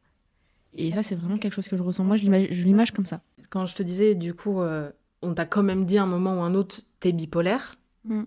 Et 0.73 0.91
ça, 0.91 1.03
c'est 1.03 1.15
vraiment 1.15 1.37
quelque 1.37 1.53
chose 1.53 1.67
que 1.67 1.77
je 1.77 1.81
ressens. 1.81 2.03
Moi, 2.03 2.17
je 2.17 2.63
l'image 2.63 2.91
comme 2.91 3.05
ça. 3.05 3.21
Quand 3.49 3.65
je 3.65 3.75
te 3.75 3.83
disais, 3.83 4.15
du 4.15 4.33
coup, 4.33 4.61
euh, 4.61 4.91
on 5.21 5.33
t'a 5.33 5.45
quand 5.45 5.63
même 5.63 5.85
dit 5.85 5.97
à 5.97 6.03
un 6.03 6.07
moment 6.07 6.39
ou 6.39 6.41
un 6.41 6.53
autre, 6.53 6.81
t'es 6.99 7.11
bipolaire. 7.11 7.75
Mm. 8.05 8.23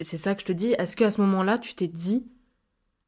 C'est 0.00 0.16
ça 0.16 0.34
que 0.34 0.40
je 0.40 0.46
te 0.46 0.52
dis. 0.52 0.72
Est-ce 0.72 0.96
qu'à 0.96 1.10
ce 1.10 1.20
moment-là, 1.20 1.58
tu 1.58 1.74
t'es 1.74 1.88
dit, 1.88 2.24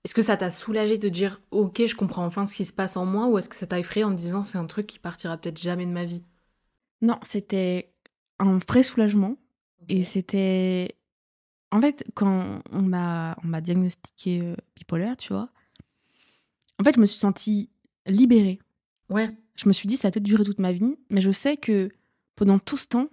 est-ce 0.05 0.15
que 0.15 0.23
ça 0.23 0.37
t'a 0.37 0.51
soulagé 0.51 0.99
de 0.99 1.09
dire, 1.09 1.41
ok, 1.51 1.87
je 1.87 1.95
comprends 1.95 2.25
enfin 2.25 2.47
ce 2.47 2.55
qui 2.55 2.65
se 2.65 2.73
passe 2.73 2.97
en 2.97 3.07
moi, 3.07 3.29
ou 3.29 3.39
est-ce 3.39 3.49
que 3.49 3.57
ça 3.57 3.67
t'a 3.67 3.79
effrayé 3.79 4.05
en 4.05 4.11
te 4.11 4.21
disant, 4.21 4.45
c'est 4.45 4.59
un 4.59 4.67
truc 4.67 4.87
qui 4.87 4.99
partira 4.99 5.37
peut-être 5.37 5.59
jamais 5.59 5.87
de 5.87 5.91
ma 5.91 6.05
vie? 6.05 6.23
Non, 7.03 7.19
c'était 7.25 7.93
un 8.39 8.59
vrai 8.59 8.83
soulagement. 8.83 9.37
Et 9.89 10.05
c'était. 10.05 10.97
En 11.71 11.81
fait, 11.81 12.05
quand 12.15 12.61
on 12.73 12.83
m'a 12.83 13.37
on 13.45 13.49
m'a 13.49 13.61
diagnostiqué 13.61 14.41
euh, 14.41 14.57
bipolaire, 14.75 15.17
tu 15.17 15.33
vois, 15.33 15.49
en 16.81 16.85
fait, 16.85 16.95
je 16.95 17.01
me 17.01 17.07
suis 17.07 17.19
sentie 17.19 17.71
libérée. 18.07 18.59
Ouais. 19.09 19.31
Je 19.57 19.69
me 19.69 19.73
suis 19.73 19.88
dit, 19.88 19.97
ça 19.97 20.09
va 20.09 20.12
peut-être 20.12 20.23
durer 20.25 20.45
toute 20.45 20.59
ma 20.59 20.73
vie, 20.73 20.97
mais 21.11 21.21
je 21.21 21.31
sais 21.31 21.57
que 21.57 21.90
pendant 22.35 22.59
tout 22.59 22.77
ce 22.77 22.87
temps, 22.87 23.09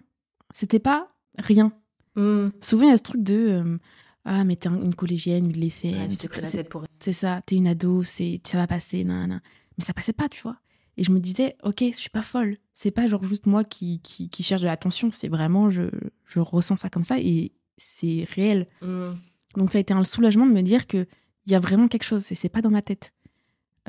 c'était 0.53 0.79
pas 0.79 1.10
rien. 1.38 1.71
Mm. 2.15 2.49
Souvent, 2.62 2.84
il 2.84 2.89
y 2.89 2.93
a 2.93 2.97
ce 2.97 3.03
truc 3.03 3.23
de. 3.23 3.34
euh, 3.36 3.77
ah, 4.25 4.43
mais 4.43 4.56
t'es 4.56 4.67
un- 4.69 4.82
une 4.84 4.95
collégienne, 4.95 5.45
une 5.45 5.53
lycéenne, 5.60 6.10
Ouais, 6.43 6.49
c'est 6.51 6.69
pour 6.69 6.84
ça, 7.13 7.41
t'es 7.45 7.56
une 7.56 7.67
ado, 7.67 8.03
ça 8.03 8.23
va 8.53 8.67
passer, 8.67 9.03
nan, 9.03 9.27
nan. 9.29 9.41
Mais 9.77 9.84
ça 9.84 9.93
passait 9.93 10.13
pas, 10.13 10.29
tu 10.29 10.41
vois. 10.41 10.58
Et 10.95 11.03
je 11.03 11.12
me 11.12 11.19
disais, 11.19 11.56
ok, 11.63 11.84
je 11.91 11.97
suis 11.97 12.10
pas 12.12 12.21
folle. 12.21 12.58
C'est 12.73 12.91
pas 12.91 13.08
genre 13.08 13.23
juste 13.23 13.45
moi 13.47 13.63
qui, 13.63 13.99
qui, 14.01 14.29
qui 14.29 14.43
cherche 14.43 14.62
de 14.62 14.67
l'attention, 14.67 15.12
c'est 15.12 15.27
vraiment, 15.27 15.69
je, 15.71 15.84
je 16.27 16.39
ressens 16.39 16.77
ça 16.77 16.89
comme 16.89 17.03
ça 17.03 17.17
et 17.19 17.51
c'est 17.77 18.27
réel. 18.36 18.67
Mm. 18.82 19.12
Donc 19.58 19.71
ça 19.71 19.77
a 19.79 19.82
été 19.82 19.93
un 19.93 20.03
soulagement 20.03 20.45
de 20.45 20.51
me 20.51 20.62
dire 20.62 20.86
que 20.88 21.06
il 21.45 21.51
y 21.51 21.56
a 21.56 21.60
vraiment 21.60 21.88
quelque 21.88 22.03
chose 22.03 22.32
et 22.32 22.36
c'est 22.36 22.47
pas 22.49 22.62
dans 22.62 22.69
ma 22.69 22.82
tête. 22.82 23.12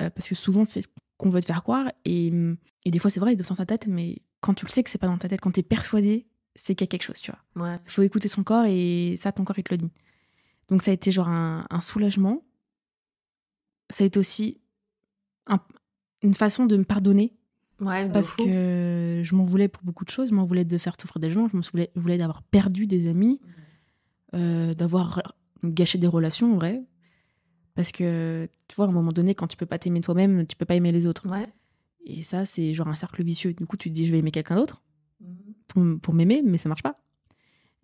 Euh, 0.01 0.11
parce 0.11 0.29
que 0.29 0.35
souvent, 0.35 0.65
c'est 0.65 0.81
ce 0.81 0.89
qu'on 1.17 1.31
veut 1.31 1.41
te 1.41 1.47
faire 1.47 1.63
croire 1.63 1.91
et, 2.05 2.33
et 2.85 2.91
des 2.91 2.99
fois, 2.99 3.11
c'est 3.11 3.21
vrai, 3.21 3.33
il 3.35 3.41
est 3.41 3.49
dans 3.49 3.55
ta 3.55 3.67
tête, 3.67 3.87
mais 3.87 4.19
quand 4.41 4.55
tu 4.55 4.65
le 4.67 4.71
sais 4.71 4.83
que 4.83 4.91
c'est 4.91 4.99
pas 4.99 5.07
dans 5.07 5.19
ta 5.19 5.29
tête, 5.29 5.41
quand 5.41 5.53
t'es 5.53 5.63
persuadé, 5.63 6.27
c'est 6.55 6.75
qu'il 6.75 6.85
y 6.85 6.89
a 6.89 6.91
quelque 6.91 7.03
chose, 7.05 7.21
tu 7.21 7.33
vois. 7.55 7.67
Ouais. 7.67 7.79
Il 7.87 7.91
faut 7.91 8.03
écouter 8.03 8.29
son 8.29 8.43
corps 8.45 8.65
et 8.67 9.17
ça, 9.21 9.33
ton 9.33 9.45
corps, 9.45 9.59
il 9.59 9.65
te 9.65 9.73
le 9.73 9.79
dit. 9.79 9.91
Donc 10.69 10.83
ça 10.83 10.91
a 10.91 10.95
été 10.95 11.11
genre 11.13 11.29
un, 11.29 11.67
un 11.71 11.81
soulagement. 11.81 12.43
Ça 13.91 14.05
a 14.05 14.07
été 14.07 14.19
aussi 14.19 14.61
un- 15.47 15.61
une 16.23 16.35
façon 16.35 16.67
de 16.67 16.77
me 16.77 16.85
pardonner 16.85 17.35
Ouais, 17.81 18.09
parce 18.11 18.33
fou. 18.33 18.45
que 18.45 19.21
je 19.25 19.35
m'en 19.35 19.45
voulais 19.45 19.69
pour 19.69 19.83
beaucoup 19.83 20.05
de 20.05 20.11
choses. 20.11 20.31
Je 20.31 20.35
m'en 20.35 20.45
voulais 20.45 20.65
de 20.65 20.79
faire 20.79 20.95
souffrir 21.01 21.21
des 21.21 21.31
gens. 21.31 21.49
Je 21.49 21.57
me 21.57 21.63
voulais, 21.63 21.91
voulais 21.97 22.17
d'avoir 22.19 22.43
perdu 22.43 22.87
des 22.87 23.09
amis, 23.09 23.41
euh, 24.35 24.75
d'avoir 24.75 25.23
gâché 25.65 25.99
des 25.99 26.07
relations, 26.07 26.53
en 26.53 26.57
vrai. 26.57 26.83
Parce 27.75 27.91
que, 27.93 28.49
tu 28.69 28.77
vois, 28.77 28.87
à 28.87 28.89
un 28.89 28.93
moment 28.93 29.13
donné, 29.13 29.35
quand 29.35 29.47
tu 29.49 29.57
peux 29.57 29.67
pas 29.67 29.79
t'aimer 29.79 30.01
toi-même, 30.01 30.47
tu 30.47 30.57
peux 30.57 30.65
pas 30.65 30.75
aimer 30.77 30.93
les 30.93 31.07
autres. 31.07 31.29
Ouais. 31.29 31.49
Et 32.05 32.23
ça, 32.23 32.47
c'est 32.47 32.73
genre 32.75 32.89
un 32.89 32.95
cercle 32.95 33.23
vicieux. 33.25 33.53
Du 33.55 33.67
coup, 33.67 33.77
tu 33.77 33.89
te 33.89 33.95
dis, 33.95 34.07
je 34.07 34.13
vais 34.13 34.19
aimer 34.19 34.31
quelqu'un 34.31 34.57
d'autre 34.57 34.83
Mhm. 35.21 35.99
pour, 36.01 36.15
m'aimer, 36.15 36.43
mais 36.45 36.59
ça 36.59 36.69
marche 36.69 36.83
pas. 36.83 37.01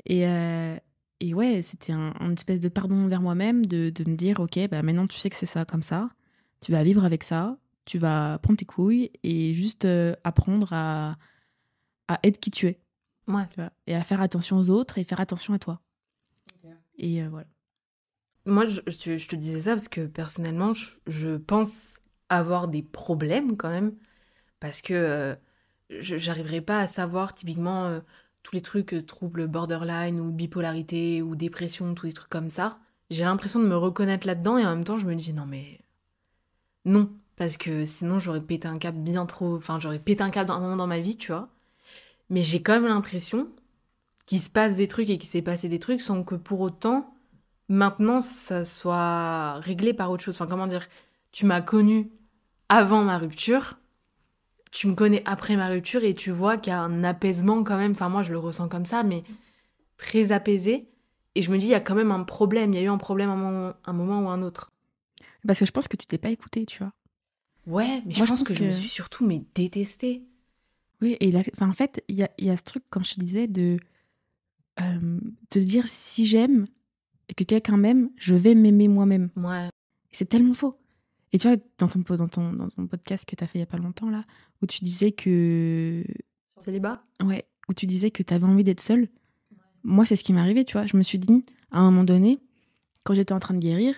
Et, 0.07 0.26
euh, 0.26 0.76
et 1.20 1.35
ouais, 1.35 1.62
c'était 1.62 1.92
un, 1.92 2.14
un 2.20 2.33
espèce 2.33 2.61
de 2.61 2.68
pardon 2.68 3.09
vers 3.09 3.20
moi-même, 3.20 3.66
de, 3.66 3.90
de 3.90 4.09
me 4.11 4.16
dire, 4.16 4.40
ok, 4.40 4.59
bah 4.70 4.83
maintenant 4.83 5.07
tu 5.07 5.18
sais 5.18 5.29
que 5.31 5.37
c'est 5.37 5.46
ça 5.46 5.64
comme 5.64 5.83
ça, 5.83 6.11
tu 6.61 6.70
vas 6.72 6.83
vivre 6.85 7.05
avec 7.05 7.24
ça, 7.24 7.59
tu 7.85 7.98
vas 7.98 8.38
prendre 8.38 8.59
tes 8.59 8.64
couilles 8.64 9.11
et 9.22 9.53
juste 9.55 9.85
euh, 9.87 10.14
apprendre 10.24 10.68
à, 10.72 11.16
à 12.09 12.18
être 12.22 12.38
qui 12.40 12.50
tu 12.50 12.66
es, 12.66 12.81
Ouais. 13.29 13.46
tu 13.50 13.57
vois, 13.61 13.72
et 13.87 13.94
à 13.94 14.03
faire 14.05 14.20
attention 14.20 14.57
aux 14.59 14.70
autres 14.70 14.98
et 14.98 15.05
faire 15.05 15.20
attention 15.20 15.53
à 15.55 15.59
toi. 15.59 15.81
Et 16.96 17.22
euh, 17.22 17.29
voilà. 17.31 17.46
Moi, 18.46 18.66
je, 18.66 18.81
te 18.81 19.37
disais 19.37 19.62
ça 19.62 19.72
parce 19.72 19.88
que 19.88 20.07
personnellement, 20.07 20.72
je, 21.07 21.37
pense 21.37 22.00
avoir 22.29 22.68
des 22.68 22.83
problèmes 22.83 23.57
quand 23.57 23.70
même. 23.70 23.94
Parce 24.61 24.83
que 24.83 24.94
euh, 24.94 25.35
j'arriverai 25.90 26.61
pas 26.61 26.81
à 26.81 26.87
savoir 26.87 27.35
typiquement 27.35 27.87
euh, 27.87 28.00
tous 28.42 28.55
les 28.55 28.62
trucs, 28.62 28.94
euh, 28.94 29.03
troubles 29.03 29.46
borderline 29.46 30.20
ou 30.20 30.31
bipolarité 30.33 31.22
ou 31.22 31.37
dépression, 31.37 31.94
tous 31.94 32.07
les 32.07 32.12
trucs 32.12 32.31
comme 32.31 32.50
ça. 32.50 32.79
J'ai 33.11 33.24
l'impression 33.24 33.61
de 33.61 33.66
me 33.66 33.76
reconnaître 33.76 34.26
là-dedans 34.26 34.59
et 34.59 34.64
en 34.66 34.74
même 34.76 34.85
temps, 34.85 34.96
je 34.96 35.07
me 35.07 35.14
dis 35.14 35.33
non, 35.33 35.46
mais 35.46 35.81
non. 36.85 37.11
Parce 37.37 37.57
que 37.57 37.85
sinon, 37.85 38.18
j'aurais 38.18 38.42
pété 38.42 38.68
un 38.68 38.79
câble 38.79 39.00
bien 39.00 39.26
trop. 39.26 39.57
Enfin, 39.57 39.79
j'aurais 39.81 39.98
pété 39.98 40.22
un 40.22 40.31
câble 40.31 40.48
dans 40.48 40.57
un 40.57 40.61
moment 40.61 40.76
dans 40.76 40.87
ma 40.87 41.00
vie, 41.00 41.16
tu 41.16 41.33
vois. 41.33 41.48
Mais 42.31 42.42
j'ai 42.42 42.62
quand 42.62 42.74
même 42.74 42.87
l'impression 42.88 43.48
qu'il 44.26 44.40
se 44.40 44.50
passe 44.50 44.76
des 44.76 44.88
trucs 44.88 45.09
et 45.11 45.18
qu'il 45.18 45.29
s'est 45.29 45.42
passé 45.42 45.68
des 45.68 45.79
trucs 45.79 46.00
sans 46.03 46.22
que 46.24 46.37
pour 46.37 46.61
autant 46.61 47.14
maintenant 47.70 48.20
ça 48.20 48.64
soit 48.64 49.54
réglé 49.61 49.94
par 49.94 50.11
autre 50.11 50.22
chose. 50.22 50.35
Enfin, 50.35 50.46
comment 50.46 50.66
dire 50.66 50.87
Tu 51.33 51.46
m'as 51.46 51.62
connu 51.62 52.11
avant 52.68 53.02
ma 53.02 53.16
rupture, 53.16 53.78
tu 54.70 54.87
me 54.87 54.94
connais 54.94 55.22
après 55.24 55.56
ma 55.56 55.68
rupture 55.68 56.04
et 56.04 56.14
tu 56.14 56.30
vois 56.30 56.59
qu'il 56.59 56.72
y 56.72 56.74
a 56.74 56.80
un 56.80 57.02
apaisement 57.04 57.64
quand 57.64 57.78
même. 57.78 57.92
Enfin, 57.92 58.09
moi 58.09 58.22
je 58.22 58.33
le 58.33 58.38
ressens 58.38 58.68
comme 58.68 58.85
ça, 58.85 59.02
mais 59.02 59.24
très 59.96 60.33
apaisé. 60.33 60.88
Et 61.37 61.42
je 61.42 61.50
me 61.50 61.59
dis, 61.59 61.66
il 61.66 61.70
y 61.70 61.74
a 61.74 61.80
quand 61.80 61.94
même 61.94 62.11
un 62.11 62.24
problème. 62.24 62.72
Il 62.72 62.76
y 62.76 62.80
a 62.80 62.83
eu 62.83 62.88
un 62.88 62.98
problème 62.98 63.30
à 63.30 63.35
un 63.35 63.37
moment, 63.37 63.74
un 63.85 63.92
moment 63.92 64.20
ou 64.22 64.28
un 64.28 64.42
autre. 64.42 64.72
Parce 65.46 65.61
que 65.61 65.64
je 65.64 65.70
pense 65.70 65.87
que 65.88 65.96
tu 65.96 66.06
t'es 66.06 66.18
pas 66.18 66.30
écouté, 66.30 66.66
tu 66.66 66.78
vois. 66.80 66.92
Ouais, 67.66 68.02
mais 68.04 68.12
je 68.12 68.18
Moi, 68.18 68.26
je 68.26 68.33
pense, 68.33 68.40
pense 68.40 68.48
que, 68.48 68.54
je 68.54 68.64
me 68.64 68.72
suis 68.72 68.88
surtout 68.88 69.24
mais 69.24 69.42
détestée. 69.54 70.22
Oui, 71.00 71.16
et 71.20 71.33
enfin, 71.54 71.68
en 71.68 71.72
fait, 71.72 72.02
il 72.09 72.16
y 72.16 72.24
a, 72.24 72.30
y 72.38 72.50
a 72.50 72.56
ce 72.56 72.64
truc, 72.64 72.83
comme 72.90 73.04
je 73.04 73.14
te 73.14 73.20
disais, 73.20 73.46
de 73.46 73.78
euh, 74.80 75.20
te 75.48 75.59
dire 75.59 75.87
si 75.87 76.26
j'aime 76.26 76.66
et 77.31 77.35
que 77.35 77.45
quelqu'un 77.45 77.77
m'aime, 77.77 78.11
je 78.16 78.35
vais 78.35 78.55
m'aimer 78.55 78.88
moi-même. 78.88 79.31
Ouais. 79.37 79.69
Et 79.69 80.16
c'est 80.16 80.27
tellement 80.27 80.53
faux. 80.53 80.77
Et 81.33 81.38
tu 81.38 81.47
vois, 81.47 81.57
dans 81.79 81.87
ton, 81.87 82.01
dans 82.01 82.29
ton, 82.29 82.53
dans 82.53 82.69
ton 82.69 82.87
podcast 82.88 83.25
que 83.25 83.37
tu 83.37 83.45
as 83.45 83.47
fait 83.47 83.59
il 83.59 83.62
y 83.62 83.64
a 83.64 83.66
pas 83.66 83.79
longtemps, 83.79 84.11
là, 84.11 84.25
où 84.61 84.66
tu 84.66 84.85
disais 84.85 85.12
que. 85.12 86.05
Célibat 86.57 87.05
Ouais, 87.23 87.47
où 87.69 87.75
tu 87.75 87.87
disais 87.87 88.11
que 88.11 88.25
tu 88.25 88.35
avais 88.35 88.45
envie 88.45 88.64
d'être 88.64 88.81
seule. 88.81 89.09
Moi, 89.85 90.05
c'est 90.05 90.16
ce 90.16 90.25
qui 90.25 90.33
m'est 90.33 90.40
arrivé, 90.40 90.64
tu 90.64 90.73
vois. 90.73 90.87
Je 90.87 90.97
me 90.97 91.03
suis 91.05 91.19
dit, 91.19 91.45
à 91.71 91.79
un 91.79 91.85
moment 91.85 92.05
donné, 92.05 92.40
quand 93.05 93.14
j'étais 93.14 93.33
en 93.33 93.38
train 93.38 93.55
de 93.55 93.61
guérir, 93.61 93.95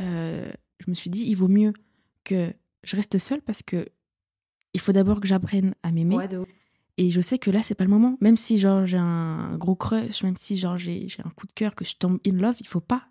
euh, 0.00 0.48
je 0.78 0.88
me 0.88 0.94
suis 0.94 1.10
dit, 1.10 1.24
il 1.26 1.34
vaut 1.34 1.48
mieux 1.48 1.72
que 2.22 2.54
je 2.84 2.96
reste 2.96 3.18
seule 3.18 3.42
parce 3.42 3.62
que 3.62 3.88
il 4.72 4.80
faut 4.80 4.92
d'abord 4.92 5.20
que 5.20 5.26
j'apprenne 5.26 5.74
à 5.82 5.90
m'aimer. 5.90 6.16
Ouais, 6.16 6.28
de 6.28 6.38
ouf. 6.38 6.48
Et 6.98 7.10
je 7.10 7.20
sais 7.20 7.38
que 7.38 7.50
là, 7.50 7.62
c'est 7.62 7.76
pas 7.76 7.84
le 7.84 7.90
moment. 7.90 8.18
Même 8.20 8.36
si, 8.36 8.58
genre, 8.58 8.84
j'ai 8.84 8.98
un 8.98 9.56
gros 9.56 9.76
crush, 9.76 10.24
même 10.24 10.36
si, 10.36 10.58
genre, 10.58 10.76
j'ai 10.76 11.08
j'ai 11.08 11.22
un 11.24 11.30
coup 11.30 11.46
de 11.46 11.52
cœur, 11.52 11.74
que 11.76 11.84
je 11.84 11.94
tombe 11.96 12.18
in 12.26 12.32
love, 12.32 12.56
il 12.58 12.66
faut 12.66 12.80
pas. 12.80 13.06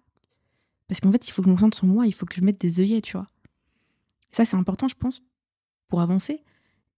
Parce 0.88 1.00
qu'en 1.00 1.12
fait, 1.12 1.26
il 1.28 1.32
faut 1.32 1.41
que 1.41 1.47
je 1.47 1.54
me 1.54 1.58
sente 1.58 1.73
sur 1.73 1.86
moi, 1.88 2.06
il 2.06 2.13
faut 2.13 2.26
que 2.26 2.36
je 2.36 2.41
mette 2.41 2.60
des 2.60 2.82
œillets, 2.82 3.02
tu 3.02 3.13
vois. 3.13 3.28
Ça, 4.32 4.43
c'est 4.43 4.58
important, 4.58 4.89
je 4.89 4.95
pense, 4.95 5.21
pour 5.88 6.02
avancer. 6.02 6.43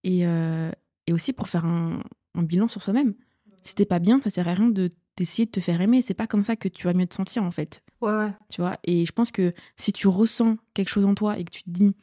Et, 0.04 0.25
euh, 0.25 0.71
et 1.06 1.13
aussi 1.13 1.32
pour 1.32 1.47
faire 1.47 1.65
un, 1.65 2.02
un 2.34 2.43
bilan 2.43 2.67
sur 2.67 2.82
soi-même. 2.82 3.13
Si 3.62 3.75
t'es 3.75 3.86
pas 3.86 3.99
bien, 3.99 4.19
ça 4.21 4.30
sert 4.30 4.47
à 4.47 4.54
rien 4.54 4.69
de 4.69 4.89
d'essayer 5.15 5.45
de 5.45 5.52
te 5.52 5.60
faire 5.60 5.82
aimer. 5.82 6.02
C'est 6.02 6.13
pas 6.13 6.28
comme 6.28 6.43
ça 6.43 6.56
que 6.56 6.69
tu 6.69 6.88
vas 6.88 6.93
mieux 6.93 7.06
te 7.06 7.13
sentir, 7.13 7.43
en 7.43 7.52
fait. 7.52 7.84
Ouais, 8.02 8.15
ouais. 8.17 8.34
Tu 8.49 8.62
vois? 8.62 8.78
Et 8.86 9.06
je 9.06 9.12
pense 9.12 9.32
que 9.32 9.54
si 9.75 9.91
tu 9.91 10.08
ressens 10.08 10.58
quelque 10.73 10.88
chose 10.88 11.06
en 11.06 11.13
toi 11.13 11.38
et 11.38 11.43
que 11.43 11.52
tu 11.52 11.63
te 11.63 11.69
dis, 11.69 11.93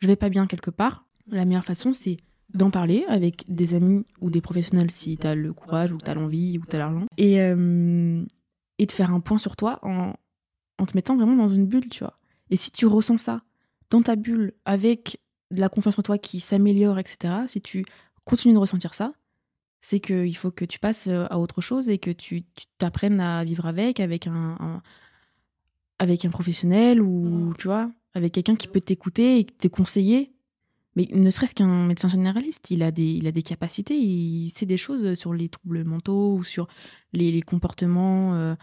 je 0.00 0.06
vais 0.06 0.16
pas 0.16 0.30
bien 0.30 0.46
quelque 0.46 0.70
part, 0.70 1.04
la 1.28 1.44
meilleure 1.44 1.64
façon, 1.64 1.92
c'est 1.92 2.16
d'en 2.56 2.70
parler 2.70 3.04
avec 3.08 3.44
des 3.48 3.74
amis 3.74 4.04
ou 4.20 4.30
des 4.30 4.40
professionnels 4.40 4.90
si 4.90 5.16
tu 5.16 5.26
as 5.26 5.34
le 5.34 5.52
courage 5.52 5.92
ou 5.92 5.98
tu 5.98 6.10
as 6.10 6.14
l'envie 6.14 6.58
ou 6.58 6.62
tu 6.68 6.76
as 6.76 6.78
l'argent. 6.80 7.06
Et, 7.16 7.40
euh, 7.40 8.24
et 8.78 8.86
de 8.86 8.92
faire 8.92 9.12
un 9.12 9.20
point 9.20 9.38
sur 9.38 9.56
toi 9.56 9.78
en, 9.82 10.14
en 10.78 10.86
te 10.86 10.96
mettant 10.96 11.16
vraiment 11.16 11.36
dans 11.36 11.48
une 11.48 11.66
bulle, 11.66 11.88
tu 11.88 12.00
vois. 12.00 12.18
Et 12.50 12.56
si 12.56 12.70
tu 12.70 12.86
ressens 12.86 13.18
ça 13.18 13.42
dans 13.90 14.02
ta 14.02 14.16
bulle 14.16 14.52
avec 14.64 15.20
de 15.50 15.60
la 15.60 15.68
confiance 15.68 15.98
en 15.98 16.02
toi 16.02 16.18
qui 16.18 16.40
s'améliore, 16.40 16.98
etc., 16.98 17.34
si 17.46 17.60
tu 17.60 17.84
continues 18.24 18.54
de 18.54 18.58
ressentir 18.58 18.94
ça, 18.94 19.12
c'est 19.80 20.00
qu'il 20.00 20.36
faut 20.36 20.50
que 20.50 20.64
tu 20.64 20.78
passes 20.80 21.06
euh, 21.06 21.26
à 21.30 21.38
autre 21.38 21.60
chose 21.60 21.88
et 21.90 21.98
que 21.98 22.10
tu 22.10 22.42
tu 22.42 22.66
t'apprennes 22.78 23.20
à 23.20 23.44
vivre 23.44 23.66
avec, 23.66 24.00
avec 24.00 24.26
un, 24.26 24.56
un- 24.58 24.82
avec 25.98 26.24
un 26.24 26.30
professionnel 26.30 27.00
ou, 27.00 27.54
tu 27.58 27.68
vois, 27.68 27.90
avec 28.14 28.32
quelqu'un 28.32 28.56
qui 28.56 28.68
peut 28.68 28.80
t'écouter 28.80 29.38
et 29.38 29.44
te 29.44 29.68
conseiller. 29.68 30.32
Mais 30.96 31.06
ne 31.12 31.30
serait-ce 31.30 31.54
qu'un 31.54 31.86
médecin 31.86 32.08
généraliste, 32.08 32.70
il 32.70 32.82
a, 32.82 32.90
des, 32.90 33.04
il 33.04 33.26
a 33.26 33.32
des 33.32 33.42
capacités, 33.42 33.96
il 33.96 34.50
sait 34.50 34.66
des 34.66 34.78
choses 34.78 35.14
sur 35.14 35.34
les 35.34 35.48
troubles 35.50 35.84
mentaux 35.84 36.34
ou 36.34 36.42
sur 36.42 36.66
les, 37.12 37.30
les 37.30 37.42
comportements 37.42 38.34
euh, 38.34 38.54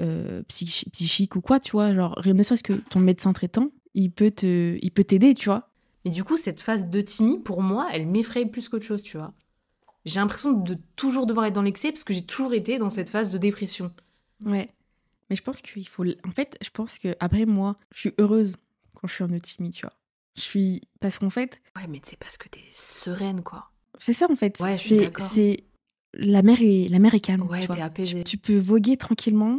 euh, 0.00 0.42
psychi- 0.48 0.88
psychiques 0.90 1.36
ou 1.36 1.42
quoi, 1.42 1.60
tu 1.60 1.72
vois. 1.72 1.94
Genre, 1.94 2.18
ne 2.24 2.42
serait-ce 2.42 2.62
que 2.62 2.72
ton 2.72 3.00
médecin 3.00 3.34
traitant, 3.34 3.70
il 3.92 4.10
peut 4.10 4.30
te, 4.30 4.78
il 4.80 4.90
peut 4.90 5.04
t'aider, 5.04 5.34
tu 5.34 5.50
vois. 5.50 5.70
Mais 6.06 6.10
du 6.10 6.24
coup, 6.24 6.36
cette 6.36 6.60
phase 6.60 6.86
de 6.88 7.00
Timmy, 7.02 7.38
pour 7.38 7.62
moi, 7.62 7.88
elle 7.92 8.06
m'effraie 8.06 8.46
plus 8.46 8.68
qu'autre 8.68 8.84
chose, 8.84 9.02
tu 9.02 9.16
vois. 9.18 9.32
J'ai 10.06 10.20
l'impression 10.20 10.52
de 10.52 10.78
toujours 10.96 11.26
devoir 11.26 11.46
être 11.46 11.54
dans 11.54 11.62
l'excès 11.62 11.92
parce 11.92 12.04
que 12.04 12.12
j'ai 12.12 12.24
toujours 12.24 12.54
été 12.54 12.78
dans 12.78 12.90
cette 12.90 13.08
phase 13.08 13.30
de 13.30 13.38
dépression. 13.38 13.92
Ouais. 14.44 14.68
Mais 15.30 15.36
je 15.36 15.42
pense 15.42 15.62
qu'il 15.62 15.88
faut. 15.88 16.04
En 16.04 16.30
fait, 16.30 16.58
je 16.60 16.68
pense 16.70 16.98
que 16.98 17.14
après 17.20 17.46
moi, 17.46 17.76
je 17.94 18.00
suis 18.00 18.12
heureuse 18.18 18.56
quand 18.94 19.08
je 19.08 19.14
suis 19.14 19.24
en 19.24 19.28
euthymie, 19.28 19.70
tu 19.70 19.86
vois. 19.86 19.94
Je 20.36 20.40
suis. 20.40 20.80
Parce 21.00 21.18
qu'en 21.18 21.30
fait, 21.30 21.60
Ouais, 21.76 21.86
mais 21.88 22.00
c'est 22.04 22.18
parce 22.18 22.36
que 22.36 22.48
t'es 22.48 22.60
sereine, 22.72 23.42
quoi. 23.42 23.70
c'est 23.98 24.12
ça 24.12 24.26
en 24.30 24.36
fait. 24.36 24.58
Ouais, 24.60 24.76
c'est. 24.78 25.64
La 26.16 26.42
mer 26.42 26.58
est, 26.60 26.86
la 26.90 27.00
mer 27.00 27.12
est 27.14 27.20
calme. 27.20 27.42
Ouais, 27.48 27.60
tu 27.60 27.66
vois. 27.66 27.90
Tu, 27.90 28.22
tu 28.24 28.38
peux 28.38 28.56
voguer 28.58 28.96
tranquillement. 28.96 29.58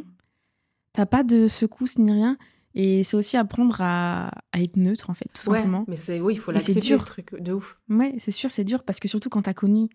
T'as 0.93 1.05
pas 1.05 1.23
de 1.23 1.47
secousses 1.49 1.97
ni 1.97 2.11
rien. 2.11 2.38
Et 2.77 3.03
c'est 3.03 3.15
aussi 3.17 3.35
apprendre 3.38 3.77
à, 3.79 4.31
à 4.51 4.61
être 4.61 4.75
neutre, 4.77 5.09
en 5.09 5.13
fait, 5.13 5.29
tout 5.33 5.49
Ouais, 5.49 5.57
simplement. 5.59 5.85
mais 5.88 5.95
c'est 5.95 6.19
oui, 6.19 6.33
il 6.33 6.39
faut 6.39 6.51
l'accepter 6.51 6.81
dur. 6.81 6.99
ce 6.99 7.05
truc 7.05 7.35
de 7.41 7.53
ouf. 7.53 7.77
Ouais, 7.89 8.15
c'est 8.19 8.31
sûr, 8.31 8.51
c'est 8.51 8.65
dur 8.65 8.83
parce 8.83 8.99
que 8.99 9.07
surtout 9.07 9.29
quand 9.29 9.43
t'as 9.43 9.53
connu 9.53 9.88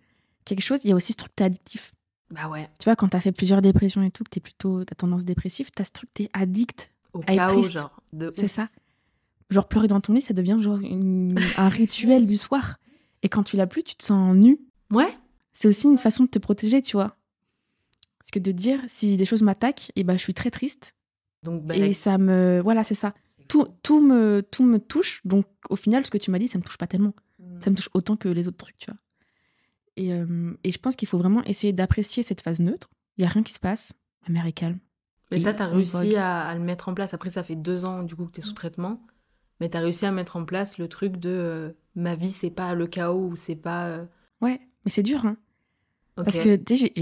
quelque 0.46 0.62
chose, 0.62 0.80
il 0.84 0.88
y 0.88 0.92
a 0.92 0.96
aussi 0.96 1.12
ce 1.12 1.18
truc, 1.18 1.32
t'es 1.36 1.44
addictif. 1.44 1.92
Bah 2.30 2.48
ouais, 2.48 2.68
Tu 2.78 2.84
vois, 2.84 2.96
quand 2.96 3.08
t'as 3.08 3.20
fait 3.20 3.32
plusieurs 3.32 3.60
dépressions 3.60 4.02
et 4.02 4.10
tout, 4.10 4.24
que 4.24 4.30
t'es 4.30 4.40
plutôt, 4.40 4.84
t'as 4.84 4.94
tendance 4.94 5.24
dépressive, 5.26 5.70
t'as 5.74 5.84
ce 5.84 5.90
truc, 5.92 6.08
t'es 6.14 6.28
addict. 6.32 6.90
au 7.12 7.20
À 7.26 7.32
être 7.34 7.36
chaos, 7.48 7.52
triste. 7.60 7.72
genre. 7.74 8.00
C'est 8.34 8.48
ça. 8.48 8.68
Genre 9.50 9.66
pleurer 9.68 9.88
dans 9.88 10.00
ton 10.00 10.12
lit, 10.12 10.20
ça 10.20 10.32
devient 10.34 10.58
genre 10.60 10.78
une- 10.78 11.36
un 11.56 11.68
rituel 11.68 12.26
du 12.26 12.36
soir. 12.36 12.76
Et 13.22 13.28
quand 13.28 13.42
tu 13.42 13.56
l'as 13.56 13.66
plus, 13.66 13.82
tu 13.82 13.96
te 13.96 14.04
sens 14.04 14.34
nu. 14.36 14.58
Ouais, 14.90 15.12
C'est 15.52 15.68
aussi 15.68 15.86
une 15.88 15.98
façon 15.98 16.24
de 16.24 16.28
te 16.28 16.38
protéger, 16.38 16.80
tu 16.82 16.92
vois. 16.96 17.16
Parce 18.18 18.30
que 18.30 18.38
de 18.38 18.52
dire, 18.52 18.80
si 18.86 19.16
des 19.16 19.24
choses 19.24 19.42
m'attaquent, 19.42 19.90
et 19.96 20.04
ben 20.04 20.16
je 20.16 20.22
suis 20.22 20.34
très 20.34 20.50
triste. 20.50 20.94
donc 21.42 21.64
bah, 21.64 21.76
et 21.76 21.92
ça 21.94 22.16
me. 22.18 22.60
Voilà, 22.62 22.84
c'est 22.84 22.94
ça. 22.94 23.14
Tout, 23.48 23.66
tout, 23.82 24.00
me, 24.00 24.42
tout 24.48 24.62
me 24.62 24.78
touche. 24.78 25.20
Donc 25.24 25.46
au 25.68 25.76
final, 25.76 26.04
ce 26.06 26.10
que 26.10 26.18
tu 26.18 26.30
m'as 26.30 26.38
dit, 26.38 26.46
ça 26.48 26.58
me 26.58 26.62
touche 26.62 26.78
pas 26.78 26.86
tellement. 26.86 27.14
Mm. 27.40 27.60
Ça 27.60 27.70
me 27.70 27.76
touche 27.76 27.88
autant 27.94 28.16
que 28.16 28.28
les 28.28 28.46
autres 28.46 28.58
trucs, 28.58 28.76
tu 28.78 28.90
vois. 28.90 28.98
Et, 29.96 30.12
euh, 30.14 30.54
et 30.62 30.70
je 30.70 30.78
pense 30.78 30.94
qu'il 30.96 31.08
faut 31.08 31.18
vraiment 31.18 31.42
essayer 31.44 31.72
d'apprécier 31.72 32.22
cette 32.22 32.40
phase 32.42 32.60
neutre. 32.60 32.88
Il 33.18 33.22
y 33.22 33.26
a 33.26 33.28
rien 33.28 33.42
qui 33.42 33.52
se 33.52 33.58
passe. 33.58 33.92
La 34.28 34.32
mer 34.34 34.46
est 34.46 34.52
calme. 34.52 34.78
Mais 35.32 35.38
ça, 35.38 35.52
t'as 35.52 35.68
on 35.68 35.74
réussi 35.74 36.14
à, 36.16 36.42
à 36.46 36.54
le 36.54 36.60
mettre 36.60 36.88
en 36.88 36.94
place. 36.94 37.12
Après, 37.14 37.30
ça 37.30 37.42
fait 37.42 37.56
deux 37.56 37.84
ans, 37.84 38.02
du 38.04 38.14
coup, 38.16 38.26
que 38.26 38.32
t'es 38.32 38.40
sous 38.40 38.52
traitement. 38.52 39.02
Mais 39.60 39.68
t'as 39.68 39.80
réussi 39.80 40.06
à 40.06 40.10
mettre 40.12 40.36
en 40.36 40.44
place 40.44 40.78
le 40.78 40.88
truc 40.88 41.16
de 41.18 41.30
euh, 41.30 41.70
ma 41.94 42.14
vie, 42.14 42.30
c'est 42.32 42.50
pas 42.50 42.74
le 42.74 42.86
chaos 42.86 43.28
ou 43.28 43.36
c'est 43.36 43.56
pas. 43.56 43.86
euh, 43.88 44.06
Ouais, 44.40 44.60
mais 44.84 44.90
c'est 44.90 45.02
dur, 45.02 45.24
hein. 45.26 45.36
Parce 46.16 46.38
que, 46.38 46.56
tu 46.56 46.76
sais, 46.76 46.92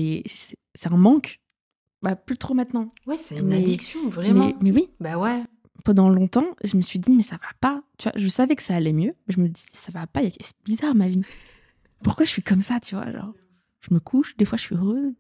c'est 0.74 0.92
un 0.92 0.96
manque. 0.96 1.40
Bah, 2.02 2.14
plus 2.14 2.36
trop 2.36 2.54
maintenant. 2.54 2.86
Ouais, 3.06 3.16
c'est 3.16 3.38
une 3.38 3.46
mais- 3.48 3.58
addiction, 3.58 4.08
vraiment. 4.08 4.46
Mais, 4.46 4.56
mais 4.60 4.70
oui, 4.72 4.90
Bah 5.00 5.18
ouais. 5.18 5.42
pendant 5.84 6.08
longtemps, 6.08 6.46
je 6.62 6.76
me 6.76 6.82
suis 6.82 6.98
dit, 7.00 7.12
mais 7.12 7.22
ça 7.24 7.36
va 7.36 7.48
pas. 7.60 7.82
Tu 7.96 8.04
vois, 8.08 8.12
je 8.16 8.28
savais 8.28 8.54
que 8.54 8.62
ça 8.62 8.76
allait 8.76 8.92
mieux, 8.92 9.12
mais 9.26 9.34
je 9.34 9.40
me 9.40 9.48
dis, 9.48 9.64
ça 9.72 9.90
va 9.90 10.06
pas. 10.06 10.20
C'est 10.40 10.54
bizarre 10.64 10.94
ma 10.94 11.08
vie. 11.08 11.22
Pourquoi 12.04 12.24
je 12.24 12.30
suis 12.30 12.42
comme 12.42 12.62
ça, 12.62 12.78
tu 12.78 12.94
vois 12.94 13.10
genre, 13.10 13.34
Je 13.80 13.92
me 13.92 13.98
couche, 13.98 14.36
des 14.36 14.44
fois 14.44 14.56
je 14.58 14.62
suis 14.64 14.76
heureuse. 14.76 15.12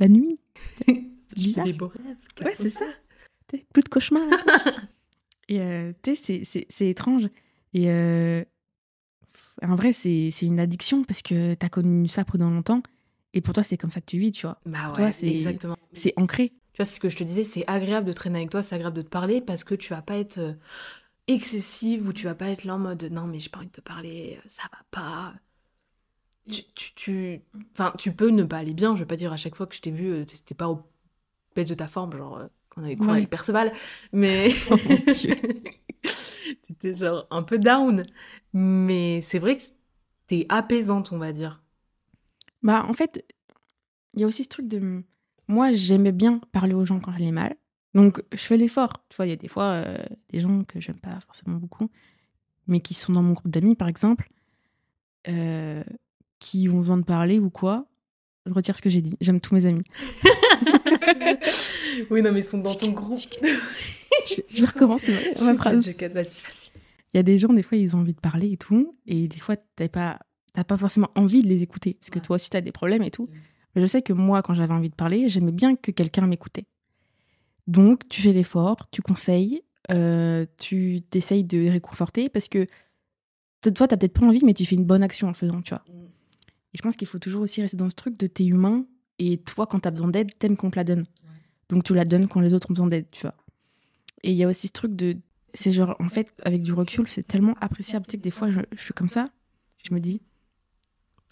La 0.00 0.08
nuit. 0.08 0.40
C'est 0.86 1.36
bizarre. 1.36 1.64
Des 1.66 1.72
beaux 1.72 1.88
rêves. 1.88 2.16
Ouais, 2.44 2.54
c'est 2.56 2.70
ça. 2.70 2.86
Plus 3.72 3.82
de 3.82 3.88
cauchemars. 3.88 4.22
et 5.48 5.60
euh, 5.60 5.92
tu 6.02 6.14
sais, 6.16 6.22
c'est- 6.22 6.44
c'est- 6.44 6.66
c'est 6.68 6.88
étrange. 6.88 7.28
Et 7.74 7.90
euh, 7.90 8.44
en 9.62 9.74
vrai, 9.76 9.92
c'est 9.92 10.30
c'est 10.30 10.46
une 10.46 10.60
addiction 10.60 11.04
parce 11.04 11.22
que 11.22 11.54
t'as 11.54 11.68
connu 11.68 12.08
ça 12.08 12.24
pendant 12.24 12.50
longtemps. 12.50 12.82
Et 13.34 13.40
pour 13.40 13.54
toi, 13.54 13.62
c'est 13.62 13.76
comme 13.76 13.90
ça 13.90 14.00
que 14.00 14.06
tu 14.06 14.18
vis, 14.18 14.32
tu 14.32 14.46
vois. 14.46 14.58
Bah 14.66 14.88
ouais, 14.88 14.94
Toi, 14.94 15.10
c'est- 15.10 15.28
exactement. 15.28 15.76
C'est 15.92 16.12
ancré. 16.16 16.50
Tu 16.72 16.78
vois, 16.78 16.84
c'est 16.84 16.94
ce 16.96 17.00
que 17.00 17.08
je 17.08 17.16
te 17.16 17.24
disais, 17.24 17.44
c'est 17.44 17.64
agréable 17.66 18.06
de 18.06 18.12
traîner 18.12 18.38
avec 18.38 18.50
toi, 18.50 18.62
c'est 18.62 18.74
agréable 18.74 18.96
de 18.96 19.02
te 19.02 19.08
parler 19.08 19.40
parce 19.40 19.64
que 19.64 19.74
tu 19.74 19.92
vas 19.92 20.02
pas 20.02 20.16
être 20.16 20.38
euh, 20.38 20.54
excessive 21.28 22.08
ou 22.08 22.12
tu 22.12 22.24
vas 22.24 22.34
pas 22.34 22.48
être 22.50 22.64
là 22.64 22.76
en 22.76 22.78
mode 22.78 23.04
non, 23.04 23.26
mais 23.26 23.38
j'ai 23.40 23.50
pas 23.50 23.58
envie 23.58 23.68
de 23.68 23.72
te 23.72 23.80
parler, 23.80 24.40
ça 24.46 24.64
va 24.72 24.78
pas. 24.90 25.34
Tu, 26.50 26.62
tu, 26.74 26.94
tu- 26.94 27.42
Enfin, 27.72 27.92
tu 27.98 28.12
peux 28.14 28.30
ne 28.30 28.42
pas 28.44 28.58
aller 28.58 28.72
bien, 28.74 28.94
je 28.94 29.00
veux 29.00 29.06
pas 29.06 29.16
dire 29.16 29.32
à 29.32 29.36
chaque 29.36 29.54
fois 29.54 29.66
que 29.66 29.74
je 29.74 29.80
t'ai 29.82 29.90
vu, 29.90 30.24
t'étais 30.24 30.54
pas 30.54 30.68
au 30.68 30.82
baisse 31.56 31.68
de 31.68 31.74
ta 31.74 31.86
forme, 31.88 32.16
genre 32.16 32.48
euh, 32.78 32.80
quand 32.80 32.82
on 32.82 32.84
avait 32.84 32.96
cours 32.96 33.06
Ouais. 33.08 33.12
avec 33.18 33.30
Perceval, 33.30 33.72
mais. 34.12 34.48
Oh 34.70 34.76
mon 34.88 35.12
Dieu. 35.14 35.34
T'étais 36.66 36.94
genre 36.94 37.26
un 37.30 37.42
peu 37.42 37.58
down. 37.58 38.04
Mais 38.52 39.20
c'est 39.22 39.38
vrai 39.38 39.56
que 39.56 39.62
t'es 40.26 40.46
apaisante, 40.48 41.12
on 41.12 41.18
va 41.18 41.32
dire. 41.32 41.62
Bah, 42.62 42.84
en 42.88 42.92
fait, 42.94 43.24
il 44.14 44.20
y 44.20 44.24
a 44.24 44.26
aussi 44.26 44.44
ce 44.44 44.48
truc 44.48 44.66
de. 44.68 45.02
Moi, 45.48 45.72
j'aimais 45.72 46.12
bien 46.12 46.40
parler 46.52 46.74
aux 46.74 46.84
gens 46.84 47.00
quand 47.00 47.12
j'allais 47.12 47.32
mal. 47.32 47.56
Donc, 47.94 48.22
je 48.32 48.38
fais 48.38 48.56
l'effort. 48.56 49.04
Tu 49.08 49.16
vois, 49.16 49.26
il 49.26 49.30
y 49.30 49.32
a 49.32 49.36
des 49.36 49.48
fois 49.48 49.64
euh, 49.64 49.96
des 50.30 50.40
gens 50.40 50.64
que 50.64 50.80
j'aime 50.80 50.98
pas 51.00 51.18
forcément 51.20 51.56
beaucoup, 51.56 51.90
mais 52.66 52.80
qui 52.80 52.94
sont 52.94 53.12
dans 53.12 53.22
mon 53.22 53.32
groupe 53.32 53.50
d'amis, 53.50 53.74
par 53.76 53.88
exemple, 53.88 54.28
euh, 55.28 55.82
qui 56.38 56.68
ont 56.68 56.78
besoin 56.78 56.98
de 56.98 57.04
parler 57.04 57.38
ou 57.38 57.50
quoi. 57.50 57.86
Je 58.46 58.52
retire 58.52 58.76
ce 58.76 58.82
que 58.82 58.90
j'ai 58.90 59.02
dit. 59.02 59.16
J'aime 59.20 59.40
tous 59.40 59.54
mes 59.54 59.64
amis. 59.66 59.82
oui, 62.10 62.22
non, 62.22 62.32
mais 62.32 62.40
ils 62.40 62.44
sont 62.44 62.58
dans 62.58 62.74
ton 62.74 62.90
groupe. 62.92 63.20
Je, 64.26 64.40
je 64.52 64.66
recommence 64.66 65.08
ma, 65.08 65.44
ma 65.44 65.54
phrase. 65.54 65.86
Vas-y, 65.86 66.08
vas-y. 66.08 66.70
Il 67.14 67.16
y 67.16 67.20
a 67.20 67.22
des 67.22 67.38
gens, 67.38 67.52
des 67.52 67.62
fois, 67.62 67.78
ils 67.78 67.94
ont 67.96 68.00
envie 68.00 68.14
de 68.14 68.20
parler 68.20 68.52
et 68.52 68.56
tout. 68.56 68.92
Et 69.06 69.28
des 69.28 69.38
fois, 69.38 69.56
t'as 69.76 69.88
pas, 69.88 70.18
t'as 70.54 70.64
pas 70.64 70.76
forcément 70.76 71.10
envie 71.14 71.42
de 71.42 71.48
les 71.48 71.62
écouter. 71.62 71.94
Parce 72.00 72.10
que 72.10 72.18
Ouais. 72.18 72.24
toi 72.24 72.36
aussi, 72.36 72.50
t'as 72.50 72.60
des 72.60 72.72
problèmes 72.72 73.02
et 73.02 73.10
tout. 73.10 73.24
Mm. 73.24 73.36
Mais 73.76 73.82
je 73.82 73.86
sais 73.86 74.02
que 74.02 74.12
moi, 74.12 74.42
quand 74.42 74.54
j'avais 74.54 74.72
envie 74.74 74.90
de 74.90 74.94
parler, 74.94 75.28
j'aimais 75.28 75.52
bien 75.52 75.76
que 75.76 75.90
quelqu'un 75.90 76.26
m'écoutait. 76.26 76.66
Donc, 77.66 78.08
tu 78.08 78.22
fais 78.22 78.32
l'effort, 78.32 78.88
tu 78.90 79.02
conseilles, 79.02 79.62
euh, 79.90 80.46
tu 80.58 81.00
t'essayes 81.10 81.44
de 81.44 81.68
réconforter 81.70 82.28
parce 82.28 82.48
que 82.48 82.66
toi, 83.74 83.86
t'as 83.88 83.96
peut-être 83.96 84.18
pas 84.18 84.26
envie, 84.26 84.42
mais 84.44 84.54
tu 84.54 84.64
fais 84.64 84.76
une 84.76 84.84
bonne 84.84 85.02
action 85.02 85.26
en 85.28 85.30
le 85.30 85.36
faisant, 85.36 85.60
tu 85.62 85.70
vois. 85.74 85.84
Mm. 85.88 86.04
Et 86.74 86.76
je 86.76 86.82
pense 86.82 86.96
qu'il 86.96 87.08
faut 87.08 87.18
toujours 87.18 87.42
aussi 87.42 87.62
rester 87.62 87.76
dans 87.76 87.88
ce 87.90 87.94
truc 87.94 88.18
de 88.18 88.26
t'es 88.26 88.44
humain 88.44 88.84
et 89.18 89.38
toi, 89.38 89.66
quand 89.66 89.80
t'as 89.80 89.90
besoin 89.90 90.08
d'aide, 90.08 90.30
t'aimes 90.38 90.56
qu'on 90.56 90.70
te 90.70 90.76
la 90.76 90.84
donne. 90.84 91.04
Donc, 91.68 91.84
tu 91.84 91.94
la 91.94 92.04
donnes 92.04 92.28
quand 92.28 92.40
les 92.40 92.54
autres 92.54 92.68
ont 92.70 92.74
besoin 92.74 92.86
d'aide, 92.86 93.06
tu 93.12 93.22
vois. 93.22 93.34
Et 94.22 94.30
il 94.30 94.36
y 94.36 94.44
a 94.44 94.48
aussi 94.48 94.68
ce 94.68 94.72
truc 94.72 94.94
de. 94.96 95.16
C'est 95.54 95.72
genre, 95.72 95.96
en 96.00 96.08
fait, 96.08 96.34
avec 96.44 96.62
du 96.62 96.72
recul, 96.72 97.06
c'est 97.08 97.22
tellement 97.26 97.54
appréciable. 97.60 98.06
Tu 98.06 98.12
sais 98.12 98.16
que 98.18 98.22
des 98.22 98.30
fois, 98.30 98.50
je, 98.50 98.60
je 98.72 98.80
suis 98.82 98.94
comme 98.94 99.08
ça, 99.08 99.24
je 99.86 99.94
me 99.94 100.00
dis, 100.00 100.20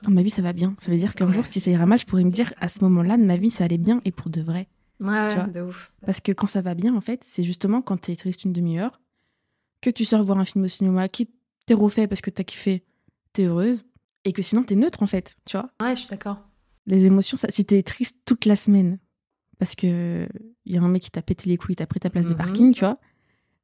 dans 0.02 0.10
ma 0.10 0.22
vie, 0.22 0.30
ça 0.30 0.42
va 0.42 0.52
bien. 0.52 0.74
Ça 0.78 0.90
veut 0.90 0.98
dire 0.98 1.14
qu'un 1.14 1.26
Ouais. 1.26 1.32
jour, 1.32 1.46
si 1.46 1.60
ça 1.60 1.70
ira 1.70 1.86
mal, 1.86 1.98
je 1.98 2.06
pourrais 2.06 2.24
me 2.24 2.30
dire, 2.30 2.52
à 2.58 2.68
ce 2.68 2.82
moment-là 2.84 3.16
de 3.16 3.24
ma 3.24 3.36
vie, 3.36 3.50
ça 3.50 3.64
allait 3.64 3.78
bien 3.78 4.00
et 4.04 4.12
pour 4.12 4.30
de 4.30 4.40
vrai. 4.40 4.68
Ouais, 5.00 5.28
Tu 5.28 5.34
vois. 5.34 5.46
de 5.46 5.60
ouf. 5.60 5.92
Parce 6.04 6.20
que 6.20 6.32
quand 6.32 6.46
ça 6.46 6.62
va 6.62 6.74
bien, 6.74 6.94
en 6.94 7.00
fait, 7.00 7.22
c'est 7.24 7.42
justement 7.42 7.82
quand 7.82 7.96
t'es 7.98 8.16
triste 8.16 8.44
une 8.44 8.52
demi-heure, 8.52 9.00
que 9.80 9.90
tu 9.90 10.04
sors 10.04 10.22
voir 10.22 10.38
un 10.38 10.44
film 10.44 10.64
au 10.64 10.68
cinéma, 10.68 11.08
qui 11.08 11.28
t'es 11.66 11.74
refait 11.74 12.06
parce 12.06 12.20
que 12.20 12.30
t'as 12.30 12.44
kiffé, 12.44 12.84
t'es 13.32 13.44
heureuse, 13.44 13.84
et 14.24 14.32
que 14.32 14.42
sinon 14.42 14.62
t'es 14.62 14.76
neutre, 14.76 15.02
en 15.02 15.06
fait, 15.06 15.36
tu 15.44 15.56
vois. 15.56 15.70
Ouais, 15.80 15.94
je 15.94 16.00
suis 16.00 16.08
d'accord. 16.08 16.38
Les 16.86 17.04
émotions, 17.06 17.36
ça, 17.36 17.48
si 17.50 17.64
t'es 17.64 17.82
triste 17.82 18.20
toute 18.24 18.44
la 18.44 18.56
semaine, 18.56 18.98
parce 19.58 19.74
que 19.74 20.28
il 20.64 20.74
y 20.74 20.78
a 20.78 20.82
un 20.82 20.88
mec 20.88 21.02
qui 21.02 21.10
t'a 21.10 21.22
pété 21.22 21.48
les 21.48 21.56
couilles, 21.56 21.76
t'as 21.76 21.86
pris 21.86 22.00
ta 22.00 22.10
place 22.10 22.24
de 22.26 22.30
Mhm. 22.30 22.36
parking, 22.36 22.74
tu 22.74 22.80
vois, 22.80 22.98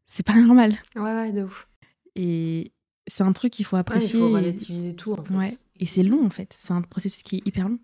c'est 0.07 0.25
pas 0.27 0.35
normal. 0.41 0.77
Ouais, 0.97 1.03
ouais, 1.03 1.33
de 1.33 1.43
ouf. 1.45 1.69
Et 2.17 2.73
c'est 3.07 3.23
un 3.25 3.33
truc 3.33 3.53
qu'il 3.53 3.65
faut 3.65 3.77
Ouais, 3.77 3.83
il 3.83 3.89
apprécier. 3.89 4.19
faut 4.19 4.29
et- 4.29 4.35
relativiser 4.35 4.95
tout, 4.97 5.13
en 5.13 5.23
fait. 5.23 5.35
Ouais. 5.35 5.51
Et 5.81 5.87
c'est 5.87 6.03
long, 6.03 6.25
en 6.25 6.31
fait. 6.31 6.55
C'est 6.59 6.73
un 6.73 6.83
processus 6.83 7.23
qui 7.23 7.37
est 7.37 7.47
hyper 7.47 7.69
long. 7.69 7.79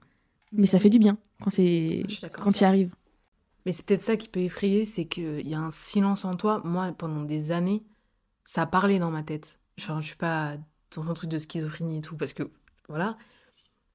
Mais 0.52 0.66
ça 0.66 0.78
fait 0.78 0.88
du 0.90 0.98
bien 0.98 1.18
quand 1.42 1.50
c'est 1.50 2.04
quand 2.32 2.58
y 2.60 2.64
arrives. 2.64 2.94
Mais 3.66 3.72
c'est 3.72 3.84
peut-être 3.84 4.02
ça 4.02 4.16
qui 4.16 4.28
peut 4.30 4.40
effrayer, 4.40 4.86
c'est 4.86 5.04
qu'il 5.04 5.46
y 5.46 5.54
a 5.54 5.60
un 5.60 5.70
silence 5.70 6.24
en 6.24 6.36
toi. 6.36 6.62
Moi, 6.64 6.90
pendant 6.92 7.22
des 7.22 7.52
années, 7.52 7.82
ça 8.44 8.62
a 8.62 8.66
parlé 8.66 8.98
dans 8.98 9.10
ma 9.10 9.22
tête. 9.22 9.58
Genre, 9.76 10.00
je 10.00 10.06
suis 10.06 10.16
pas 10.16 10.56
dans 10.94 11.10
un 11.10 11.12
truc 11.12 11.28
de 11.30 11.36
schizophrénie 11.38 11.98
et 11.98 12.00
tout, 12.00 12.16
parce 12.16 12.32
que, 12.32 12.50
voilà. 12.88 13.18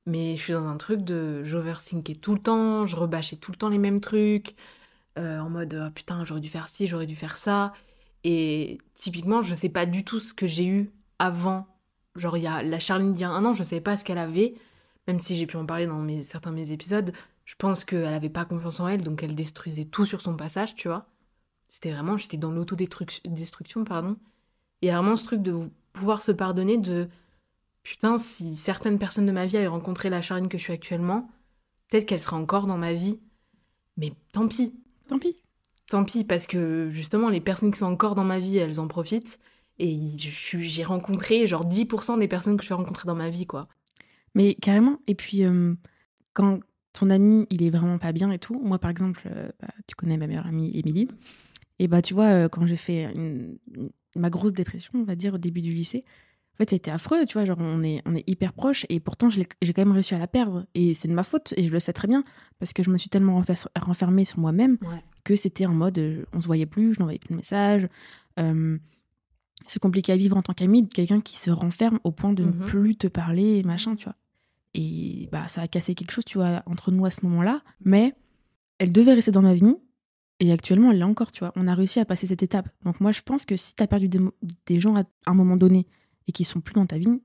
Mais 0.06 0.36
je 0.36 0.41
suis 0.41 0.54
dans 0.54 0.68
un 0.68 0.78
truc 0.78 1.01
de... 1.01 1.43
J'overthinkais 1.43 2.16
tout 2.16 2.34
le 2.34 2.41
temps, 2.41 2.86
je 2.86 2.95
rebâchais 2.95 3.38
tout 3.38 3.51
le 3.51 3.58
temps 3.58 3.70
les 3.70 3.78
mêmes 3.78 4.01
trucs, 4.01 4.56
euh, 5.18 5.39
en 5.39 5.49
mode, 5.49 5.74
Ah, 5.76 5.91
putain, 5.91 6.26
j'aurais 6.26 6.41
dû 6.41 6.49
faire 6.49 6.68
ci, 6.68 6.88
j'aurais 6.88 7.06
dû 7.06 7.16
faire 7.16 7.38
ça. 7.38 7.74
Et 8.24 8.78
typiquement, 8.93 9.41
je 9.41 9.54
sais 9.54 9.70
pas 9.70 9.86
du 9.86 10.04
tout 10.04 10.20
ce 10.20 10.34
que 10.34 10.47
j'ai 10.47 10.66
eu 10.66 10.91
avant. 11.20 11.68
Genre, 12.16 12.38
il 12.38 12.43
y 12.43 12.47
a 12.47 12.64
la 12.64 12.80
Charline 12.80 13.12
d'il 13.12 13.22
y 13.22 13.24
a 13.24 13.30
un 13.30 13.45
an, 13.45 13.54
je 13.54 13.64
savais 13.64 13.82
pas 13.82 13.97
ce 13.97 14.04
qu'elle 14.04 14.18
avait, 14.18 14.56
même 15.08 15.20
si 15.20 15.36
j'ai 15.36 15.45
pu 15.45 15.58
en 15.58 15.66
parler 15.66 15.88
dans 15.88 15.99
mes, 15.99 16.24
certains 16.24 16.51
de 16.51 16.56
mes 16.56 16.72
épisodes. 16.72 17.12
Je 17.45 17.56
pense 17.56 17.84
qu'elle 17.84 18.14
avait 18.14 18.30
pas 18.30 18.45
confiance 18.45 18.80
en 18.80 18.88
elle, 18.88 19.04
donc 19.04 19.24
elle 19.24 19.36
détruisait 19.36 19.86
tout 19.86 20.06
sur 20.06 20.22
son 20.22 20.36
passage, 20.38 20.76
tu 20.76 20.88
vois. 20.88 21.08
C'était 21.68 21.91
vraiment, 21.91 22.18
j'étais 22.18 22.38
dans 22.38 22.51
l'autodestruction, 22.51 23.84
pardon. 23.84 24.18
Et 24.82 24.91
vraiment 24.91 25.16
ce 25.16 25.24
truc 25.24 25.41
de 25.41 25.70
pouvoir 25.91 26.22
se 26.22 26.32
pardonner 26.32 26.78
de 26.78 27.10
putain, 27.84 28.18
si 28.18 28.56
certaines 28.56 28.98
personnes 29.00 29.26
de 29.26 29.32
ma 29.32 29.46
vie 29.46 29.58
avaient 29.58 29.68
rencontré 29.68 30.10
la 30.10 30.22
Charline 30.22 30.48
que 30.48 30.58
je 30.58 30.64
suis 30.64 30.74
actuellement, 30.74 31.30
peut-être 31.90 32.06
qu'elle 32.06 32.20
serait 32.20 32.36
encore 32.36 32.66
dans 32.68 32.78
ma 32.78 32.94
vie. 32.94 33.20
Mais 33.98 34.14
tant 34.32 34.48
pis, 34.48 34.74
Tant 35.08 35.20
pis. 35.20 35.38
tant 35.90 36.04
pis, 36.04 36.24
parce 36.24 36.48
que 36.48 36.90
justement, 36.92 37.30
les 37.30 37.42
personnes 37.42 37.72
qui 37.72 37.78
sont 37.80 37.86
encore 37.86 38.16
dans 38.16 38.24
ma 38.24 38.40
vie, 38.40 38.58
elles 38.58 38.80
en 38.80 38.88
profitent. 38.88 39.40
Et 39.80 40.00
je 40.18 40.30
suis- 40.30 40.64
j'ai 40.64 40.84
rencontré 40.84 41.46
genre 41.48 41.66
10% 41.66 42.18
des 42.18 42.28
personnes 42.28 42.58
que 42.58 42.64
je 42.64 42.70
vais 42.70 42.76
rencontrer 42.76 43.06
dans 43.08 43.16
ma 43.16 43.30
vie, 43.30 43.46
quoi. 43.48 43.68
Mais 44.36 44.56
carrément. 44.56 45.00
Et 45.08 45.16
puis, 45.16 45.44
euh, 45.44 45.74
quand 46.34 46.60
ton 46.94 47.10
ami, 47.10 47.48
il 47.50 47.64
est 47.64 47.70
vraiment 47.72 47.98
pas 47.98 48.12
bien 48.12 48.32
et 48.32 48.40
tout, 48.40 48.60
moi, 48.64 48.78
par 48.80 48.92
exemple, 48.92 49.24
euh, 49.28 49.50
bah, 49.60 49.70
tu 49.88 49.96
connais 49.96 50.18
ma 50.18 50.28
meilleure 50.28 50.46
amie, 50.48 50.72
Émilie, 50.78 51.08
et 51.80 51.88
bah, 51.88 52.02
tu 52.04 52.14
vois, 52.14 52.26
euh, 52.46 52.50
quand 52.50 52.66
j'ai 52.68 52.76
fait 52.76 53.12
une- 53.16 53.58
une- 53.76 53.90
ma 54.16 54.30
grosse 54.30 54.54
dépression, 54.54 54.92
on 54.96 55.04
va 55.04 55.16
dire, 55.16 55.34
au 55.34 55.38
début 55.40 55.62
du 55.62 55.74
lycée, 55.74 56.06
en 56.54 56.58
fait, 56.58 56.70
c'était 56.70 56.91
affreux, 56.91 57.26
tu 57.26 57.34
vois, 57.34 57.45
genre, 57.45 57.58
on 57.60 57.82
est, 57.84 58.01
on 58.06 58.16
est 58.16 58.24
hyper 58.28 58.54
proches, 58.54 58.86
et 58.89 58.99
pourtant, 58.99 59.30
j'ai 59.30 59.45
quand 59.45 59.78
même 59.86 59.91
réussi 59.91 60.14
à 60.14 60.20
la 60.20 60.28
perdre. 60.28 60.66
Et 60.76 60.93
c'est 60.93 61.08
de 61.08 61.14
ma 61.14 61.24
faute, 61.24 61.54
et 61.58 61.66
je 61.68 61.72
le 61.72 61.80
sais 61.80 61.93
très 61.93 62.08
bien, 62.08 62.24
parce 62.60 62.74
que 62.74 62.84
je 62.84 62.89
me 62.91 62.97
suis 62.97 63.10
tellement 63.10 63.41
renfer- 63.41 63.68
renfermée 63.82 64.24
sur 64.26 64.39
moi-même 64.39 64.78
Ouais. 64.84 65.01
que 65.24 65.36
c'était 65.36 65.66
en 65.66 65.74
mode, 65.74 65.97
euh, 65.97 66.26
on 66.34 66.41
se 66.41 66.47
voyait 66.47 66.66
plus, 66.68 66.93
je 66.93 66.99
n'envoyais 66.99 67.20
plus 67.20 67.32
de 67.32 67.36
messages. 67.38 67.88
Euh, 68.39 68.78
c'est 69.66 69.82
compliqué 69.82 70.12
à 70.12 70.18
vivre 70.18 70.38
en 70.38 70.41
tant 70.41 70.54
qu'ami 70.54 70.84
de 70.84 70.93
quelqu'un 70.93 71.22
qui 71.22 71.38
se 71.38 71.49
renferme 71.49 71.99
au 72.04 72.12
point 72.12 72.34
de 72.34 72.43
Mhm. 72.43 72.60
ne 72.60 72.66
plus 72.66 72.95
te 72.97 73.08
parler, 73.08 73.58
et 73.60 73.64
machin, 73.64 73.95
tu 73.95 74.04
vois. 74.06 74.16
Et 74.76 75.30
bah, 75.32 75.47
ça 75.47 75.62
a 75.62 75.68
cassé 75.68 75.95
quelque 75.95 76.12
chose, 76.12 76.26
tu 76.26 76.38
vois, 76.38 76.64
entre 76.66 76.91
nous 76.91 77.06
à 77.06 77.12
ce 77.12 77.26
moment-là. 77.26 77.62
Mais 77.86 78.14
elle 78.80 78.91
devait 78.91 79.14
rester 79.14 79.32
dans 79.32 79.41
ma 79.43 79.54
vie. 79.54 79.76
Et 80.39 80.51
actuellement, 80.51 80.91
elle 80.91 80.97
l'est 80.97 81.04
encore, 81.04 81.32
tu 81.32 81.39
vois. 81.39 81.54
On 81.56 81.68
a 81.68 81.76
réussi 81.76 81.99
à 81.99 82.06
passer 82.06 82.26
cette 82.28 82.43
étape. 82.43 82.68
Donc 82.84 82.99
moi, 82.99 83.12
je 83.12 83.22
pense 83.22 83.45
que 83.45 83.56
si 83.56 83.76
tu 83.76 83.84
as 83.84 83.88
perdu 83.88 84.10
des, 84.10 84.20
des 84.66 84.80
gens 84.80 84.95
à 84.95 85.04
un 85.28 85.34
moment 85.36 85.56
donné 85.58 85.86
et 86.28 86.32
qui 86.32 86.44
sont 86.44 86.62
plus 86.62 86.74
dans 86.74 86.86
ta 86.86 86.98
vie, 86.98 87.22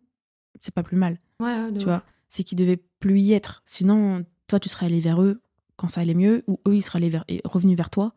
c'est 0.61 0.75
pas 0.75 0.83
plus 0.83 0.97
mal, 0.97 1.19
Ouais, 1.41 1.47
ouais, 1.65 1.71
de 1.73 1.79
tu 1.79 1.85
ouf. 1.85 1.85
vois. 1.85 2.03
C'est 2.29 2.45
qu'ils 2.45 2.59
devaient 2.59 2.81
plus 3.01 3.21
y 3.21 3.33
être. 3.33 3.63
Sinon, 3.65 4.25
toi, 4.49 4.59
tu 4.61 4.69
serais 4.69 4.87
allé 4.87 5.01
vers 5.01 5.23
eux 5.23 5.41
quand 5.77 5.89
ça 5.89 6.01
allait 6.01 6.15
mieux, 6.15 6.43
ou 6.47 6.59
eux, 6.67 6.75
ils 6.77 6.83
seraient 6.83 6.97
allés 6.99 7.11
vers, 7.11 7.25
et 7.29 7.41
revenus 7.45 7.77
vers 7.77 7.91
toi 7.91 8.13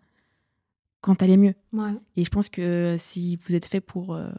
quand 1.01 1.15
t'allais 1.15 1.37
mieux. 1.37 1.53
Ouais. 1.73 1.93
Et 2.15 2.25
je 2.25 2.29
pense 2.29 2.49
que 2.49 2.95
si 2.99 3.37
vous 3.45 3.55
êtes 3.55 3.65
fait 3.65 3.81
pour, 3.81 4.13
euh, 4.15 4.29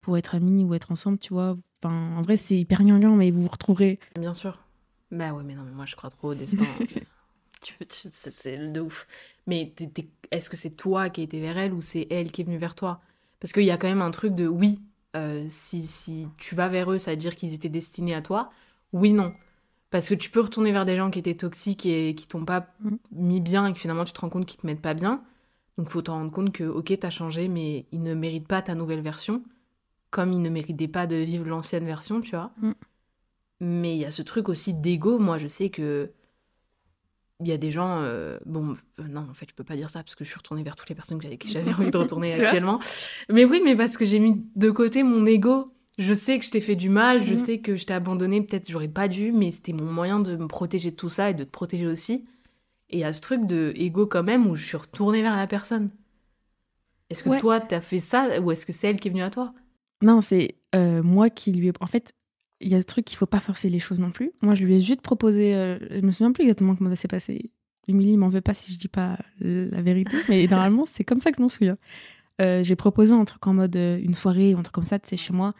pour 0.00 0.16
être 0.18 0.34
amis 0.34 0.64
ou 0.64 0.74
être 0.74 0.90
ensemble, 0.92 1.18
tu 1.18 1.32
vois, 1.32 1.56
enfin, 1.82 2.16
en 2.16 2.22
vrai, 2.22 2.36
c'est 2.36 2.58
hyper 2.58 2.82
gnangnan, 2.82 3.14
mais 3.16 3.30
vous 3.30 3.42
vous 3.42 3.48
retrouverez. 3.48 3.98
Bien 4.18 4.32
sûr. 4.32 4.62
Bah 5.10 5.32
ouais, 5.32 5.42
mais 5.42 5.54
non, 5.54 5.62
mais 5.64 5.72
moi 5.72 5.86
je 5.86 5.96
crois 5.96 6.10
trop 6.10 6.32
au 6.32 6.34
destin. 6.34 6.66
tu, 7.62 7.74
tu- 7.86 8.08
c'est 8.10 8.30
c'est 8.32 8.56
le 8.56 8.68
de 8.70 8.80
ouf. 8.80 9.06
Mais 9.46 9.72
est-ce 10.30 10.50
que 10.50 10.56
c'est 10.56 10.70
toi 10.76 11.08
qui 11.10 11.22
as 11.22 11.24
été 11.24 11.40
vers 11.40 11.56
elle 11.56 11.72
ou 11.72 11.80
c'est 11.80 12.06
elle 12.10 12.30
qui 12.30 12.42
est 12.42 12.44
venue 12.44 12.58
vers 12.58 12.74
toi? 12.74 13.00
Parce 13.40 13.52
qu'il 13.52 13.64
y 13.64 13.70
a 13.70 13.78
quand 13.78 13.88
même 13.88 14.02
un 14.02 14.10
truc 14.10 14.34
de 14.34 14.46
oui, 14.46 14.80
euh, 15.16 15.46
si, 15.48 15.86
si 15.86 16.26
tu 16.38 16.54
vas 16.54 16.68
vers 16.68 16.90
eux, 16.92 16.98
ça 16.98 17.12
veut 17.12 17.16
dire 17.16 17.36
qu'ils 17.36 17.54
étaient 17.54 17.68
destinés 17.68 18.14
à 18.14 18.22
toi. 18.22 18.50
Oui, 18.92 19.12
non. 19.12 19.34
Parce 19.90 20.08
que 20.08 20.14
tu 20.14 20.30
peux 20.30 20.40
retourner 20.40 20.72
vers 20.72 20.84
des 20.84 20.96
gens 20.96 21.10
qui 21.10 21.18
étaient 21.18 21.34
toxiques 21.36 21.86
et 21.86 22.14
qui 22.14 22.28
t'ont 22.28 22.44
pas 22.44 22.68
Mhm. 22.80 22.98
mis 23.12 23.40
bien 23.40 23.66
et 23.66 23.72
que 23.72 23.78
finalement 23.78 24.04
tu 24.04 24.12
te 24.12 24.20
rends 24.20 24.28
compte 24.28 24.46
qu'ils 24.46 24.60
te 24.60 24.66
mettent 24.66 24.82
pas 24.82 24.94
bien. 24.94 25.22
Donc 25.78 25.88
faut 25.90 26.02
t'en 26.02 26.14
rendre 26.14 26.32
compte 26.32 26.52
que 26.52 26.64
ok, 26.64 26.98
t'as 27.00 27.10
changé, 27.10 27.48
mais 27.48 27.86
ils 27.92 28.02
ne 28.02 28.14
méritent 28.14 28.48
pas 28.48 28.62
ta 28.62 28.74
nouvelle 28.74 29.00
version. 29.02 29.42
Comme 30.10 30.32
ils 30.32 30.42
ne 30.42 30.50
méritaient 30.50 30.88
pas 30.88 31.06
de 31.06 31.16
vivre 31.16 31.46
l'ancienne 31.46 31.84
version, 31.86 32.20
tu 32.20 32.32
vois. 32.32 32.52
Mhm. 32.62 32.74
Mais 33.60 33.96
il 33.96 34.00
y 34.00 34.04
a 34.04 34.10
ce 34.10 34.22
truc 34.22 34.48
aussi 34.48 34.74
d'ego. 34.74 35.18
Moi, 35.18 35.38
je 35.38 35.48
sais 35.48 35.70
que 35.70 36.10
il 37.40 37.46
y 37.48 37.52
a 37.52 37.56
des 37.56 37.70
gens. 37.70 38.00
euh, 38.02 38.38
bon, 38.46 38.76
euh, 38.98 39.04
non, 39.08 39.26
en 39.30 39.34
fait, 39.34 39.46
je 39.50 39.54
peux 39.54 39.64
pas 39.64 39.76
dire 39.76 39.90
ça 39.90 40.02
parce 40.02 40.14
que 40.14 40.24
je 40.24 40.28
suis 40.30 40.38
retournée 40.38 40.62
vers 40.62 40.74
toutes 40.76 40.88
les 40.88 40.94
personnes 40.94 41.18
que 41.18 41.24
j'avais- 41.24 41.36
que 41.38 41.48
j'avais 41.48 41.72
envie 41.72 41.90
de 41.90 41.96
retourner 41.96 42.32
actuellement. 42.34 42.78
Mais 43.28 43.44
oui, 43.44 43.60
mais 43.64 43.76
parce 43.76 43.96
que 43.96 44.04
j'ai 44.04 44.18
mis 44.18 44.42
de 44.56 44.70
côté 44.70 45.02
mon 45.02 45.24
ego. 45.26 45.72
Je 45.98 46.14
sais 46.14 46.38
que 46.38 46.44
je 46.44 46.50
t'ai 46.52 46.60
fait 46.60 46.76
du 46.76 46.88
mal, 46.88 47.22
je 47.24 47.30
Mhm. 47.30 47.36
sais 47.36 47.58
que 47.58 47.74
je 47.76 47.84
t'ai 47.84 47.92
abandonné, 47.94 48.40
peut-être 48.40 48.70
j'aurais 48.70 48.86
pas 48.88 49.08
dû, 49.08 49.32
mais 49.32 49.50
c'était 49.50 49.72
mon 49.72 49.90
moyen 49.92 50.20
de 50.20 50.36
me 50.36 50.46
protéger 50.46 50.92
de 50.92 50.96
tout 50.96 51.08
ça 51.08 51.30
et 51.30 51.34
de 51.34 51.42
te 51.42 51.50
protéger 51.50 51.86
aussi. 51.88 52.24
Et 52.90 53.04
a 53.04 53.12
ce 53.12 53.20
truc 53.20 53.46
de 53.46 53.72
ego 53.76 54.06
quand 54.06 54.22
même 54.22 54.46
où 54.46 54.54
je 54.54 54.64
suis 54.64 54.76
retournée 54.76 55.22
vers 55.22 55.36
la 55.36 55.46
personne. 55.48 55.90
Est-ce 57.10 57.22
que 57.24 57.30
Ouais. 57.30 57.40
toi, 57.40 57.60
t'as 57.60 57.80
fait 57.80 57.98
ça 57.98 58.40
ou 58.40 58.52
est-ce 58.52 58.66
que 58.66 58.72
c'est 58.72 58.88
elle 58.88 59.00
qui 59.00 59.08
est 59.08 59.10
venue 59.10 59.22
à 59.22 59.30
toi? 59.30 59.52
Non, 60.02 60.20
c'est 60.20 60.54
euh, 60.74 61.02
moi 61.02 61.30
qui 61.30 61.52
lui 61.52 61.68
ai. 61.68 61.72
En 61.80 61.86
fait, 61.86 62.12
il 62.60 62.68
y 62.68 62.74
a 62.74 62.80
ce 62.80 62.86
truc 62.86 63.04
qu'il 63.04 63.16
faut 63.16 63.26
pas 63.26 63.40
forcer 63.40 63.70
les 63.70 63.80
choses 63.80 64.00
non 64.00 64.10
plus. 64.10 64.32
Moi, 64.42 64.54
je 64.54 64.64
lui 64.64 64.74
ai 64.76 64.80
juste 64.80 65.00
proposé. 65.00 65.54
euh, 65.54 65.78
je 65.90 66.00
me 66.00 66.10
souviens 66.12 66.32
plus 66.32 66.42
exactement 66.42 66.74
comment 66.76 66.90
ça 66.90 66.96
s'est 66.96 67.08
passé. 67.08 67.50
Émilie 67.86 68.16
m'en 68.16 68.28
veut 68.28 68.40
pas 68.42 68.52
si 68.54 68.72
je 68.72 68.78
dis 68.78 68.88
pas 68.88 69.18
la 69.40 69.80
vérité, 69.82 70.16
mais 70.28 70.46
normalement, 70.46 70.84
c'est 70.86 71.04
comme 71.04 71.20
ça 71.20 71.30
que 71.30 71.36
je 71.38 71.42
m'en 71.42 71.48
souviens. 71.48 71.78
Euh, 72.40 72.62
j'ai 72.62 72.76
proposé 72.76 73.12
un 73.14 73.24
truc 73.24 73.44
en 73.46 73.54
mode 73.54 73.74
euh, 73.76 73.98
une 74.02 74.14
soirée 74.14 74.54
ou 74.54 74.58
un 74.58 74.62
truc 74.62 74.74
comme 74.74 74.86
ça, 74.86 74.98
tu 74.98 75.08
sais, 75.08 75.16
chez 75.16 75.32
moi. 75.32 75.54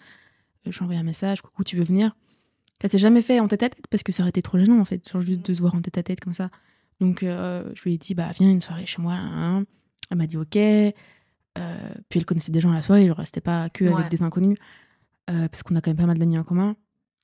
Euh, 0.67 0.71
J'ai 0.73 0.83
envoyé 0.83 1.01
un 1.01 1.05
message, 1.05 1.41
coucou, 1.43 1.65
tu 1.65 1.77
veux 1.77 1.85
venir? 1.85 2.15
Ça 2.83 2.89
s'est 2.89 2.99
jamais 2.99 3.23
fait 3.23 3.41
en 3.41 3.49
tête 3.49 3.63
à 3.65 3.69
tête 3.71 3.87
parce 3.91 4.03
que 4.05 4.13
ça 4.13 4.23
aurait 4.23 4.31
été 4.31 4.43
trop 4.43 4.59
gênant 4.59 4.79
en 4.79 4.85
fait, 4.85 5.09
genre 5.09 5.23
juste 5.23 5.45
de 5.45 5.55
se 5.55 5.61
voir 5.61 5.75
en 5.75 5.81
tête 5.81 5.99
à 5.99 6.03
tête 6.05 6.21
comme 6.21 6.33
ça. 6.35 6.51
Donc 7.01 7.21
je 7.23 7.83
lui 7.83 7.95
ai 7.95 7.99
dit, 7.99 8.15
bah 8.15 8.31
viens 8.39 8.49
une 8.51 8.63
soirée 8.63 8.87
chez 8.87 9.03
moi. 9.03 9.15
hein. 9.15 9.65
Elle 10.11 10.19
m'a 10.19 10.27
dit 10.29 10.37
ok. 10.37 10.57
Puis 12.09 12.21
elle 12.21 12.25
connaissait 12.25 12.53
des 12.53 12.61
gens 12.61 12.71
à 12.71 12.75
la 12.77 12.83
soirée, 12.83 13.07
je 13.07 13.11
restais 13.13 13.41
pas 13.41 13.69
que 13.71 13.85
Ouais. 13.85 13.93
avec 13.95 14.09
des 14.11 14.23
inconnus. 14.23 14.59
Parce 15.27 15.63
qu'on 15.65 15.75
a 15.77 15.81
quand 15.81 15.91
même 15.91 15.97
pas 15.97 16.07
mal 16.07 16.19
d'amis 16.19 16.39
en 16.39 16.45
commun. 16.45 16.77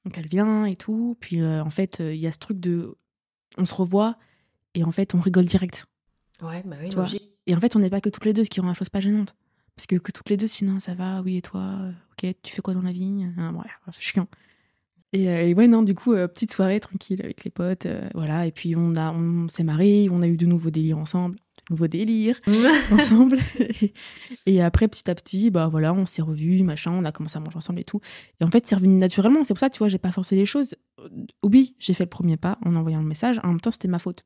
Donc 0.04 0.18
elle 0.18 0.26
vient 0.26 0.64
et 0.66 0.76
tout. 0.76 1.16
Puis 1.20 1.40
euh, 1.40 1.62
en 1.62 1.70
fait, 1.70 1.98
il 2.00 2.16
y 2.16 2.26
a 2.26 2.32
ce 2.32 2.38
truc 2.38 2.60
de. 2.60 2.94
On 3.56 3.64
se 3.64 3.74
revoit 3.74 4.16
et 4.74 4.84
en 4.84 4.92
fait, 4.92 5.14
on 5.14 5.20
rigole 5.20 5.44
direct. 5.44 5.86
Ouais, 6.42 6.62
bah 6.64 6.76
oui, 6.80 6.88
Tu 6.88 6.96
vois? 6.96 7.08
Et 7.46 7.54
en 7.54 7.60
fait, 7.60 7.76
on 7.76 7.78
n'est 7.78 7.90
pas 7.90 8.00
que 8.00 8.08
toutes 8.08 8.24
les 8.24 8.32
deux, 8.32 8.44
ce 8.44 8.50
qui 8.50 8.60
rend 8.60 8.68
la 8.68 8.74
chose 8.74 8.88
pas 8.88 9.00
gênante. 9.00 9.34
Parce 9.76 9.86
que, 9.86 9.96
que 9.96 10.12
toutes 10.12 10.30
les 10.30 10.36
deux, 10.36 10.46
sinon, 10.46 10.80
ça 10.80 10.94
va, 10.94 11.20
oui, 11.22 11.36
et 11.36 11.42
toi, 11.42 11.78
ok, 12.12 12.34
tu 12.42 12.52
fais 12.54 12.62
quoi 12.62 12.74
dans 12.74 12.82
la 12.82 12.92
vie? 12.92 13.24
Ah, 13.38 13.52
Bref, 13.52 13.96
chiant. 13.98 14.28
Et, 15.12 15.28
euh, 15.28 15.46
et 15.46 15.54
ouais, 15.54 15.66
non, 15.68 15.82
du 15.82 15.94
coup, 15.94 16.12
euh, 16.12 16.26
petite 16.26 16.52
soirée 16.52 16.80
tranquille 16.80 17.20
avec 17.22 17.44
les 17.44 17.50
potes, 17.50 17.86
voilà. 18.14 18.46
Et 18.46 18.52
puis, 18.52 18.74
on, 18.76 18.96
a, 18.96 19.12
on 19.12 19.48
s'est 19.48 19.64
marré, 19.64 20.08
on 20.10 20.22
a 20.22 20.26
eu 20.26 20.36
de 20.36 20.46
nouveaux 20.46 20.70
délires 20.70 20.98
ensemble. 20.98 21.38
De 21.68 21.74
nouveaux 21.74 21.86
délires 21.88 22.40
ensemble. 22.92 23.38
et, 24.46 24.62
après, 24.62 24.88
petit 24.88 25.10
à 25.10 25.14
petit, 25.14 25.50
bah 25.50 25.68
voilà, 25.68 25.92
on 25.94 26.06
s'est 26.06 26.22
revus, 26.22 26.62
machin, 26.62 26.90
on 26.92 27.04
a 27.04 27.12
commencé 27.12 27.36
à 27.36 27.40
manger 27.40 27.56
ensemble 27.56 27.80
et 27.80 27.84
tout. 27.84 28.00
Et 28.40 28.44
en 28.44 28.50
fait, 28.50 28.66
c'est 28.66 28.74
revenu 28.74 28.96
naturellement. 28.96 29.44
C'est 29.44 29.54
pour 29.54 29.60
ça, 29.60 29.70
tu 29.70 29.78
vois, 29.78 29.88
j'ai 29.88 29.98
pas 29.98 30.12
forcé 30.12 30.36
les 30.36 30.46
choses. 30.46 30.74
Euh, 31.00 31.08
Oui, 31.42 31.74
j'ai 31.78 31.94
fait 31.94 32.04
le 32.04 32.10
premier 32.10 32.36
pas 32.36 32.58
en 32.64 32.76
envoyant 32.76 33.00
le 33.00 33.06
message. 33.08 33.40
En 33.42 33.48
même 33.48 33.60
temps, 33.60 33.70
c'était 33.70 33.88
ma 33.88 33.98
faute. 33.98 34.24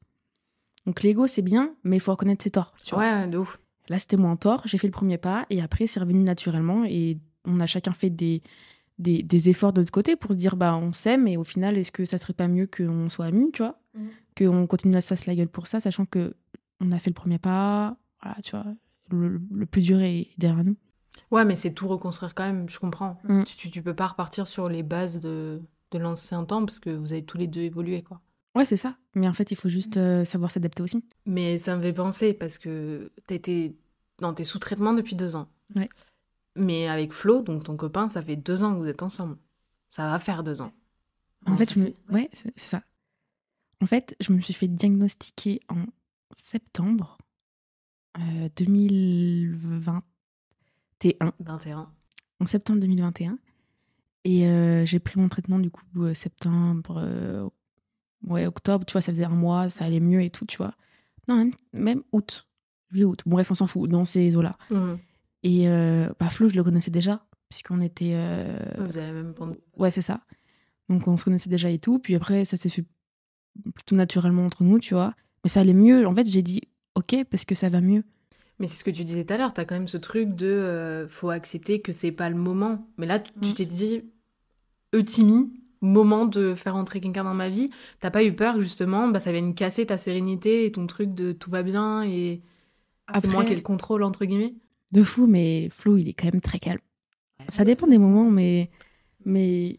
Donc, 0.87 1.03
l'ego, 1.03 1.27
c'est 1.27 1.43
bien, 1.43 1.75
mais 1.85 1.97
il 1.97 2.01
faut 2.01 2.13
reconnaître 2.13 2.43
ses 2.43 2.51
torts. 2.51 2.73
Tu 2.85 2.95
vois. 2.95 3.05
ouais, 3.05 3.29
de 3.29 3.39
ouf. 3.39 3.59
Là, 3.89 3.99
c'était 3.99 4.17
moi 4.17 4.31
en 4.31 4.37
tort, 4.37 4.63
j'ai 4.67 4.77
fait 4.79 4.87
le 4.87 4.93
premier 4.93 5.17
pas, 5.17 5.47
et 5.49 5.63
après, 5.63 5.87
c'est 5.87 5.99
revenu 6.01 6.23
naturellement, 6.23 6.85
et 6.85 7.19
on 7.47 7.59
a 7.61 7.65
chacun 7.67 7.93
fait 7.93 8.11
des, 8.11 8.43
des, 8.99 9.23
des 9.23 9.49
efforts 9.49 9.73
de 9.73 9.81
notre 9.81 9.93
côté 9.93 10.15
pour 10.15 10.33
se 10.33 10.37
dire, 10.37 10.57
bah, 10.57 10.77
on 10.77 10.93
s'aime, 10.93 11.27
et 11.27 11.37
au 11.39 11.45
final, 11.45 11.79
est-ce 11.79 11.91
que 11.91 12.05
ça 12.05 12.19
serait 12.19 12.35
pas 12.35 12.49
mieux 12.49 12.67
qu'on 12.67 13.09
soit 13.09 13.25
amis, 13.27 13.51
tu 13.53 13.63
vois? 13.63 13.81
Mhm. 13.95 14.09
Qu'on 14.37 14.67
continue 14.67 14.97
à 14.97 15.01
se 15.01 15.15
faire 15.15 15.25
la 15.27 15.35
gueule 15.37 15.49
pour 15.49 15.67
ça, 15.67 15.81
sachant 15.81 16.05
que 16.05 16.35
on 16.81 16.93
a 16.93 16.99
fait 16.99 17.11
le 17.11 17.15
premier 17.15 17.39
pas, 17.39 17.97
voilà, 18.23 18.39
tu 18.43 18.53
vois, 18.53 18.67
le, 19.11 19.41
le 19.51 19.67
plus 19.67 19.83
dur 19.83 20.01
est 20.01 20.29
derrière 20.39 20.65
nous. 20.65 20.77
Ouais, 21.31 21.45
mais 21.45 21.57
c'est 21.57 21.73
tout 21.73 21.87
reconstruire 21.87 22.35
quand 22.35 22.45
même, 22.45 22.69
je 22.69 22.79
comprends. 22.79 23.21
Mm. 23.25 23.45
Tu, 23.45 23.71
tu, 23.71 23.83
peux 23.83 23.95
pas 23.95 24.07
repartir 24.07 24.47
sur 24.47 24.69
les 24.69 24.83
bases 24.83 25.21
de, 25.21 25.61
de 25.91 25.99
l'ancien 25.99 26.45
temps 26.45 26.65
parce 26.65 26.79
que 26.79 26.91
vous 26.91 27.13
avez 27.13 27.25
tous 27.25 27.39
les 27.39 27.47
deux 27.47 27.63
évolué, 27.63 28.03
quoi. 28.03 28.21
Ouais, 28.55 28.65
c'est 28.65 28.77
ça. 28.77 28.97
Mais 29.15 29.29
en 29.29 29.35
fait, 29.35 29.51
il 29.51 29.57
faut 29.57 29.69
juste 29.69 29.99
euh, 29.99 30.25
savoir 30.25 30.51
s'adapter 30.51 30.83
aussi. 30.83 31.05
Mais 31.27 31.59
ça 31.59 31.77
me 31.77 31.83
fait 31.83 31.93
penser 31.93 32.33
parce 32.33 32.59
que 32.59 33.13
t'as 33.27 33.35
été 33.35 33.77
dans 34.19 34.33
tes 34.33 34.45
sous-traitements 34.45 34.95
depuis 34.95 35.17
deux 35.17 35.37
ans. 35.37 35.49
Ouais. 35.77 35.89
Mais 36.57 36.89
avec 36.89 37.13
Flo, 37.13 37.43
donc 37.43 37.65
ton 37.65 37.77
copain, 37.77 38.09
ça 38.09 38.23
fait 38.23 38.37
deux 38.37 38.65
ans 38.65 38.75
que 38.75 38.79
vous 38.79 38.89
êtes 38.89 39.03
ensemble. 39.03 39.37
Ça 39.91 40.11
va 40.11 40.19
faire 40.19 40.43
deux 40.43 40.61
ans. 40.61 40.73
En 41.47 41.57
fait, 41.57 41.73
je 41.73 41.79
me... 41.79 41.93
ouais, 42.11 42.29
c'est 42.33 42.59
ça. 42.59 42.83
En 43.81 43.87
fait, 43.87 44.17
je 44.21 44.33
me 44.33 44.41
suis 44.41 44.55
fait 44.55 44.67
diagnostiquer 44.67 45.61
en 45.69 45.77
septembre 46.43 47.19
euh, 48.19 48.49
2021. 48.57 51.33
21. 51.41 51.91
En 52.41 52.47
septembre 52.47 52.81
2021. 52.81 53.39
Et 54.25 54.47
euh, 54.47 54.85
j'ai 54.85 54.99
pris 54.99 55.19
mon 55.21 55.29
traitement 55.29 55.59
du 55.59 55.71
coup 55.71 55.83
euh, 55.97 56.15
septembre, 56.15 57.01
euh, 57.03 57.49
ouais, 58.27 58.47
octobre, 58.47 58.85
tu 58.85 58.93
vois, 58.93 59.01
ça 59.01 59.13
faisait 59.13 59.25
un 59.25 59.29
mois, 59.31 59.71
ça 59.71 59.85
allait 59.85 60.01
mieux 60.01 60.21
et 60.23 60.31
tout, 60.31 60.45
tu 60.45 60.57
vois. 60.59 60.75
Non, 61.29 61.37
même, 61.37 61.53
même 61.73 62.03
août, 62.13 62.49
juillet, 62.91 63.05
août. 63.05 63.21
Bon, 63.27 63.37
bref, 63.37 63.51
on 63.51 63.55
s'en 63.55 63.67
fout, 63.67 63.89
dans 63.89 64.05
ces 64.05 64.37
eaux-là. 64.37 64.57
Mhm. 64.71 64.99
Et 65.45 65.69
euh, 65.69 66.11
bah, 66.19 66.31
Flo, 66.31 66.49
je 66.49 66.57
le 66.57 66.65
connaissais 66.65 66.91
déjà, 66.91 67.25
puisqu'on 67.49 67.81
était. 67.81 68.13
euh, 68.15 68.59
Vous 68.79 68.99
avez 68.99 69.07
la 69.07 69.13
même 69.13 69.33
bande. 69.33 69.57
Ouais, 69.77 69.91
c'est 69.91 70.03
ça. 70.03 70.21
Donc 70.89 71.07
on 71.07 71.17
se 71.17 71.25
connaissait 71.25 71.51
déjà 71.51 71.71
et 71.71 71.79
tout. 71.79 71.99
Puis 72.01 72.15
après, 72.17 72.45
ça 72.45 72.57
s'est 72.57 72.71
fait 72.71 72.85
plutôt 73.75 73.95
naturellement 73.95 74.45
entre 74.47 74.65
nous, 74.65 74.81
tu 74.81 74.95
vois. 74.95 75.15
Mais 75.45 75.51
ça 75.51 75.61
allait 75.61 75.73
mieux. 75.75 76.07
En 76.07 76.15
fait, 76.15 76.27
j'ai 76.27 76.43
dit 76.43 76.63
ok 76.95 77.25
parce 77.31 77.45
que 77.45 77.55
ça 77.55 77.69
va 77.69 77.81
mieux. 77.81 78.05
Mais 78.59 78.67
c'est 78.67 78.77
ce 78.77 78.85
que 78.85 78.91
tu 78.91 79.05
disais 79.05 79.25
tout 79.25 79.33
à 79.35 79.37
l'heure, 79.39 79.55
t'as 79.55 79.65
quand 79.65 79.77
même 79.77 79.87
ce 79.87 79.99
truc 79.99 80.35
de 80.35 80.47
euh, 80.49 81.07
faut 81.09 81.31
accepter 81.31 81.81
que 81.81 81.93
c'est 81.93 82.11
pas 82.13 82.29
le 82.29 82.37
moment. 82.37 82.89
Mais 82.99 83.07
là, 83.07 83.21
tu 83.21 83.31
tu 83.41 83.51
Mm. 83.51 83.55
t'es 83.55 83.65
dit, 83.67 84.03
Eutimi, 84.95 85.53
moment 85.81 86.27
de 86.27 86.55
faire 86.55 86.75
entrer 86.77 87.01
quelqu'un 87.01 87.25
dans 87.25 87.35
ma 87.35 87.49
vie. 87.49 87.69
T'as 88.01 88.11
pas 88.11 88.25
eu 88.25 88.35
peur 88.35 88.55
que 88.57 88.61
justement, 88.61 89.09
bah, 89.09 89.21
ça 89.21 89.31
vienne 89.33 89.55
casser 89.55 89.87
ta 89.87 89.97
sérénité 89.99 90.65
et 90.65 90.73
ton 90.73 90.87
truc 90.87 91.15
de 91.15 91.33
tout 91.33 91.51
va 91.51 91.63
bien 91.63 92.03
et 92.03 92.41
c'est 93.15 93.27
Après- 93.27 93.29
moi 93.29 93.45
qui 93.45 93.53
ai 93.53 93.57
le 93.57 93.63
contrôle, 93.63 94.03
entre 94.03 94.25
guillemets? 94.25 94.55
De 94.93 95.03
fou, 95.05 95.27
mais 95.27 95.69
Flo, 95.71 95.97
il 95.99 96.09
est 96.09 96.13
quand 96.15 96.31
même 96.33 96.41
très 96.41 96.59
calme. 96.59 96.81
Ça 97.49 97.65
dépend 97.65 97.87
des 97.87 97.99
moments, 97.99 98.31
mais 98.31 98.71
mais 99.25 99.79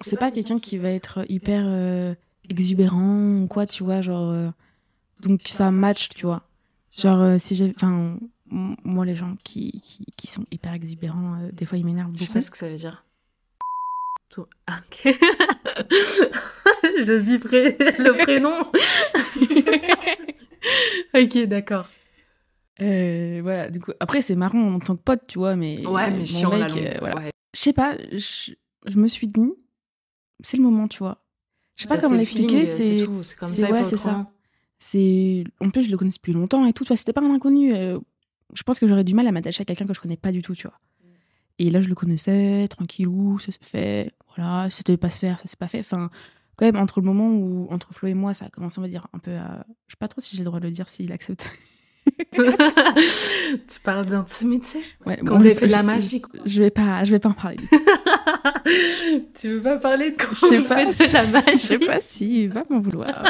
c'est 0.00 0.18
pas 0.18 0.30
quelqu'un 0.30 0.58
qui 0.58 0.78
va 0.78 0.90
être 0.90 1.24
hyper 1.30 1.62
euh, 1.66 2.14
exubérant 2.48 3.42
ou 3.42 3.46
quoi, 3.46 3.66
tu 3.66 3.84
vois, 3.84 4.00
genre. 4.02 4.30
euh, 4.30 4.50
donc 5.20 5.42
ça 5.46 5.70
match, 5.70 6.08
tu 6.10 6.26
vois. 6.26 6.42
Genre 6.96 7.20
euh, 7.20 7.38
si 7.38 7.54
j'ai, 7.56 7.72
enfin, 7.76 8.18
moi 8.50 9.04
les 9.04 9.16
gens 9.16 9.36
qui, 9.44 9.80
qui, 9.80 10.04
qui 10.16 10.26
sont 10.26 10.44
hyper 10.50 10.72
exubérants, 10.74 11.40
euh, 11.40 11.50
des 11.52 11.66
fois 11.66 11.78
ils 11.78 11.84
m'énervent 11.84 12.12
Je 12.14 12.24
sais 12.24 12.32
pas 12.32 12.40
ce 12.40 12.50
que 12.50 12.58
ça 12.58 12.68
veut 12.68 12.76
dire. 12.76 13.04
Tout. 14.28 14.46
Ah, 14.66 14.80
ok. 14.86 15.02
Je 17.02 17.12
vibrais 17.12 17.76
le 17.98 18.12
prénom. 18.12 18.62
ok, 21.14 21.48
d'accord. 21.48 21.88
Euh, 22.80 23.40
voilà, 23.42 23.68
du 23.70 23.80
coup, 23.80 23.92
après, 24.00 24.22
c'est 24.22 24.36
marrant 24.36 24.74
en 24.74 24.78
tant 24.78 24.96
que 24.96 25.02
pote, 25.02 25.22
tu 25.26 25.38
vois, 25.38 25.56
mais. 25.56 25.84
Ouais, 25.86 26.10
mais 26.10 26.18
mon 26.18 26.24
chiant 26.24 26.50
la 26.50 26.68
mec, 26.68 26.76
euh, 26.76 26.96
voilà. 27.00 27.16
Ouais. 27.16 27.32
Je 27.54 27.60
sais 27.60 27.72
pas, 27.72 27.96
je, 28.12 28.52
me 28.96 29.08
suis 29.08 29.26
dit, 29.26 29.52
c'est 30.42 30.56
le 30.56 30.62
moment, 30.62 30.88
tu 30.88 30.98
vois. 30.98 31.18
Je 31.76 31.82
sais 31.82 31.88
pas 31.88 31.96
Bah, 31.96 32.02
comment 32.02 32.10
c'est 32.10 32.14
le 32.14 32.20
l'expliquer, 32.20 32.66
c'est. 32.66 33.04
c'est 33.46 33.64
ouais, 33.64 33.70
pas 33.70 33.84
c'est 33.84 33.96
ça. 33.96 34.30
C'est 34.80 35.44
En 35.60 35.70
plus, 35.70 35.82
je 35.84 35.90
le 35.92 35.96
connais 35.96 36.10
depuis 36.10 36.32
longtemps 36.32 36.66
et 36.66 36.72
tout, 36.72 36.82
tu 36.84 36.88
vois, 36.88 36.96
c'était 36.96 37.12
pas 37.12 37.20
un 37.20 37.32
inconnu. 37.32 37.72
euh, 37.74 37.98
je 38.54 38.62
pense 38.64 38.80
que 38.80 38.88
j'aurais 38.88 39.04
du 39.04 39.14
mal 39.14 39.28
à 39.28 39.32
m'attacher 39.32 39.60
à 39.62 39.64
quelqu'un 39.64 39.86
que 39.86 39.94
je 39.94 40.00
connais 40.00 40.16
pas 40.16 40.32
du 40.32 40.42
tout, 40.42 40.56
tu 40.56 40.66
vois. 40.66 40.76
Et 41.60 41.70
là, 41.70 41.80
je 41.82 41.88
le 41.88 41.94
connaissais, 41.94 42.66
tranquillou, 42.68 43.38
ça 43.38 43.52
s'est 43.52 43.58
fait, 43.62 44.12
voilà, 44.34 44.68
ça 44.70 44.82
devait 44.84 44.96
pas 44.96 45.10
se 45.10 45.18
faire, 45.18 45.38
ça 45.38 45.46
s'est 45.46 45.56
pas 45.58 45.68
fait. 45.68 45.80
Enfin, 45.80 46.08
quand 46.56 46.64
même, 46.64 46.76
entre 46.76 47.00
le 47.00 47.06
moment 47.06 47.28
où, 47.28 47.68
entre 47.70 47.92
Flo 47.92 48.08
et 48.08 48.14
moi, 48.14 48.32
ça 48.34 48.46
a 48.46 48.48
commencé, 48.48 48.78
on 48.78 48.82
va 48.82 48.88
dire, 48.88 49.06
un 49.12 49.18
peu 49.18 49.32
à. 49.36 49.64
Je 49.86 49.92
sais 49.92 49.96
pas 49.98 50.08
trop 50.08 50.20
si 50.22 50.34
j'ai 50.36 50.42
le 50.42 50.46
droit 50.46 50.58
de 50.58 50.64
le 50.66 50.72
dire, 50.72 50.88
s'il 50.88 51.12
accepte. 51.12 51.50
tu 52.32 53.80
parles 53.84 54.06
d'intimité? 54.06 54.80
Ouais, 55.04 55.18
Quand 55.18 55.26
bon, 55.26 55.38
vous 55.38 55.44
avez 55.44 55.54
fait 55.54 55.66
de 55.66 55.72
la 55.72 55.82
magie, 55.82 56.22
quoi. 56.22 56.40
Je 56.46 56.62
vais 56.62 56.70
pas, 56.70 57.04
je 57.04 57.10
vais 57.10 57.18
pas 57.18 57.28
en 57.28 57.34
parler. 57.34 57.58
Tu 59.38 59.48
veux 59.54 59.62
pas 59.62 59.78
parler 59.78 60.12
de 60.12 60.16
quand 60.16 60.32
Je 60.32 60.46
sais 60.46 60.62
pas. 60.62 60.84
de 60.84 61.12
la 61.12 61.26
magie 61.26 61.50
Je 61.52 61.58
sais 61.58 61.78
pas 61.78 62.00
si, 62.00 62.46
va 62.46 62.62
m'en 62.70 62.80
vouloir. 62.80 63.24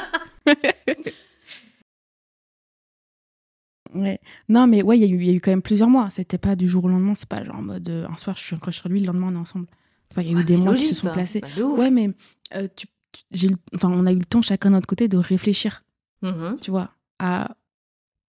Ouais. 3.95 4.21
Non, 4.49 4.67
mais 4.67 4.83
ouais, 4.83 4.99
il 4.99 5.03
y, 5.03 5.05
a 5.05 5.09
eu- 5.09 5.21
il 5.21 5.27
y 5.27 5.31
a 5.31 5.35
eu 5.35 5.41
quand 5.41 5.51
même 5.51 5.63
plusieurs 5.63 5.89
mois. 5.89 6.09
C'était 6.11 6.39
pas 6.39 6.57
du 6.57 6.69
jour 6.69 6.85
au 6.85 6.89
lendemain. 6.89 7.15
C'est 7.15 7.29
pas 7.29 7.45
genre 7.45 7.57
en 7.57 7.63
mode 7.63 7.89
euh, 7.89 8.07
un 8.09 8.17
soir 8.17 8.37
je 8.37 8.43
suis 8.45 8.57
encore 8.57 8.73
sur 8.75 8.89
lui, 8.89 9.01
le 9.01 9.07
lendemain 9.07 9.29
on 9.29 9.35
est 9.35 9.39
ensemble. 9.39 9.67
Enfin, 10.11 10.23
il 10.23 10.27
y 10.27 10.31
a 10.31 10.33
eu 10.33 10.37
Ouais, 10.37 10.45
des 10.45 10.57
mois 10.57 10.75
qui 10.75 10.89
se 10.89 10.95
sont 10.95 11.09
ça. 11.09 11.11
placés. 11.13 11.41
Bah. 11.41 11.49
Ouais, 11.65 11.91
mais 11.91 12.11
euh, 12.55 12.67
tu, 12.75 12.87
tu- 13.35 13.55
enfin, 13.75 13.91
on 13.93 14.07
a 14.07 14.13
eu 14.13 14.19
le 14.19 14.25
temps 14.25 14.43
chacun 14.43 14.71
de 14.71 14.75
notre 14.75 14.87
côté 14.87 15.07
de 15.09 15.17
réfléchir, 15.17 15.85
Mhm. 16.23 16.59
tu 16.61 16.71
vois, 16.71 16.91
à 17.19 17.57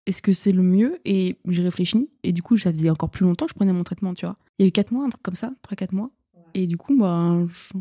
est-ce 0.08 0.22
que 0.22 0.34
c'est 0.34 0.52
le 0.52 0.62
mieux? 0.64 1.00
Et 1.06 1.38
j'ai 1.48 1.64
réfléchi. 1.64 2.10
Et 2.24 2.32
du 2.34 2.42
coup, 2.42 2.58
ça 2.58 2.72
faisait 2.72 2.90
encore 2.90 3.10
plus 3.10 3.24
longtemps 3.26 3.46
que 3.46 3.52
je 3.52 3.56
prenais 3.56 3.74
mon 3.74 3.84
traitement, 3.84 4.14
tu 4.14 4.26
vois. 4.26 4.36
Il 4.58 4.64
y 4.64 4.66
a 4.66 4.68
eu 4.68 4.72
4 4.72 4.92
mois, 4.92 5.06
un 5.06 5.10
truc 5.10 5.22
comme 5.24 5.36
ça, 5.36 5.54
3-4 5.62 5.94
mois. 5.94 6.10
Et 6.54 6.68
du 6.68 6.76
coup, 6.78 6.98
bah, 6.98 7.38
je- 7.52 7.78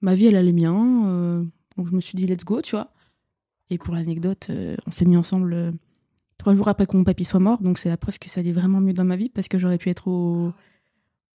ma 0.00 0.14
vie, 0.14 0.26
elle 0.26 0.36
allait 0.36 0.52
bien. 0.52 1.06
euh, 1.06 1.44
donc 1.76 1.86
je 1.88 1.94
me 1.94 2.00
suis 2.00 2.16
dit, 2.16 2.26
let's 2.26 2.44
go, 2.44 2.60
tu 2.62 2.72
vois. 2.72 2.92
Et 3.70 3.78
pour 3.78 3.94
l'anecdote, 3.94 4.48
euh, 4.50 4.76
on 4.86 4.90
s'est 4.90 5.04
mis 5.04 5.16
ensemble 5.16 5.72
trois 6.40 6.56
jours 6.56 6.68
après 6.68 6.86
que 6.86 6.96
mon 6.96 7.04
papy 7.04 7.24
soit 7.24 7.38
mort. 7.40 7.62
Donc 7.62 7.78
c'est 7.78 7.88
la 7.88 7.96
preuve 7.96 8.18
que 8.18 8.28
ça 8.28 8.40
allait 8.40 8.52
vraiment 8.52 8.80
mieux 8.80 8.92
dans 8.92 9.04
ma 9.04 9.16
vie 9.16 9.28
parce 9.28 9.46
que 9.48 9.58
j'aurais 9.58 9.78
pu 9.78 9.88
être 9.90 10.08
au- 10.08 10.52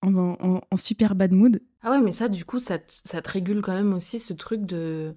en, 0.01 0.15
en- 0.15 0.61
en 0.69 0.77
super 0.77 1.13
bad 1.15 1.31
mood. 1.31 1.61
Ah 1.81 1.91
ouais, 1.91 2.01
mais 2.01 2.11
ça, 2.11 2.27
du 2.29 2.43
coup, 2.45 2.59
ça, 2.59 2.79
te- 2.79 2.91
ça 3.05 3.21
te 3.21 3.29
régule 3.29 3.61
quand 3.61 3.73
même 3.73 3.93
aussi 3.93 4.19
ce 4.19 4.33
truc 4.33 4.65
de... 4.65 5.13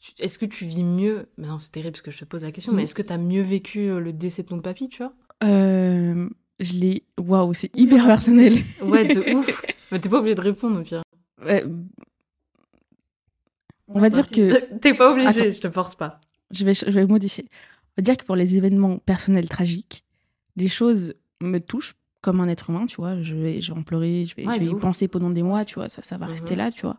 tu- 0.00 0.12
Est-ce 0.18 0.38
que 0.38 0.46
tu 0.46 0.64
vis 0.64 0.82
mieux... 0.82 1.28
Mais 1.38 1.46
non, 1.46 1.58
c'est 1.58 1.70
terrible 1.72 1.92
parce 1.92 2.02
que 2.02 2.10
je 2.10 2.18
te 2.18 2.24
pose 2.24 2.42
la 2.42 2.52
question, 2.52 2.72
mais 2.72 2.82
est-ce 2.84 2.94
que 2.94 3.02
t'as 3.02 3.18
mieux 3.18 3.42
vécu 3.42 3.80
euh, 3.90 4.00
le 4.00 4.12
décès 4.12 4.42
de 4.42 4.48
ton 4.48 4.60
papy, 4.60 4.88
tu 4.88 4.98
vois? 5.02 5.12
Euh, 5.42 6.28
je 6.60 6.72
l'ai. 6.74 7.04
Waouh, 7.18 7.52
c'est 7.54 7.70
hyper 7.76 8.04
personnel. 8.06 8.58
Ouais, 8.82 9.04
de 9.14 9.34
ouf 9.34 9.62
Mais 9.92 10.00
t'es 10.00 10.08
pas 10.08 10.18
obligé 10.18 10.34
de 10.34 10.40
répondre, 10.40 10.80
au 10.80 10.82
pire. 10.82 11.02
Ouais, 11.44 11.64
on 13.88 14.00
va 14.00 14.10
dire 14.10 14.28
que 14.28 14.78
T'es 14.80 14.94
pas 14.94 15.12
obligé, 15.12 15.28
Attends. 15.28 15.50
je 15.50 15.60
te 15.60 15.70
force 15.70 15.94
pas. 15.94 16.20
je 16.50 16.64
vais, 16.64 16.74
je 16.74 16.90
vais 16.90 17.06
modifier. 17.06 17.44
On 17.96 18.00
va 18.00 18.02
dire 18.02 18.16
que 18.16 18.24
pour 18.24 18.36
les 18.36 18.56
événements 18.56 18.98
personnels 18.98 19.48
tragiques, 19.48 20.04
les 20.56 20.68
choses 20.68 21.14
me 21.40 21.58
touchent 21.58 21.94
comme 22.20 22.40
un 22.40 22.48
être 22.48 22.70
humain, 22.70 22.86
tu 22.86 22.96
vois. 22.96 23.20
Je 23.22 23.34
vais, 23.34 23.60
je 23.60 23.72
vais 23.72 23.78
en 23.78 23.82
pleurer, 23.82 24.26
je 24.26 24.34
vais, 24.34 24.46
Ouais, 24.46 24.54
je 24.54 24.58
vais 24.60 24.64
de 24.66 24.70
y 24.72 24.80
penser 24.80 25.08
pendant 25.08 25.30
des 25.30 25.42
mois, 25.42 25.64
tu 25.64 25.74
vois. 25.76 25.88
Ça, 25.88 26.02
ça 26.02 26.16
va 26.16 26.26
Mhm. 26.26 26.32
rester 26.32 26.56
là, 26.56 26.70
tu 26.72 26.82
vois. 26.82 26.98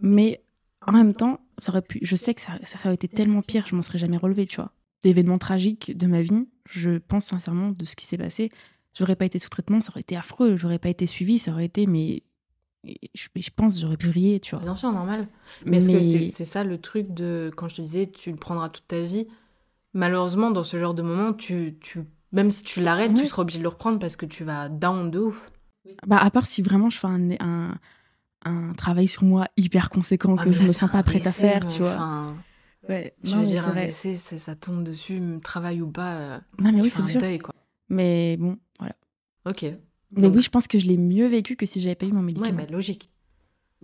Mais 0.00 0.42
en 0.86 0.92
même 0.92 1.12
temps, 1.14 1.40
ça 1.58 1.70
aurait 1.72 1.82
pu. 1.82 1.98
Je 2.02 2.16
sais 2.16 2.34
que 2.34 2.40
ça, 2.40 2.52
ça 2.64 2.78
aurait 2.84 2.94
été 2.94 3.08
tellement 3.08 3.42
pire, 3.42 3.64
je 3.66 3.74
m'en 3.76 3.82
serais 3.82 3.98
jamais 3.98 4.16
relevé, 4.16 4.46
tu 4.46 4.56
vois. 4.56 4.72
D'événements 5.02 5.38
tragiques 5.38 5.96
de 5.96 6.06
ma 6.06 6.22
vie, 6.22 6.48
je 6.68 6.98
pense 6.98 7.26
sincèrement 7.26 7.70
de 7.70 7.84
ce 7.84 7.96
qui 7.96 8.06
s'est 8.06 8.18
passé. 8.18 8.50
J'aurais 8.98 9.16
pas 9.16 9.24
été 9.24 9.38
sous 9.38 9.48
traitement, 9.50 9.80
ça 9.80 9.90
aurait 9.90 10.00
été 10.00 10.16
affreux. 10.16 10.56
J'aurais 10.56 10.78
pas 10.78 10.88
été 10.88 11.06
suivie, 11.06 11.38
ça 11.38 11.52
aurait 11.52 11.64
été, 11.64 11.86
mais 11.86 12.22
je, 13.14 13.28
je 13.34 13.50
pense, 13.54 13.80
j'aurais 13.80 13.96
pu 13.96 14.06
vriller, 14.08 14.40
tu 14.40 14.54
vois. 14.54 14.62
Bien 14.64 14.74
sûr, 14.74 14.92
normal. 14.92 15.28
Mais 15.64 15.78
est-ce 15.78 15.90
que 15.90 16.02
c'est 16.02 16.30
c'est 16.30 16.44
ça 16.44 16.64
le 16.64 16.78
truc 16.80 17.12
de... 17.14 17.50
Quand 17.56 17.68
je 17.68 17.76
te 17.76 17.82
disais, 17.82 18.06
tu 18.10 18.30
le 18.30 18.36
prendras 18.36 18.68
toute 18.68 18.86
ta 18.86 19.00
vie, 19.02 19.26
malheureusement, 19.94 20.50
dans 20.50 20.62
ce 20.64 20.76
genre 20.78 20.94
de 20.94 21.02
moment, 21.02 21.32
tu, 21.32 21.76
tu... 21.80 22.00
même 22.32 22.50
si 22.50 22.62
tu 22.62 22.80
l'arrêtes, 22.82 23.14
tu 23.14 23.20
Ouais. 23.20 23.26
seras 23.26 23.42
obligé 23.42 23.58
de 23.58 23.62
le 23.62 23.68
reprendre 23.70 23.98
parce 23.98 24.16
que 24.16 24.26
tu 24.26 24.44
vas 24.44 24.68
down 24.68 25.10
de 25.10 25.18
ouf. 25.20 25.50
Bah, 26.06 26.18
à 26.18 26.30
part 26.30 26.46
si 26.46 26.62
vraiment 26.62 26.90
je 26.90 26.98
fais 26.98 27.06
un, 27.06 27.30
un, 27.40 27.74
un 28.44 28.72
travail 28.74 29.08
sur 29.08 29.22
moi 29.24 29.48
hyper 29.56 29.90
conséquent 29.90 30.36
Ah, 30.38 30.44
que 30.44 30.48
mais 30.50 30.54
je 30.54 30.60
là, 30.62 30.68
me 30.68 30.72
sens 30.72 30.90
pas 30.90 31.02
prête 31.02 31.26
à 31.26 31.32
faire, 31.32 31.62
mais 31.62 31.68
tu 31.68 31.80
vois. 31.82 32.26
Ouais, 32.88 33.14
Je 33.24 33.30
non, 33.30 33.36
veux 33.38 33.42
mais 33.42 33.48
dire, 33.48 33.66
un 33.68 33.74
décès, 33.86 34.14
ça 34.16 34.54
tombe 34.54 34.84
dessus, 34.84 35.20
travail 35.42 35.80
ou 35.80 35.88
pas, 35.90 36.16
euh, 36.16 36.38
Non, 36.60 36.72
mais 36.72 36.82
oui, 36.82 36.90
c'est 36.90 37.00
un 37.00 37.06
sûr. 37.08 37.20
deuil, 37.20 37.38
quoi. 37.38 37.54
Mais 37.88 38.36
bon, 38.38 38.58
voilà. 38.78 38.94
Ok. 39.46 39.62
Mais 39.62 40.22
Donc, 40.22 40.36
oui, 40.36 40.42
je 40.42 40.50
pense 40.50 40.66
que 40.68 40.78
je 40.78 40.86
l'ai 40.86 40.96
mieux 40.98 41.26
vécu 41.26 41.56
que 41.56 41.66
si 41.66 41.80
j'avais 41.80 41.94
pas 41.94 42.06
eu 42.06 42.12
mon 42.12 42.20
Ouais, 42.20 42.26
médicament. 42.26 42.58
bah, 42.58 42.66
logique. 42.70 43.10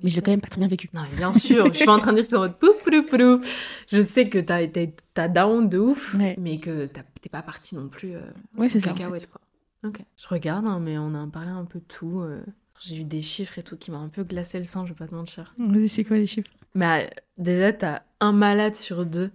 Mais 0.02 0.10
je 0.10 0.16
l'ai 0.16 0.22
quand 0.22 0.30
même 0.30 0.40
pas 0.40 0.48
très 0.48 0.58
bien 0.60 0.68
vécu. 0.68 0.88
Non, 0.92 1.02
bien 1.16 1.32
sûr, 1.32 1.66
je 1.66 1.72
suis 1.72 1.84
pas 1.86 1.94
en 1.94 1.98
train 1.98 2.12
de 2.12 2.16
dire 2.16 2.24
que 2.24 2.30
c'est 2.30 2.36
en 2.36 2.40
mode 2.40 2.58
pouf, 2.58 2.76
pouf, 2.82 3.06
pouf. 3.08 3.82
Je 3.88 4.02
sais 4.02 4.28
que 4.28 4.38
t'as 4.38 4.62
été 4.62 4.94
t'as 5.14 5.28
down 5.28 5.68
de 5.68 5.78
ouf, 5.78 6.14
Ouais. 6.14 6.36
mais 6.38 6.58
que 6.58 6.86
t'es 6.86 7.28
pas 7.28 7.42
parti 7.42 7.74
non 7.74 7.88
plus 7.88 8.14
euh, 8.16 8.20
Ouais, 8.56 8.68
c'est 8.68 8.80
ça. 8.80 8.92
en 8.92 8.94
fait. 8.94 9.26
quoi. 9.30 9.40
Ok. 9.84 10.00
Je 10.16 10.28
regarde, 10.28 10.66
hein, 10.68 10.78
mais 10.80 10.98
on 10.98 11.14
a 11.14 11.26
parlé 11.26 11.50
un 11.50 11.64
peu 11.64 11.78
de 11.78 11.84
tout. 11.84 12.20
euh. 12.20 12.42
J'ai 12.80 12.96
eu 12.96 13.04
des 13.04 13.20
chiffres 13.22 13.58
et 13.58 13.62
tout 13.62 13.76
qui 13.76 13.90
m'ont 13.90 14.00
un 14.02 14.08
peu 14.08 14.24
glacé 14.24 14.58
le 14.58 14.64
sang, 14.64 14.86
je 14.86 14.92
vais 14.92 14.96
pas 14.98 15.06
te 15.06 15.14
mentir. 15.14 15.54
Vas-y, 15.58 15.88
c'est 15.88 16.04
quoi 16.04 16.16
les 16.16 16.26
chiffres? 16.26 16.50
Mais 16.74 17.04
euh, 17.06 17.20
déjà, 17.36 17.72
t'as 17.74 18.02
un 18.20 18.32
malade 18.32 18.74
sur 18.76 19.04
deux 19.04 19.30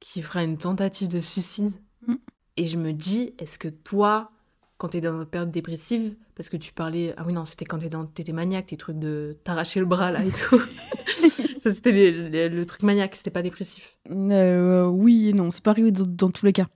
qui 0.00 0.20
fera 0.20 0.42
une 0.44 0.58
tentative 0.58 1.08
de 1.08 1.20
suicide. 1.20 1.72
Mm. 2.06 2.14
Et 2.58 2.66
je 2.66 2.76
me 2.76 2.92
dis, 2.92 3.32
est-ce 3.38 3.58
que 3.58 3.68
toi, 3.68 4.30
quand 4.78 4.88
t'es 4.88 5.00
dans 5.00 5.18
une 5.20 5.26
période 5.26 5.50
dépressive, 5.50 6.14
parce 6.34 6.48
que 6.48 6.56
tu 6.56 6.72
parlais, 6.72 7.14
ah 7.16 7.24
oui, 7.26 7.32
non, 7.32 7.44
c'était 7.44 7.64
quand 7.64 7.78
t'es 7.78 7.88
dans- 7.88 8.06
t'étais 8.06 8.32
maniaque, 8.32 8.66
tes 8.66 8.76
trucs 8.76 8.98
de 8.98 9.36
t'arracher 9.44 9.80
le 9.80 9.86
bras 9.86 10.10
là 10.10 10.22
et 10.22 10.30
tout. 10.30 10.58
Ça, 11.60 11.72
c'était 11.72 11.92
les- 11.92 12.28
les- 12.28 12.48
le 12.48 12.66
truc 12.66 12.82
maniaque, 12.82 13.14
c'était 13.16 13.30
pas 13.30 13.42
dépressif. 13.42 13.96
Euh, 14.10 14.84
Oui 14.86 15.28
et 15.30 15.32
non, 15.32 15.50
c'est 15.50 15.62
pas 15.62 15.70
arrivé 15.72 15.90
dans, 15.92 16.04
dans 16.06 16.30
tous 16.30 16.46
les 16.46 16.52
cas. 16.52 16.68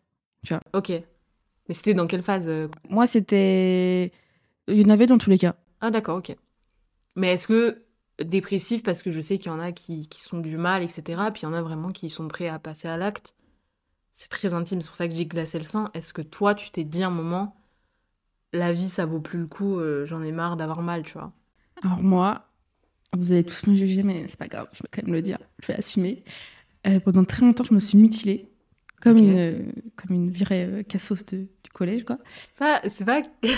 Ok. 0.73 0.89
Mais 1.69 1.75
c'était 1.75 1.95
dans 1.95 2.07
quelle 2.07 2.23
phase 2.23 2.49
euh 2.49 2.69
Moi, 2.89 3.07
c'était. 3.07 4.11
Il 4.67 4.81
y 4.81 4.85
en 4.85 4.89
avait 4.89 5.07
dans 5.07 5.19
tous 5.19 5.31
les 5.31 5.39
cas. 5.39 5.55
Ah, 5.81 5.91
d'accord, 5.91 6.17
ok. 6.19 6.35
Mais 7.17 7.35
est-ce 7.35 7.47
que 7.47 7.83
dépressif, 8.25 8.83
parce 8.83 9.03
que 9.03 9.11
je 9.11 9.21
sais 9.21 9.39
qu'il 9.39 9.53
y 9.53 9.55
en 9.55 9.61
a 9.61 9.73
qui, 9.73 10.09
qui 10.09 10.21
sont 10.23 10.39
du 10.39 10.57
mal, 10.57 10.83
etc., 10.83 11.31
puis 11.33 11.43
il 11.43 11.45
y 11.45 11.49
en 11.49 11.53
a 11.55 11.63
vraiment 11.63 11.91
qui 11.91 12.09
sont 12.11 12.27
prêts 12.29 12.49
à 12.49 12.59
passer 12.59 12.89
à 12.89 12.97
l'acte. 12.97 13.35
C'est 14.13 14.29
très 14.31 14.53
intime, 14.55 14.81
c'est 14.83 14.89
pour 14.89 14.97
ça 14.97 15.09
que 15.09 15.15
j'ai 15.15 15.27
glacé 15.27 15.59
le 15.59 15.65
sang. 15.65 15.89
Est-ce 15.95 16.13
que 16.13 16.23
toi, 16.23 16.55
tu 16.55 16.71
t'es 16.71 16.85
dit 16.85 17.03
un 17.05 17.11
moment, 17.11 17.55
la 18.53 18.73
vie, 18.73 18.89
ça 18.89 19.07
vaut 19.07 19.21
plus 19.21 19.41
le 19.41 19.47
coup, 19.47 19.79
euh, 19.79 20.07
j'en 20.07 20.23
ai 20.23 20.33
marre 20.33 20.57
d'avoir 20.57 20.83
mal, 20.83 21.03
tu 21.03 21.15
vois 21.15 21.33
Alors, 21.83 22.03
moi, 22.03 22.51
vous 23.17 23.33
allez 23.33 23.45
tous 23.45 23.67
me 23.67 23.75
juger, 23.75 24.03
mais 24.03 24.27
c'est 24.27 24.39
pas 24.39 24.49
grave, 24.49 24.69
je 24.73 24.83
vais 24.83 24.89
quand 24.91 25.03
même 25.03 25.13
le 25.13 25.23
dire. 25.23 25.39
Je 25.61 25.69
vais 25.69 25.75
assumer. 25.75 26.25
Euh, 26.87 27.01
pendant 27.01 27.25
très 27.25 27.43
longtemps, 27.43 27.65
je 27.65 27.75
me 27.75 27.81
suis 27.81 27.99
mutilée. 27.99 28.47
Comme, 29.01 29.17
une, 29.17 29.39
euh, 29.39 29.63
comme 29.97 30.15
une 30.15 30.33
euh, 30.53 30.83
cassos 30.83 31.25
de, 31.27 31.39
du 31.39 31.71
collège, 31.73 32.05
quoi. 32.05 32.19
C'est 32.31 32.55
pas. 32.59 32.83
C'est 32.87 33.05
pas. 33.05 33.23
c'est 33.43 33.57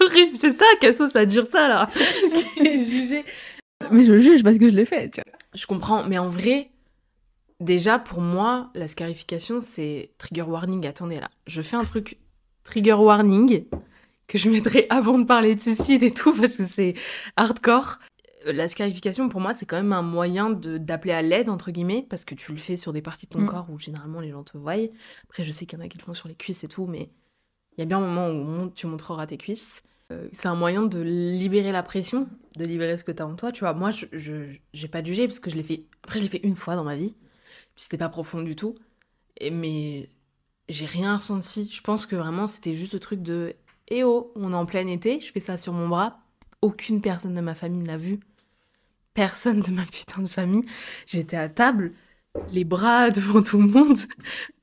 horrible, 0.04 0.36
c'est 0.36 0.52
ça, 0.52 0.64
Cassos, 0.80 1.16
à 1.16 1.24
dire 1.24 1.46
ça, 1.46 1.68
là 1.68 1.88
Juger. 2.58 3.24
Mais 3.90 4.02
je 4.02 4.12
le 4.12 4.18
juge 4.18 4.42
parce 4.42 4.58
que 4.58 4.68
je 4.68 4.74
l'ai 4.74 4.84
fait, 4.84 5.10
tu 5.10 5.22
vois. 5.24 5.38
Je 5.54 5.66
comprends, 5.66 6.06
mais 6.06 6.18
en 6.18 6.28
vrai, 6.28 6.70
déjà 7.60 7.98
pour 7.98 8.20
moi, 8.20 8.70
la 8.74 8.86
scarification, 8.86 9.60
c'est 9.60 10.10
trigger 10.18 10.42
warning. 10.42 10.86
Attendez 10.86 11.16
là, 11.16 11.30
je 11.46 11.62
fais 11.62 11.76
un 11.76 11.84
truc 11.84 12.18
trigger 12.64 12.94
warning 12.94 13.64
que 14.26 14.38
je 14.38 14.50
mettrai 14.50 14.86
avant 14.90 15.18
de 15.18 15.24
parler 15.24 15.54
de 15.54 15.60
suicide 15.60 16.02
et 16.02 16.12
tout 16.12 16.32
parce 16.32 16.56
que 16.56 16.64
c'est 16.66 16.94
hardcore. 17.36 17.98
Euh, 18.46 18.52
La 18.52 18.68
scarification, 18.68 19.28
pour 19.28 19.40
moi, 19.40 19.52
c'est 19.52 19.66
quand 19.66 19.76
même 19.76 19.92
un 19.92 20.02
moyen 20.02 20.50
de 20.50 20.78
d'appeler 20.78 21.12
à 21.14 21.22
l'aide, 21.22 21.48
entre 21.48 21.70
guillemets, 21.70 22.06
parce 22.08 22.24
que 22.24 22.34
tu 22.34 22.52
le 22.52 22.58
fais 22.58 22.76
sur 22.76 22.92
des 22.92 23.02
parties 23.02 23.26
de 23.26 23.32
ton 23.32 23.40
Mm. 23.40 23.46
corps 23.46 23.66
où 23.70 23.78
généralement 23.78 24.20
les 24.20 24.30
gens 24.30 24.44
te 24.44 24.56
voient. 24.58 24.74
Après, 25.24 25.44
je 25.44 25.52
sais 25.52 25.66
qu'il 25.66 25.78
y 25.78 25.82
en 25.82 25.84
a 25.84 25.88
qui 25.88 25.98
le 25.98 26.04
font 26.04 26.14
sur 26.14 26.28
les 26.28 26.34
cuisses 26.34 26.64
et 26.64 26.68
tout, 26.68 26.86
mais 26.86 27.10
il 27.76 27.80
y 27.80 27.82
a 27.82 27.86
bien 27.86 27.98
un 27.98 28.06
moment 28.06 28.28
où 28.64 28.70
tu 28.70 28.86
montreras 28.86 29.26
tes 29.26 29.38
cuisses. 29.38 29.82
Euh, 30.12 30.28
c'est 30.32 30.48
un 30.48 30.54
moyen 30.54 30.82
de 30.84 31.00
libérer 31.00 31.72
la 31.72 31.82
pression, 31.82 32.28
de 32.56 32.64
libérer 32.64 32.96
ce 32.98 33.04
que 33.04 33.12
tu 33.12 33.22
as 33.22 33.26
en 33.26 33.34
toi. 33.36 33.52
Tu 33.52 33.60
vois, 33.60 33.72
moi, 33.74 33.90
je 33.90 34.06
je- 34.12 34.56
j'ai 34.74 34.88
pas 34.88 35.02
jugé 35.02 35.26
parce 35.26 35.40
que 35.40 35.50
je 35.50 35.56
l'ai 35.56 35.62
fait. 35.62 35.84
Après, 36.04 36.18
je 36.18 36.24
l'ai 36.24 36.30
fait 36.30 36.40
une 36.44 36.54
fois 36.56 36.76
dans 36.76 36.84
ma 36.84 36.94
vie. 36.94 37.14
Puis 37.74 37.84
c'était 37.84 37.98
pas 37.98 38.08
profond 38.10 38.42
du 38.42 38.54
tout. 38.56 38.74
Et, 39.38 39.50
mais 39.50 40.10
j'ai 40.68 40.86
rien 40.86 41.16
ressenti. 41.16 41.68
Je 41.72 41.80
pense 41.82 42.06
que 42.06 42.16
vraiment, 42.16 42.46
c'était 42.46 42.74
juste 42.76 42.94
le 42.94 43.00
truc 43.00 43.22
de 43.22 43.54
Eh 43.88 44.02
oh, 44.04 44.32
on 44.36 44.52
est 44.52 44.56
en 44.56 44.66
plein 44.66 44.86
été, 44.86 45.20
je 45.20 45.30
fais 45.32 45.40
ça 45.40 45.56
sur 45.56 45.72
mon 45.72 45.88
bras. 45.88 46.20
Aucune 46.62 47.00
personne 47.00 47.34
de 47.34 47.40
ma 47.40 47.54
famille 47.54 47.80
ne 47.82 47.86
l'a 47.86 47.96
vu. 47.96 48.20
Personne 49.12 49.60
de 49.60 49.70
ma 49.70 49.84
putain 49.84 50.22
de 50.22 50.26
famille. 50.28 50.64
J'étais 51.06 51.36
à 51.36 51.48
table, 51.48 51.90
les 52.50 52.64
bras 52.64 53.10
devant 53.10 53.42
tout 53.42 53.60
le 53.60 53.68
monde. 53.68 53.98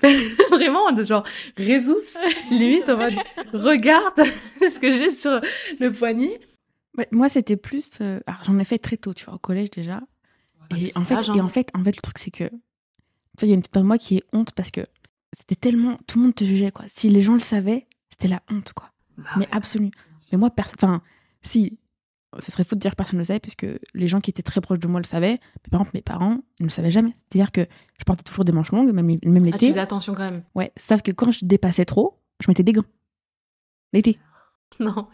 Vraiment, 0.50 0.92
de 0.92 1.04
genre, 1.04 1.24
Résus, 1.56 2.18
limite 2.50 2.90
en 2.90 2.98
mode 2.98 3.14
Regarde 3.54 4.22
ce 4.60 4.80
que 4.80 4.90
j'ai 4.92 5.12
sur 5.12 5.40
le 5.80 5.92
poignet. 5.92 6.40
Ouais, 6.98 7.08
moi, 7.12 7.30
c'était 7.30 7.56
plus. 7.58 8.00
euh, 8.02 8.20
Alors, 8.26 8.44
j'en 8.44 8.60
ai 8.60 8.66
fait 8.66 8.80
très 8.80 8.98
tôt, 8.98 9.14
tu 9.14 9.26
vois, 9.26 9.36
au 9.36 9.40
collège 9.40 9.70
déjà. 9.72 10.02
Et 10.78 10.92
en, 10.96 11.04
fait, 11.04 11.16
et 11.36 11.42
en 11.42 11.48
fait, 11.50 11.70
en 11.74 11.84
fait, 11.84 11.96
le 11.96 12.02
truc, 12.02 12.18
c'est 12.18 12.32
que. 12.32 12.46
Tu 12.46 12.50
vois, 13.40 13.48
il 13.48 13.50
y 13.50 13.52
a 13.52 13.56
une 13.56 13.62
petite 13.62 13.74
part 13.74 13.84
de 13.84 13.88
moi 13.88 13.98
qui 13.98 14.18
est 14.18 14.24
honte 14.34 14.52
parce 14.54 14.72
que 14.72 14.82
c'était 15.38 15.56
tellement. 15.56 15.98
Tout 16.08 16.18
le 16.18 16.26
monde 16.26 16.36
te 16.36 16.44
jugeait, 16.44 16.72
quoi. 16.72 16.86
Si 16.88 17.10
les 17.10 17.22
gens 17.22 17.34
le 17.36 17.40
savaient, 17.40 17.88
c'était 18.10 18.28
la 18.28 18.42
honte, 18.50 18.74
quoi. 18.74 18.91
Bah 19.22 19.30
Mais 19.38 19.46
ouais. 19.46 19.50
absolue. 19.52 19.92
Mais 20.32 20.38
moi, 20.38 20.50
enfin, 20.60 21.02
si. 21.42 21.78
Ce 22.40 22.50
serait 22.50 22.64
faux 22.64 22.76
de 22.76 22.80
dire 22.80 22.92
que 22.92 22.96
personne 22.96 23.18
ne 23.18 23.22
le 23.22 23.26
savait, 23.26 23.42
puisque 23.42 23.66
les 23.94 24.08
gens 24.08 24.22
qui 24.22 24.30
étaient 24.30 24.42
très 24.42 24.62
proches 24.62 24.80
de 24.80 24.88
moi 24.88 25.02
le 25.02 25.06
savaient. 25.06 25.34
Mais 25.34 25.70
par 25.70 25.82
exemple, 25.82 25.92
mes 25.96 26.02
parents, 26.02 26.38
ils 26.60 26.64
ne 26.64 26.68
le 26.68 26.72
savaient 26.72 26.90
jamais. 26.90 27.14
C'est-à-dire 27.30 27.52
que 27.52 27.66
je 28.00 28.04
portais 28.06 28.24
toujours 28.24 28.46
des 28.46 28.54
manches 28.54 28.72
longues, 28.72 28.94
même, 28.94 29.06
même 29.06 29.20
Ah, 29.22 29.34
tu 29.34 29.42
l'été. 29.52 29.68
faisais 29.68 29.80
attention 29.82 30.16
quand 30.16 30.30
même. 30.30 30.42
ouais. 30.56 30.72
Sauf 30.78 31.02
que 31.02 31.12
quand 31.12 31.32
je 31.32 31.44
dépassais 31.44 31.84
trop, 31.84 32.22
je 32.42 32.50
mettais 32.50 32.64
des 32.64 32.72
gants. 32.72 32.86
L'été. 33.94 34.18
Non. 34.80 35.08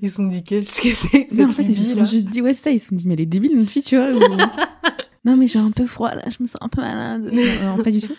Ils 0.00 0.10
se 0.10 0.16
sont 0.16 0.26
dit 0.26 0.42
qu'est-ce 0.42 0.80
que 0.82 0.88
c'est 0.94 1.26
que 1.26 1.34
Non, 1.34 1.50
en 1.50 1.52
fait, 1.52 1.62
ils 1.64 1.74
se 1.74 1.94
sont 1.94 2.04
juste 2.06 2.26
dit, 2.26 2.40
ouais, 2.42 2.54
c'est 2.54 2.62
ça, 2.64 2.70
ils 2.70 2.80
se 2.80 2.88
sont 2.88 2.96
dit, 2.96 3.06
mais 3.06 3.12
elle 3.14 3.20
est 3.20 3.26
débile, 3.26 3.56
notre 3.58 3.70
fille, 3.70 3.82
tu 3.82 3.96
vois. 3.96 4.10
ou- 4.10 4.18
non, 5.26 5.36
mais 5.36 5.46
j'ai 5.46 5.58
un 5.58 5.70
peu 5.70 5.84
froid, 5.86 6.14
là, 6.14 6.22
je 6.30 6.36
me 6.42 6.46
sens 6.46 6.56
un 6.62 6.68
peu 6.68 6.80
malade. 6.80 7.30
Non, 7.30 7.76
non, 7.76 7.82
pas 7.82 7.90
du 7.90 8.00
tout. 8.00 8.14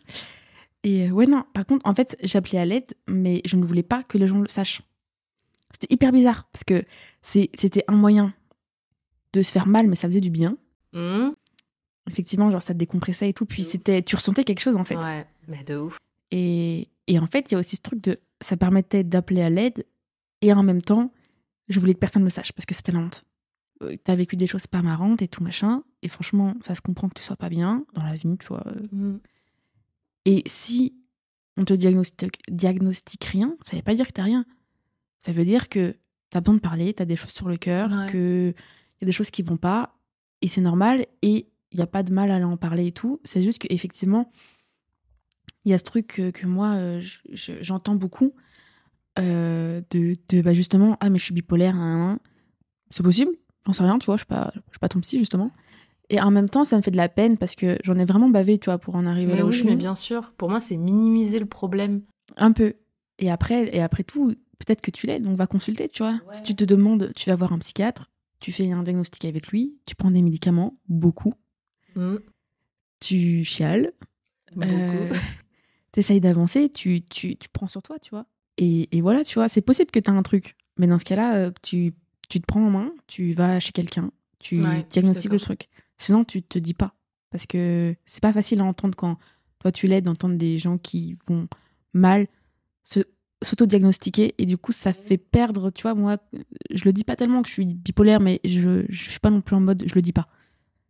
Et 0.84 1.08
euh, 1.10 1.12
ouais, 1.12 1.28
non, 1.28 1.44
par 1.54 1.66
contre, 1.66 1.86
en 1.88 1.94
fait, 1.94 2.18
j'appelais 2.24 2.58
à 2.60 2.66
l'aide, 2.66 2.94
mais 3.08 3.42
je 3.46 3.56
ne 3.56 3.64
voulais 3.66 3.84
pas 3.84 4.04
que 4.04 4.18
les 4.18 4.28
gens 4.28 4.40
le 4.40 4.48
sachent. 4.48 4.82
C'était 5.72 5.94
hyper 5.94 6.12
bizarre, 6.12 6.50
parce 6.52 6.64
que 6.64 6.84
c'était 7.22 7.84
un 7.88 7.96
moyen 7.96 8.34
de 9.34 9.42
se 9.42 9.52
faire 9.52 9.68
mal, 9.68 9.88
mais 9.88 9.96
ça 9.96 10.08
faisait 10.08 10.22
du 10.22 10.30
bien. 10.32 10.58
Hum, 10.94 11.34
Effectivement, 12.10 12.50
genre, 12.50 12.62
ça 12.62 12.74
te 12.74 12.80
décompressait 12.80 13.30
et 13.30 13.34
tout, 13.34 13.46
puis 13.46 13.64
c'était, 13.64 14.02
tu 14.02 14.16
ressentais 14.16 14.44
quelque 14.44 14.60
chose, 14.60 14.76
en 14.76 14.84
fait. 14.84 14.98
Ouais, 14.98 15.24
mais 15.48 15.64
de 15.64 15.78
ouf. 15.78 15.98
Et, 16.32 16.90
et 17.08 17.20
en 17.20 17.28
fait, 17.28 17.50
il 17.50 17.54
y 17.54 17.56
a 17.56 17.60
aussi 17.60 17.76
ce 17.76 17.82
truc 17.82 18.02
de. 18.04 18.18
Ça 18.42 18.58
permettait 18.58 19.04
d'appeler 19.04 19.42
à 19.44 19.50
l'aide 19.52 19.86
et 20.42 20.52
en 20.52 20.64
même 20.64 20.82
temps, 20.82 21.14
je 21.70 21.80
voulais 21.80 21.94
que 21.94 22.00
personne 22.00 22.24
ne 22.24 22.26
le 22.28 22.32
sache 22.32 22.54
parce 22.54 22.66
que 22.66 22.74
c'était 22.74 22.92
la 22.92 23.00
honte. 23.00 23.24
Euh, 23.84 23.96
T'as 24.04 24.16
vécu 24.16 24.36
des 24.36 24.48
choses 24.48 24.66
pas 24.66 24.82
marrantes 24.82 25.22
et 25.22 25.28
tout 25.28 25.44
machin. 25.44 25.84
Et 26.02 26.08
franchement, 26.08 26.56
ça 26.66 26.74
se 26.74 26.82
comprend 26.82 27.08
que 27.08 27.14
tu 27.14 27.24
sois 27.24 27.36
pas 27.36 27.50
bien 27.50 27.86
dans 27.94 28.02
la 28.04 28.14
vie, 28.14 28.36
tu 28.40 28.48
vois. 28.48 28.64
euh. 28.94 29.18
Et 30.26 30.44
si 30.46 30.96
on 31.58 31.66
te 31.66 31.74
diagnostique, 31.74 32.40
diagnostique 32.50 33.26
rien, 33.26 33.56
ça 33.64 33.76
veut 33.76 33.82
pas 33.82 33.96
dire 33.96 34.08
que 34.08 34.12
t'as 34.14 34.24
rien. 34.24 34.46
Ça 35.20 35.32
veut 35.32 35.46
dire 35.46 35.70
que 35.70 35.96
t'as 36.30 36.40
besoin 36.42 36.56
de 36.56 36.60
parler, 36.60 36.94
t'as 36.94 37.06
des 37.06 37.16
choses 37.16 37.32
sur 37.32 37.48
le 37.50 37.58
cœur, 37.58 37.92
Ouais. 37.92 38.12
que 38.12 38.54
y 39.02 39.04
a 39.04 39.06
des 39.06 39.12
choses 39.12 39.32
qui 39.32 39.42
vont 39.42 39.58
pas 39.58 39.98
et 40.42 40.48
c'est 40.48 40.62
normal 40.62 41.06
et 41.22 41.48
il 41.72 41.80
y 41.80 41.82
a 41.82 41.88
pas 41.88 42.04
de 42.04 42.12
mal 42.14 42.32
à 42.32 42.46
en 42.48 42.58
parler 42.58 42.88
et 42.88 42.92
tout. 42.92 43.20
C'est 43.24 43.42
juste 43.42 43.60
qu'effectivement, 43.60 44.32
il 45.66 45.72
y 45.72 45.74
a 45.74 45.78
ce 45.78 45.84
truc 45.84 46.08
que, 46.08 46.32
que 46.32 46.46
moi 46.48 46.74
euh, 46.76 47.02
je- 47.02 47.18
je- 47.32 47.62
j'entends 47.64 47.96
beaucoup 47.96 48.34
euh, 49.20 49.82
de, 49.92 50.16
de 50.30 50.42
bah, 50.42 50.54
justement 50.54 50.98
ah 51.02 51.10
mais 51.10 51.20
je 51.20 51.26
suis 51.26 51.34
bipolaire 51.34 51.76
hein, 51.76 52.14
hein. 52.14 52.20
c'est 52.90 53.04
possible 53.04 53.32
j'en 53.66 53.74
sais 53.74 53.84
rien 53.84 54.00
tu 54.00 54.06
vois 54.06 54.16
je 54.16 54.22
suis 54.22 54.26
pas 54.28 54.52
je 54.56 54.60
suis 54.72 54.80
pas 54.80 54.88
ton 54.90 55.02
psy 55.02 55.20
justement 55.20 55.52
et 56.12 56.22
en 56.22 56.30
même 56.30 56.48
temps 56.50 56.64
ça 56.64 56.78
me 56.78 56.82
fait 56.84 56.92
de 56.92 56.98
la 56.98 57.10
peine 57.10 57.38
parce 57.38 57.56
que 57.56 57.78
j'en 57.84 57.98
ai 57.98 58.06
vraiment 58.06 58.30
bavé 58.30 58.60
tu 58.60 58.66
vois 58.66 58.78
pour 58.78 58.96
en 58.96 59.06
arriver 59.08 59.32
Mais 59.32 59.38
là 59.38 59.44
où 59.46 59.48
oui, 59.48 59.54
je 59.54 59.64
mais 59.64 59.72
suis 59.72 59.78
bien 59.78 59.96
sûr. 59.96 60.32
Pour 60.38 60.50
moi, 60.50 60.60
c'est 60.60 60.78
minimiser 60.78 61.40
le 61.40 61.46
problème. 61.48 62.02
un 62.38 62.52
peu 62.52 62.74
et 63.20 63.30
après 63.32 63.76
et 63.76 63.82
après 63.82 64.04
tout 64.04 64.36
peut-être 64.60 64.82
que 64.82 64.92
tu 64.92 65.08
l'es 65.08 65.20
donc 65.20 65.38
va 65.38 65.48
consulter 65.48 65.90
tu 65.90 66.04
vois 66.04 66.20
si 66.30 66.44
tu 66.44 66.56
te 66.56 66.64
demandes 66.66 67.12
tu 67.16 67.30
vas 67.30 67.36
voir 67.36 67.52
un 67.54 67.60
psychiatre 67.60 68.10
tu 68.40 68.52
fais 68.52 68.72
un 68.72 68.84
diagnostic 68.84 69.26
avec 69.26 69.48
lui 69.48 69.76
tu 69.86 69.96
prends 69.96 70.12
des 70.12 70.22
médicaments 70.22 70.76
beaucoup 70.88 71.34
Hum, 71.96 72.20
tu 73.00 73.44
chiales 73.44 73.92
beaucoup. 74.56 74.68
Euh, 74.68 75.10
T'essayes 75.92 76.22
d'avancer, 76.22 76.70
tu, 76.70 77.02
tu, 77.04 77.36
tu 77.36 77.50
prends 77.50 77.68
sur 77.68 77.84
toi, 77.84 78.00
tu 78.00 78.12
vois. 78.12 78.26
Et, 78.58 78.96
et 78.96 79.02
voilà, 79.02 79.26
tu 79.26 79.34
vois, 79.36 79.50
c'est 79.50 79.62
possible 79.62 79.92
que 79.92 80.00
t'as 80.00 80.14
un 80.14 80.24
truc. 80.24 80.56
Mais 80.78 80.88
dans 80.88 80.98
ce 80.98 81.04
cas-là, 81.04 81.36
euh, 81.36 81.52
tu, 81.62 81.94
tu 82.30 82.40
te 82.40 82.46
prends 82.46 82.66
en 82.66 82.70
main, 82.70 82.94
tu 83.08 83.34
vas 83.34 83.60
chez 83.60 83.74
quelqu'un, 83.74 84.12
tu 84.40 84.62
Ouais, 84.62 84.80
je 84.84 84.88
diagnostiques 84.88 85.34
le 85.34 85.40
truc. 85.40 85.70
Sinon, 86.02 86.24
tu 86.24 86.42
te 86.44 86.58
dis 86.60 86.74
pas. 86.74 86.96
Parce 87.30 87.46
que 87.46 87.96
c'est 88.06 88.22
pas 88.22 88.34
facile 88.34 88.60
à 88.60 88.66
entendre 88.66 88.96
quand 88.96 89.18
toi 89.60 89.72
tu 89.72 89.88
l'aides, 89.88 90.06
d'entendre 90.06 90.36
des 90.38 90.58
gens 90.58 90.78
qui 90.78 91.18
vont 91.28 91.48
mal 91.94 92.28
s'auto-diagnostiquer 93.44 94.36
et 94.38 94.46
du 94.46 94.58
coup 94.58 94.72
ça 94.72 94.94
fait 94.94 95.18
perdre 95.18 95.72
tu 95.72 95.82
vois 95.84 95.96
moi 95.96 96.18
je 96.70 96.84
le 96.86 96.94
dis 96.94 97.04
pas 97.04 97.16
tellement 97.16 97.42
que 97.42 97.48
je 97.48 97.54
suis 97.54 97.66
bipolaire 97.66 98.20
mais 98.20 98.40
je, 98.44 98.86
je 98.90 99.10
suis 99.10 99.20
pas 99.20 99.30
non 99.32 99.42
plus 99.42 99.56
en 99.56 99.60
mode 99.60 99.84
je 99.88 99.96
le 99.96 100.02
dis 100.02 100.14
pas 100.14 100.28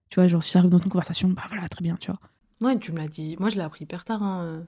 tu 0.10 0.16
vois 0.16 0.28
genre 0.28 0.44
si 0.44 0.52
ça 0.52 0.60
arrive 0.60 0.72
dans 0.72 0.78
une 0.78 0.90
conversation 0.90 1.30
bah 1.30 1.44
voilà 1.48 1.68
très 1.70 1.82
bien 1.82 1.96
tu 1.96 2.12
vois 2.12 2.20
Ouais, 2.62 2.78
tu 2.78 2.92
me 2.92 2.98
l'as 3.00 3.08
dit. 3.08 3.36
Moi, 3.40 3.50
je 3.50 3.56
l'ai 3.56 3.64
appris 3.64 3.86
hyper 3.86 4.04
tard. 4.04 4.22
hein. 4.22 4.68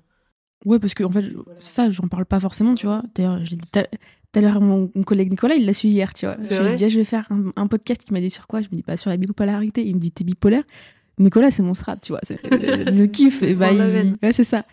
Ouais, 0.65 0.79
parce 0.79 0.93
que 0.93 1.03
en 1.03 1.11
fait, 1.11 1.25
c'est 1.59 1.71
ça, 1.71 1.89
j'en 1.91 2.07
parle 2.07 2.25
pas 2.25 2.39
forcément, 2.39 2.75
tu 2.75 2.85
vois. 2.85 3.03
D'ailleurs, 3.15 3.43
je 3.45 3.51
l'ai 3.51 3.57
dit 3.57 3.69
tout 3.71 3.79
à 4.39 4.41
l'heure 4.41 4.57
à 4.57 4.59
mon, 4.59 4.89
mon 4.95 5.03
collègue 5.03 5.29
Nicolas, 5.29 5.55
il 5.55 5.65
l'a 5.65 5.73
su 5.73 5.87
hier, 5.87 6.13
tu 6.13 6.25
vois. 6.25 6.37
Je 6.49 6.61
lui 6.61 6.69
ai 6.73 6.75
dit, 6.75 6.85
ah, 6.85 6.89
je 6.89 6.97
vais 6.99 7.05
faire 7.05 7.27
un, 7.31 7.51
un 7.55 7.67
podcast 7.67 8.03
qui 8.03 8.13
m'a 8.13 8.21
dit 8.21 8.29
sur 8.29 8.47
quoi? 8.47 8.61
Je 8.61 8.67
me 8.71 8.75
dis, 8.75 8.83
pas 8.83 8.97
sur 8.97 9.09
la 9.09 9.17
bipolarité. 9.17 9.85
Il 9.85 9.95
me 9.95 9.99
dit, 9.99 10.11
t'es 10.11 10.23
bipolaire? 10.23 10.63
Nicolas, 11.19 11.51
c'est 11.51 11.61
mon 11.63 11.73
strap, 11.75 12.01
tu 12.01 12.11
vois. 12.13 12.21
euh, 12.31 12.85
Le 12.85 13.05
kiff, 13.05 13.43
et 13.43 13.53
bah, 13.55 13.71
il- 13.71 14.15
ouais, 14.23 14.33
c'est 14.33 14.43
ça. 14.43 14.65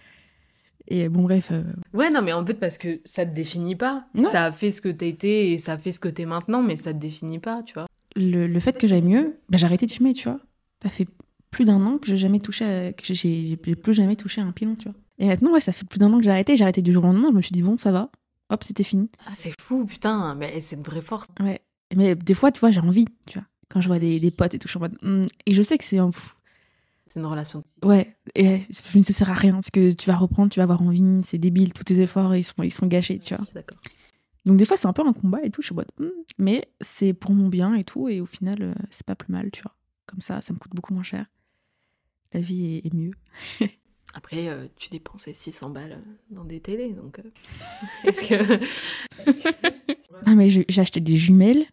Et 0.88 1.08
bon, 1.08 1.22
bref, 1.22 1.48
euh, 1.52 1.62
Ouais, 1.92 2.10
non, 2.10 2.22
mais 2.22 2.32
en 2.32 2.44
fait, 2.44 2.54
parce 2.54 2.78
que 2.78 3.00
ça 3.04 3.24
te 3.26 3.34
définit 3.34 3.76
pas. 3.76 4.06
Ouais. 4.14 4.24
Ça 4.24 4.46
a 4.46 4.52
fait 4.52 4.70
ce 4.70 4.80
que 4.80 4.88
t'as 4.88 5.06
été 5.06 5.52
et 5.52 5.58
ça 5.58 5.76
fait 5.78 5.92
ce 5.92 6.00
que 6.00 6.08
t'es 6.08 6.24
maintenant, 6.24 6.62
mais 6.62 6.76
ça 6.76 6.92
te 6.92 6.98
définit 6.98 7.38
pas, 7.38 7.62
tu 7.62 7.74
vois. 7.74 7.86
le, 8.16 8.46
le 8.48 8.60
fait 8.60 8.76
que 8.78 8.88
j'aille 8.88 9.02
mieux, 9.02 9.36
bah, 9.50 9.58
j'ai 9.58 9.66
arrêté 9.66 9.86
de 9.86 9.92
fumer, 9.92 10.12
tu 10.14 10.28
vois. 10.28 10.40
Ça 10.82 10.88
fait 10.88 11.06
plus 11.50 11.64
d'un 11.64 11.84
an 11.84 11.98
que 11.98 12.06
j'ai 12.08 12.16
jamais 12.16 12.40
touché, 12.40 12.64
à- 12.64 12.92
que 12.92 13.04
j'ai- 13.14 13.56
plus 13.56 13.94
jamais 13.94 14.16
touché 14.16 14.40
à 14.40 14.44
un 14.44 14.52
pilon, 14.52 14.74
tu 14.74 14.84
vois. 14.88 14.94
Et 15.20 15.26
maintenant, 15.26 15.52
ouais, 15.52 15.60
ça 15.60 15.72
fait 15.72 15.84
plus 15.84 15.98
d'un 15.98 16.12
an 16.12 16.18
que 16.18 16.24
j'ai 16.24 16.30
arrêté. 16.30 16.56
J'ai 16.56 16.64
arrêté 16.64 16.80
du 16.80 16.92
jour 16.92 17.04
au 17.04 17.06
lendemain. 17.06 17.28
Je 17.30 17.36
me 17.36 17.42
suis 17.42 17.52
dit, 17.52 17.62
bon, 17.62 17.76
ça 17.76 17.92
va. 17.92 18.10
Hop, 18.48 18.64
c'était 18.64 18.82
fini. 18.82 19.10
Ah, 19.26 19.32
c'est 19.34 19.52
fou, 19.60 19.84
putain. 19.84 20.34
Mais 20.34 20.60
c'est 20.62 20.76
une 20.76 20.82
vraie 20.82 21.02
force. 21.02 21.28
Ouais. 21.38 21.60
Mais 21.94 22.14
des 22.14 22.34
fois, 22.34 22.50
tu 22.50 22.58
vois, 22.58 22.70
j'ai 22.70 22.80
envie, 22.80 23.04
tu 23.26 23.38
vois. 23.38 23.46
Quand 23.68 23.82
je 23.82 23.88
vois 23.88 23.98
des, 23.98 24.18
des 24.18 24.30
potes 24.30 24.54
et 24.54 24.58
tout, 24.58 24.66
je 24.66 24.72
suis 24.72 24.78
en 24.78 24.80
mode. 24.80 24.96
hmm. 25.02 25.26
Et 25.44 25.52
je 25.52 25.62
sais 25.62 25.76
que 25.76 25.84
c'est 25.84 25.98
un. 25.98 26.10
C'est 27.06 27.20
une 27.20 27.26
relation. 27.26 27.62
Ouais. 27.84 28.16
Et 28.34 28.60
ne 28.94 29.02
ça 29.02 29.12
sert 29.12 29.30
à 29.30 29.34
rien. 29.34 29.54
Parce 29.54 29.70
que 29.70 29.92
tu 29.92 30.08
vas 30.08 30.16
reprendre, 30.16 30.50
tu 30.50 30.58
vas 30.58 30.64
avoir 30.64 30.80
envie. 30.80 31.04
C'est 31.22 31.38
débile. 31.38 31.74
Tous 31.74 31.84
tes 31.84 32.00
efforts, 32.00 32.34
ils 32.34 32.42
sont, 32.42 32.62
ils 32.62 32.72
sont 32.72 32.86
gâchés, 32.86 33.18
tu 33.18 33.34
vois. 33.34 33.44
D'accord. 33.54 33.78
Donc, 34.46 34.56
des 34.56 34.64
fois, 34.64 34.78
c'est 34.78 34.86
un 34.86 34.94
peu 34.94 35.06
un 35.06 35.12
combat 35.12 35.42
et 35.42 35.50
tout. 35.50 35.60
Je 35.60 35.66
suis 35.66 35.74
en 35.74 35.76
mode. 35.76 35.90
hmm. 35.98 36.08
Mais 36.38 36.66
c'est 36.80 37.12
pour 37.12 37.32
mon 37.32 37.48
bien 37.48 37.74
et 37.74 37.84
tout. 37.84 38.08
Et 38.08 38.22
au 38.22 38.26
final, 38.26 38.62
euh, 38.62 38.74
c'est 38.88 39.04
pas 39.04 39.16
plus 39.16 39.30
mal, 39.32 39.50
tu 39.50 39.60
vois. 39.60 39.76
Comme 40.06 40.22
ça, 40.22 40.40
ça 40.40 40.54
me 40.54 40.58
coûte 40.58 40.72
beaucoup 40.74 40.94
moins 40.94 41.02
cher. 41.02 41.26
La 42.32 42.40
vie 42.40 42.76
est, 42.76 42.86
est 42.86 42.94
mieux. 42.94 43.12
Après, 44.14 44.48
euh, 44.48 44.66
tu 44.76 44.88
dépensais 44.90 45.32
600 45.32 45.70
balles 45.70 45.92
euh, 45.92 46.34
dans 46.34 46.44
des 46.44 46.60
télés, 46.60 46.90
donc. 46.92 47.18
euh, 47.20 47.22
Est-ce 48.04 48.22
que. 48.28 48.64
Non, 50.26 50.34
mais 50.34 50.50
j'ai 50.50 50.64
acheté 50.80 51.00
des 51.00 51.16
jumelles. 51.16 51.64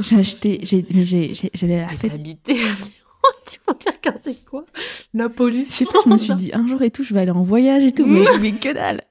J'ai 0.00 0.16
acheté. 0.16 0.60
j'ai- 0.62 0.86
Mais 0.94 1.04
j'ai- 1.04 1.32
j'allais 1.54 1.80
à 1.80 1.86
la 1.90 1.96
fête. 1.96 2.12
Lyon, 2.14 2.36
tu 2.46 3.58
vas 3.66 3.74
bien 3.74 3.92
regarder 3.92 4.34
quoi? 4.48 4.64
La 5.12 5.24
Je 5.24 5.28
pollution. 5.32 5.72
sais 5.74 5.84
pas, 5.92 5.98
je 6.04 6.08
me 6.10 6.16
suis 6.16 6.34
dit 6.34 6.50
un 6.54 6.66
jour 6.68 6.80
et 6.82 6.90
tout, 6.90 7.02
je 7.02 7.12
vais 7.12 7.20
aller 7.20 7.30
en 7.32 7.42
voyage 7.42 7.82
et 7.84 7.92
tout, 7.92 8.06
mais, 8.06 8.24
mais 8.40 8.52
que 8.52 8.72
dalle. 8.72 9.02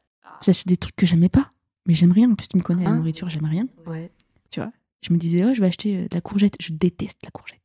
J'ai 0.42 0.52
acheté 0.52 0.70
des 0.70 0.78
trucs 0.78 0.96
que 0.96 1.06
j'aimais 1.06 1.30
pas, 1.30 1.52
mais 1.86 1.94
j'aime 1.96 2.12
rien. 2.14 2.32
En 2.32 2.36
plus, 2.36 2.48
tu 2.48 2.58
me 2.58 2.64
connais, 2.64 2.86
la 2.86 2.92
Hein 2.92 2.96
nourriture, 2.98 3.30
j'aime 3.30 3.46
rien. 3.46 3.68
Ouais. 3.86 4.10
Je 5.02 5.14
me 5.14 5.18
disais, 5.20 5.44
oh, 5.46 5.54
je 5.54 5.62
vais 5.62 5.68
acheter 5.68 5.98
euh, 5.98 6.02
de 6.08 6.16
la 6.16 6.22
courgette. 6.22 6.56
Je 6.60 6.74
déteste 6.74 7.20
la 7.24 7.30
courgette. 7.30 7.65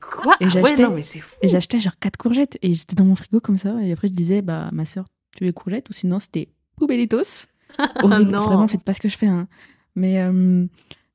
Quoi? 0.00 0.34
Et 0.40 0.44
Ah 0.44 0.48
j'achetais- 0.48 0.82
Ouais, 0.84 0.88
non, 0.90 0.94
mais 0.94 1.02
c'est 1.02 1.20
fou. 1.20 1.36
Et 1.42 1.48
j'achetais 1.48 1.80
genre 1.80 1.98
quatre 1.98 2.16
courgettes 2.16 2.58
et 2.62 2.74
j'étais 2.74 2.94
dans 2.94 3.04
mon 3.04 3.14
frigo 3.14 3.40
comme 3.40 3.58
ça. 3.58 3.80
Et 3.82 3.92
après, 3.92 4.08
je 4.08 4.12
disais, 4.12 4.42
bah, 4.42 4.68
ma 4.72 4.86
soeur, 4.86 5.04
tu 5.36 5.44
veux 5.44 5.52
courgettes 5.52 5.88
Ou 5.90 5.92
sinon, 5.92 6.20
c'était 6.20 6.48
poubellitos? 6.76 7.46
Horrible. 8.02 8.30
non. 8.30 8.40
Vraiment, 8.40 8.68
faites 8.68 8.82
pas 8.84 8.94
ce 8.94 9.00
que 9.00 9.08
je 9.08 9.16
fais. 9.18 9.26
hein. 9.26 9.48
Mais, 9.96 10.20
euh, 10.22 10.66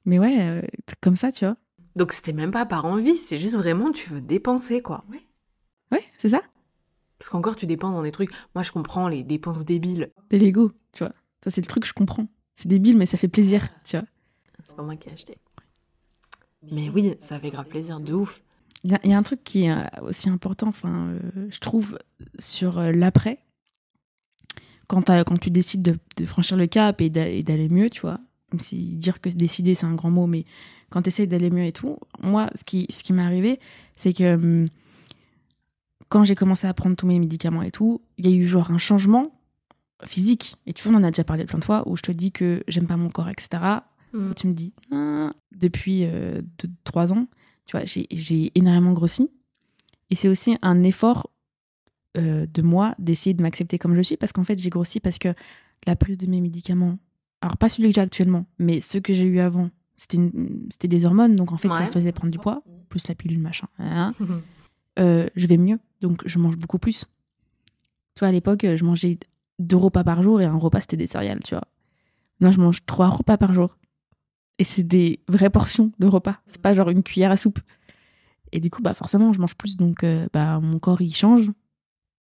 mais 0.05 0.20
ouais, 0.20 0.38
euh, 0.41 0.62
comme 1.01 1.16
ça, 1.16 1.32
tu 1.32 1.45
vois. 1.45 1.55
Donc 1.95 2.14
c'était 2.14 2.34
même 2.34 2.51
pas 2.51 2.66
par 2.66 2.86
envie, 2.86 3.18
c'est 3.18 3.38
juste 3.38 3.55
vraiment 3.55 3.91
tu 3.91 4.10
veux 4.10 4.22
dépenser 4.22 4.82
quoi. 4.82 5.03
Ouais, 5.91 6.03
c'est 6.18 6.30
ça. 6.30 6.41
Parce 7.18 7.30
qu'encore 7.30 7.55
tu 7.57 7.66
dépenses 7.66 7.93
dans 7.93 8.03
des 8.03 8.12
trucs. 8.12 8.30
Moi 8.55 8.64
je 8.64 8.72
comprends 8.72 9.07
les 9.10 9.24
dépenses 9.24 9.66
débiles. 9.66 10.12
Des 10.30 10.39
Lego, 10.39 10.72
tu 10.93 11.03
vois. 11.03 11.12
Ça, 11.43 11.51
c'est 11.51 11.60
le 11.62 11.68
truc 11.68 11.84
que 11.84 11.89
je 11.89 11.93
comprends. 11.93 12.28
C'est 12.55 12.68
débile, 12.70 12.95
mais 12.97 13.05
ça 13.05 13.18
fait 13.18 13.28
plaisir, 13.28 13.68
tu 13.84 13.97
vois. 13.97 14.05
C'est 14.64 14.76
pas 14.76 14.84
moi 14.84 14.95
qui 14.95 15.10
ai 15.10 15.14
acheté. 15.14 15.36
Mais 16.72 16.89
oui, 16.89 17.16
ça 17.20 17.39
fait 17.39 17.49
grave 17.49 17.68
plaisir, 17.68 17.99
de 17.99 18.14
ouf. 18.14 18.41
Il 18.84 18.91
y, 18.91 18.95
a- 18.95 18.99
il 19.03 19.09
y 19.09 19.13
a 19.13 19.17
un 19.17 19.23
truc 19.23 19.43
qui 19.43 19.65
est 19.65 19.71
euh, 19.71 19.84
aussi 20.03 20.30
important, 20.30 20.67
enfin, 20.67 21.09
euh, 21.09 21.47
je 21.49 21.59
trouve, 21.59 21.99
sur 22.39 22.77
euh, 22.80 22.91
l'après. 22.91 23.39
Quand, 24.88 25.03
tu 25.39 25.51
décides 25.51 25.84
de, 25.84 25.99
de 26.17 26.25
franchir 26.25 26.57
le 26.57 26.65
cap 26.65 26.99
et 27.01 27.09
d'a- 27.09 27.30
et 27.30 27.43
d'aller 27.43 27.69
mieux, 27.69 27.89
tu 27.89 28.01
vois. 28.01 28.19
Même 28.51 28.59
si 28.59 28.77
dire 28.95 29.21
que 29.21 29.30
décider, 29.30 29.75
c'est 29.75 29.86
un 29.86 29.93
grand 29.93 30.09
mot, 30.09 30.25
mais 30.25 30.45
quand 30.89 31.03
tu 31.03 31.09
essayes 31.09 31.27
d'aller 31.27 31.51
mieux 31.51 31.65
et 31.65 31.71
tout, 31.71 31.97
moi, 32.23 32.49
ce 32.55 32.63
qui, 32.63 32.88
ce 32.89 33.03
qui 33.03 33.13
m'est 33.13 33.21
arrivé, 33.21 33.59
c'est 33.97 34.13
que 34.13 34.34
hum, 34.36 34.67
quand 36.07 36.23
j'ai 36.23 36.34
commencé 36.34 36.65
à 36.65 36.73
prendre 36.73 36.95
tous 36.95 37.05
mes 37.05 37.19
médicaments 37.19 37.61
et 37.61 37.69
tout, 37.69 38.01
il 38.17 38.27
y 38.27 38.34
a 38.34 38.36
eu 38.36 38.47
genre 38.47 38.71
un 38.71 38.80
changement 38.80 39.32
physique. 40.05 40.55
Et 40.65 40.73
tu 40.73 40.82
vois, 40.88 40.97
on 40.97 41.01
en 41.01 41.03
a 41.03 41.11
déjà 41.11 41.23
parlé 41.23 41.45
plein 41.45 41.59
de 41.59 41.65
fois, 41.65 41.88
où 41.88 41.95
je 41.95 42.01
te 42.01 42.11
dis 42.11 42.32
que 42.32 42.63
j'aime 42.67 42.88
pas 42.88 42.97
mon 42.97 43.09
corps, 43.09 43.30
etc. 43.30 43.49
Mm. 44.13 44.25
Toi, 44.25 44.34
tu 44.36 44.47
me 44.47 44.53
dis, 44.53 44.73
Ah, 44.91 45.32
depuis 45.55 46.05
euh, 46.05 46.41
deux- 46.57 46.71
trois 46.84 47.13
ans, 47.13 47.27
tu 47.70 47.78
vois, 47.78 47.86
j'ai- 47.86 48.51
énormément 48.55 48.93
grossi. 48.93 49.30
Et 50.09 50.15
c'est 50.15 50.28
aussi 50.28 50.57
un 50.63 50.82
effort 50.82 51.30
euh, 52.17 52.47
de 52.51 52.61
moi 52.63 52.95
d'essayer 52.97 53.36
de 53.36 53.43
m'accepter 53.43 53.78
comme 53.78 53.95
je 53.95 54.01
suis, 54.01 54.17
parce 54.17 54.32
qu'en 54.32 54.43
fait, 54.43 54.57
j'ai 54.57 54.72
grossi 54.72 54.99
parce 54.99 55.20
que 55.20 55.30
la 55.86 55.95
prise 55.95 56.17
de 56.17 56.26
mes 56.26 56.41
médicaments, 56.41 56.97
alors 57.41 57.57
pas 57.57 57.70
celui 57.70 57.89
que 57.89 57.93
j'ai 57.95 58.01
actuellement, 58.01 58.47
mais 58.57 58.82
ceux 58.82 58.99
que 58.99 59.13
j'ai 59.13 59.26
eu 59.26 59.38
avant, 59.39 59.70
c'était 59.95 60.88
des 60.88 61.05
hormones, 61.05 61.36
donc 61.36 61.51
en 61.51 61.57
fait, 61.57 61.67
ça 61.70 61.84
Ouais. 61.84 61.86
faisait 61.91 62.11
prendre 62.11 62.32
du 62.32 62.39
poids, 62.39 62.63
plus 62.89 63.07
la 63.07 63.13
pilule, 63.13 63.38
machin. 63.39 63.67
hein. 63.78 64.15
Euh, 64.97 65.28
je 65.36 65.45
vais 65.47 65.57
mieux, 65.57 65.80
donc 66.01 66.24
je 66.26 66.39
mange 66.39 66.57
beaucoup 66.57 66.80
plus. 66.80 67.05
Tu 68.15 68.20
vois, 68.20 68.30
à 68.30 68.32
l'époque, 68.32 68.65
je 68.76 68.84
mangeais 68.84 69.17
deux 69.59 69.78
repas 69.78 70.03
par 70.03 70.24
jour 70.24 70.41
et 70.41 70.45
un 70.45 70.57
repas, 70.57 70.82
c'était 70.82 70.97
des 70.97 71.07
céréales, 71.07 71.39
tu 71.45 71.53
vois. 71.55 71.63
Moi, 72.41 72.51
je 72.51 72.57
mange 72.59 72.86
trois 72.86 73.07
repas 73.07 73.38
par 73.38 73.53
jour. 73.53 73.78
Et 74.60 74.64
c'est 74.64 74.84
des 74.84 75.22
vraies 75.28 75.49
portions 75.49 75.91
de 75.99 76.05
repas. 76.05 76.39
C'est 76.47 76.62
pas 76.62 76.76
genre 76.76 76.89
une 76.89 77.01
cuillère 77.01 77.32
à 77.32 77.38
soupe. 77.38 77.60
Et 78.51 78.60
du 78.60 78.70
coup, 78.70 78.82
bah 78.82 78.93
forcément, 78.93 79.32
je 79.34 79.39
mange 79.39 79.55
plus, 79.55 79.78
donc 79.78 80.03
euh, 80.03 80.28
bah, 80.34 80.60
mon 80.62 80.78
corps, 80.80 81.01
il 81.01 81.14
change. 81.16 81.49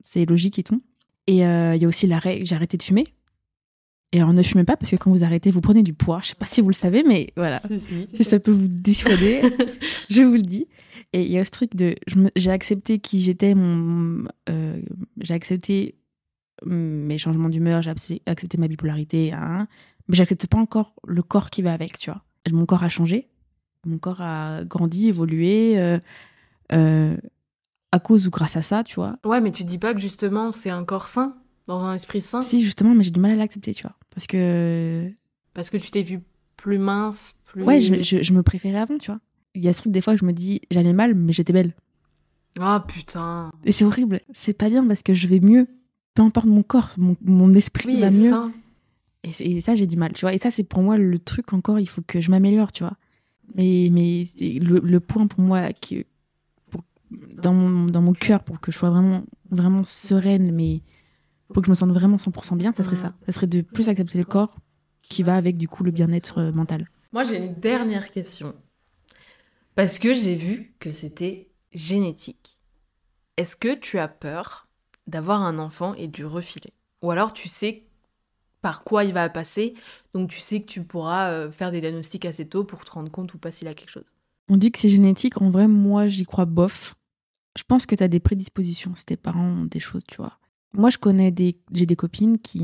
C'est 0.03 0.25
logique 0.25 0.57
et 0.59 0.63
tout. 0.63 0.81
Et 1.27 1.45
euh, 1.45 1.75
il 1.75 1.81
y 1.81 1.85
a 1.85 1.87
aussi 1.87 2.07
l'arrêt, 2.07 2.41
j'ai 2.43 2.55
arrêté 2.55 2.77
de 2.77 2.83
fumer. 2.83 3.03
Et 4.11 4.19
alors, 4.19 4.33
ne 4.33 4.41
fumez 4.43 4.63
pas, 4.63 4.75
parce 4.75 4.89
que 4.91 4.95
quand 4.95 5.11
vous 5.11 5.23
arrêtez, 5.23 5.51
vous 5.51 5.61
prenez 5.61 5.83
du 5.83 5.93
poids. 5.93 6.19
Je 6.23 6.29
sais 6.29 6.35
pas 6.35 6.45
si 6.47 6.61
vous 6.61 6.69
le 6.69 6.73
savez, 6.73 7.03
mais 7.03 7.31
voilà. 7.35 7.59
Si, 7.67 7.79
si. 7.79 8.07
Si 8.13 8.23
ça 8.23 8.39
peut 8.39 8.51
vous 8.51 8.67
dissuader, 8.67 9.41
je 10.09 10.21
vous 10.23 10.33
le 10.33 10.41
dis. 10.41 10.67
Et 11.13 11.23
il 11.23 11.31
y 11.31 11.37
a 11.37 11.45
ce 11.45 11.51
truc 11.51 11.75
de. 11.75 11.95
J'ai 12.35 12.51
accepté 12.51 12.99
qui 12.99 13.21
j'étais, 13.21 13.53
mon. 13.55 14.27
euh, 14.49 14.79
j'ai 15.21 15.33
accepté 15.33 15.95
mes 16.65 17.17
changements 17.17 17.49
d'humeur, 17.49 17.81
j'ai 17.81 17.89
accepté- 17.91 18.21
accepté 18.25 18.57
ma 18.57 18.67
bipolarité, 18.67 19.31
hein, 19.31 19.67
mais 20.09 20.15
j'accepte 20.15 20.47
pas 20.47 20.57
encore 20.57 20.93
le 21.07 21.21
corps 21.23 21.49
qui 21.49 21.61
va 21.61 21.71
avec, 21.73 21.97
tu 21.97 22.11
vois. 22.11 22.23
Mon 22.51 22.65
corps 22.65 22.83
a 22.83 22.89
changé, 22.89 23.29
mon 23.85 23.97
corps 23.97 24.21
a 24.21 24.65
grandi, 24.65 25.07
évolué, 25.07 25.79
euh, 25.79 25.99
euh, 26.73 27.15
à 27.91 27.99
cause 27.99 28.27
ou 28.27 28.29
grâce 28.31 28.57
à 28.57 28.61
ça, 28.61 28.83
tu 28.83 28.95
vois. 28.95 29.17
Ouais, 29.25 29.39
mais 29.41 29.51
tu 29.51 29.63
dis 29.63 29.77
pas 29.77 29.93
que 29.93 29.99
justement 29.99 30.51
c'est 30.51 30.69
un 30.69 30.83
corps 30.83 31.07
sain, 31.09 31.35
dans 31.67 31.79
un 31.81 31.93
esprit 31.93 32.21
sain 32.21 32.41
Si, 32.41 32.63
justement, 32.63 32.93
mais 32.95 33.03
j'ai 33.03 33.11
du 33.11 33.19
mal 33.19 33.31
à 33.31 33.35
l'accepter, 33.35 33.73
tu 33.73 33.83
vois. 33.83 33.95
Parce 34.13 34.27
que. 34.27 35.09
Parce 35.53 35.69
que 35.69 35.77
tu 35.77 35.91
t'es 35.91 36.01
vu 36.01 36.21
plus 36.57 36.77
mince, 36.79 37.33
plus. 37.45 37.63
Ouais, 37.63 37.79
je, 37.79 38.01
je- 38.03 38.21
je 38.23 38.33
me 38.33 38.43
préférais 38.43 38.79
avant, 38.79 38.97
tu 38.97 39.11
vois. 39.11 39.19
Il 39.55 39.63
y 39.63 39.67
a 39.67 39.73
ce 39.73 39.79
truc, 39.81 39.91
des 39.91 40.01
fois, 40.01 40.15
je 40.15 40.25
me 40.25 40.31
dis, 40.33 40.61
j'allais 40.71 40.93
mal, 40.93 41.15
mais 41.15 41.33
j'étais 41.33 41.53
belle. 41.53 41.73
Ah 42.59 42.83
putain. 42.87 43.51
Et 43.63 43.71
c'est 43.71 43.85
horrible. 43.85 44.21
C'est 44.33 44.53
pas 44.53 44.69
bien 44.69 44.85
parce 44.87 45.03
que 45.03 45.13
je 45.13 45.27
vais 45.27 45.39
mieux. 45.39 45.67
Peu 46.15 46.21
importe 46.23 46.47
mon 46.47 46.63
corps, 46.63 46.91
mon, 46.97 47.15
mon 47.23 47.51
esprit 47.53 47.87
Oui, 47.95 48.01
va 48.01 48.09
mieux. 48.11 48.29
sain. 48.31 48.51
Et, 49.23 49.61
ça, 49.61 49.75
j'ai 49.75 49.85
du 49.85 49.97
mal, 49.97 50.13
tu 50.13 50.21
vois. 50.21 50.33
Et 50.33 50.37
ça, 50.37 50.49
c'est 50.49 50.63
pour 50.63 50.81
moi 50.81 50.97
le 50.97 51.19
truc 51.19 51.53
encore, 51.53 51.79
il 51.79 51.89
faut 51.89 52.01
que 52.01 52.21
je 52.21 52.31
m'améliore, 52.31 52.71
tu 52.71 52.83
vois. 52.83 52.97
Mais, 53.55 53.89
mais 53.91 54.27
le, 54.39 54.79
le 54.79 54.99
point 54.99 55.27
pour 55.27 55.41
moi, 55.41 55.73
que, 55.73 56.05
pour, 56.69 56.83
dans 57.11 57.53
mon, 57.53 57.85
dans 57.85 58.01
mon 58.01 58.13
cœur, 58.13 58.43
pour 58.43 58.59
que 58.59 58.71
je 58.71 58.77
sois 58.77 58.89
vraiment, 58.89 59.23
vraiment 59.49 59.83
sereine, 59.83 60.51
mais 60.53 60.81
pour 61.53 61.61
que 61.61 61.65
je 61.65 61.71
me 61.71 61.75
sente 61.75 61.91
vraiment 61.91 62.17
100% 62.17 62.57
bien, 62.57 62.73
ça 62.73 62.83
serait 62.83 62.95
ça. 62.95 63.13
Ça 63.25 63.31
serait 63.31 63.47
de 63.47 63.61
plus 63.61 63.89
accepter 63.89 64.17
le 64.17 64.23
corps 64.23 64.55
qui 65.01 65.23
va 65.23 65.35
avec, 65.35 65.57
du 65.57 65.67
coup, 65.67 65.83
le 65.83 65.91
bien-être 65.91 66.37
euh, 66.37 66.51
mental. 66.51 66.87
Moi, 67.11 67.23
j'ai 67.23 67.37
une 67.37 67.55
dernière 67.55 68.11
question. 68.11 68.55
Parce 69.75 69.97
que 69.97 70.13
j'ai 70.13 70.35
vu 70.35 70.75
que 70.79 70.91
c'était 70.91 71.49
génétique. 71.73 72.59
Est-ce 73.37 73.55
que 73.55 73.73
tu 73.73 73.97
as 73.97 74.07
peur 74.07 74.67
d'avoir 75.07 75.41
un 75.41 75.57
enfant 75.57 75.95
et 75.95 76.07
de 76.07 76.17
lui 76.17 76.25
refiler? 76.25 76.73
Ou 77.01 77.11
alors 77.11 77.33
tu 77.33 77.47
sais 77.47 77.88
par 78.61 78.83
quoi 78.83 79.03
il 79.05 79.13
va 79.13 79.29
passer, 79.29 79.73
donc 80.13 80.29
tu 80.29 80.39
sais 80.39 80.61
que 80.61 80.65
tu 80.67 80.83
pourras 80.83 81.31
euh, 81.31 81.51
faire 81.51 81.71
des 81.71 81.81
diagnostics 81.81 82.25
assez 82.25 82.45
tôt 82.47 82.63
pour 82.63 82.83
te 82.83 82.91
rendre 82.91 83.09
compte 83.11 83.33
ou 83.33 83.37
pas 83.37 83.51
s'il 83.51 83.67
a 83.67 83.73
quelque 83.73 83.89
chose. 83.91 84.05
On 84.49 84.57
dit 84.57 84.71
que 84.71 84.79
c'est 84.79 84.89
génétique. 84.89 85.41
En 85.41 85.51
vrai, 85.51 85.67
moi, 85.67 86.07
j'y 86.07 86.23
crois 86.25 86.45
bof. 86.45 86.95
Je 87.57 87.63
pense 87.67 87.85
que 87.85 87.95
tu 87.95 88.03
as 88.03 88.07
des 88.07 88.19
prédispositions 88.19 88.95
si 88.95 89.05
tes 89.05 89.17
parents 89.17 89.45
ont 89.47 89.65
des 89.65 89.79
choses, 89.79 90.03
tu 90.07 90.17
vois. 90.17 90.39
Moi, 90.73 90.89
je 90.89 90.97
connais 90.97 91.31
des. 91.31 91.57
J'ai 91.71 91.85
des 91.85 91.95
copines 91.95 92.37
qui. 92.37 92.61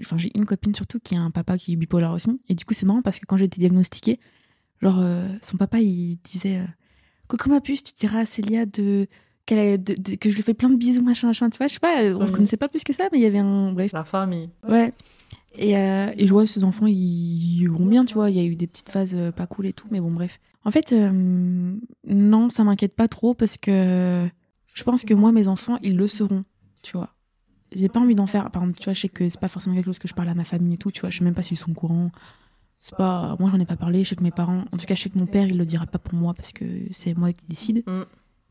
Enfin, 0.00 0.16
j'ai 0.18 0.30
une 0.36 0.46
copine 0.46 0.74
surtout 0.74 0.98
qui 1.00 1.16
a 1.16 1.20
un 1.20 1.30
papa 1.30 1.56
qui 1.58 1.72
est 1.72 1.76
bipolaire 1.76 2.12
aussi. 2.12 2.40
Et 2.48 2.54
du 2.54 2.64
coup, 2.64 2.74
c'est 2.74 2.86
marrant 2.86 3.02
parce 3.02 3.18
que 3.18 3.26
quand 3.26 3.36
j'ai 3.36 3.44
été 3.46 3.58
diagnostiquée, 3.60 4.20
genre, 4.82 4.98
euh, 5.00 5.28
son 5.42 5.56
papa, 5.56 5.80
il 5.80 6.18
disait 6.24 6.58
euh, 6.58 6.64
Coucou 7.28 7.48
ma 7.50 7.60
puce, 7.60 7.82
tu 7.84 7.92
diras 7.94 8.20
à 8.20 8.26
Célia 8.26 8.64
de. 8.66 9.06
que 9.46 9.54
je 9.56 10.34
lui 10.36 10.42
fais 10.42 10.54
plein 10.54 10.70
de 10.70 10.76
bisous, 10.76 11.02
machin, 11.02 11.28
machin. 11.28 11.50
Tu 11.50 11.58
vois, 11.58 11.66
je 11.68 11.74
sais 11.74 11.80
pas, 11.80 12.02
on 12.14 12.20
se 12.26 12.30
Mhm. 12.30 12.36
connaissait 12.36 12.56
pas 12.56 12.68
plus 12.68 12.84
que 12.84 12.92
ça, 12.92 13.08
mais 13.12 13.18
il 13.18 13.22
y 13.22 13.26
avait 13.26 13.38
un. 13.38 13.72
Bref. 13.72 13.92
La 13.92 14.04
famille. 14.04 14.50
Ouais. 14.68 14.92
Et, 15.54 15.76
euh, 15.76 16.12
et 16.16 16.26
je 16.26 16.32
vois 16.32 16.46
ses 16.46 16.64
enfants, 16.64 16.86
ils 16.86 17.66
vont 17.66 17.86
bien, 17.86 18.04
tu 18.04 18.14
vois. 18.14 18.30
Il 18.30 18.36
y 18.36 18.40
a 18.40 18.44
eu 18.44 18.56
des 18.56 18.66
petites 18.66 18.90
phases 18.90 19.14
euh, 19.14 19.32
pas 19.32 19.46
cool 19.46 19.66
et 19.66 19.72
tout, 19.72 19.88
mais 19.90 20.00
bon, 20.00 20.10
bref. 20.10 20.40
En 20.64 20.70
fait, 20.70 20.92
euh, 20.92 21.74
non, 22.06 22.50
ça 22.50 22.64
m'inquiète 22.64 22.94
pas 22.94 23.08
trop 23.08 23.34
parce 23.34 23.56
que 23.56 24.28
je 24.74 24.84
pense 24.84 25.04
que 25.04 25.14
moi, 25.14 25.32
mes 25.32 25.48
enfants, 25.48 25.78
ils 25.82 25.96
le 25.96 26.06
seront, 26.06 26.44
tu 26.82 26.96
vois. 26.96 27.14
J'ai 27.72 27.88
pas 27.88 28.00
envie 28.00 28.14
d'en 28.14 28.26
faire. 28.26 28.50
Par 28.50 28.62
exemple, 28.62 28.78
tu 28.78 28.84
vois, 28.84 28.92
je 28.92 29.00
sais 29.00 29.08
que 29.08 29.28
c'est 29.28 29.40
pas 29.40 29.48
forcément 29.48 29.74
quelque 29.74 29.86
chose 29.86 29.98
que 29.98 30.08
je 30.08 30.14
parle 30.14 30.28
à 30.28 30.34
ma 30.34 30.44
famille 30.44 30.74
et 30.74 30.78
tout, 30.78 30.90
tu 30.90 31.00
vois. 31.00 31.10
Je 31.10 31.18
sais 31.18 31.24
même 31.24 31.34
pas 31.34 31.42
s'ils 31.42 31.56
sont 31.56 31.70
au 31.70 31.74
courant. 31.74 32.10
C'est 32.80 32.96
pas. 32.96 33.36
Moi, 33.38 33.50
j'en 33.52 33.60
ai 33.60 33.66
pas 33.66 33.76
parlé. 33.76 34.04
Je 34.04 34.10
sais 34.10 34.16
que 34.16 34.22
mes 34.22 34.30
parents. 34.30 34.64
En 34.72 34.76
tout 34.76 34.86
cas, 34.86 34.94
je 34.94 35.02
sais 35.02 35.10
que 35.10 35.18
mon 35.18 35.26
père, 35.26 35.46
il 35.46 35.58
le 35.58 35.66
dira 35.66 35.86
pas 35.86 35.98
pour 35.98 36.14
moi 36.14 36.32
parce 36.34 36.52
que 36.52 36.64
c'est 36.92 37.14
moi 37.14 37.32
qui 37.32 37.46
décide. 37.46 37.82
Mm. 37.86 38.02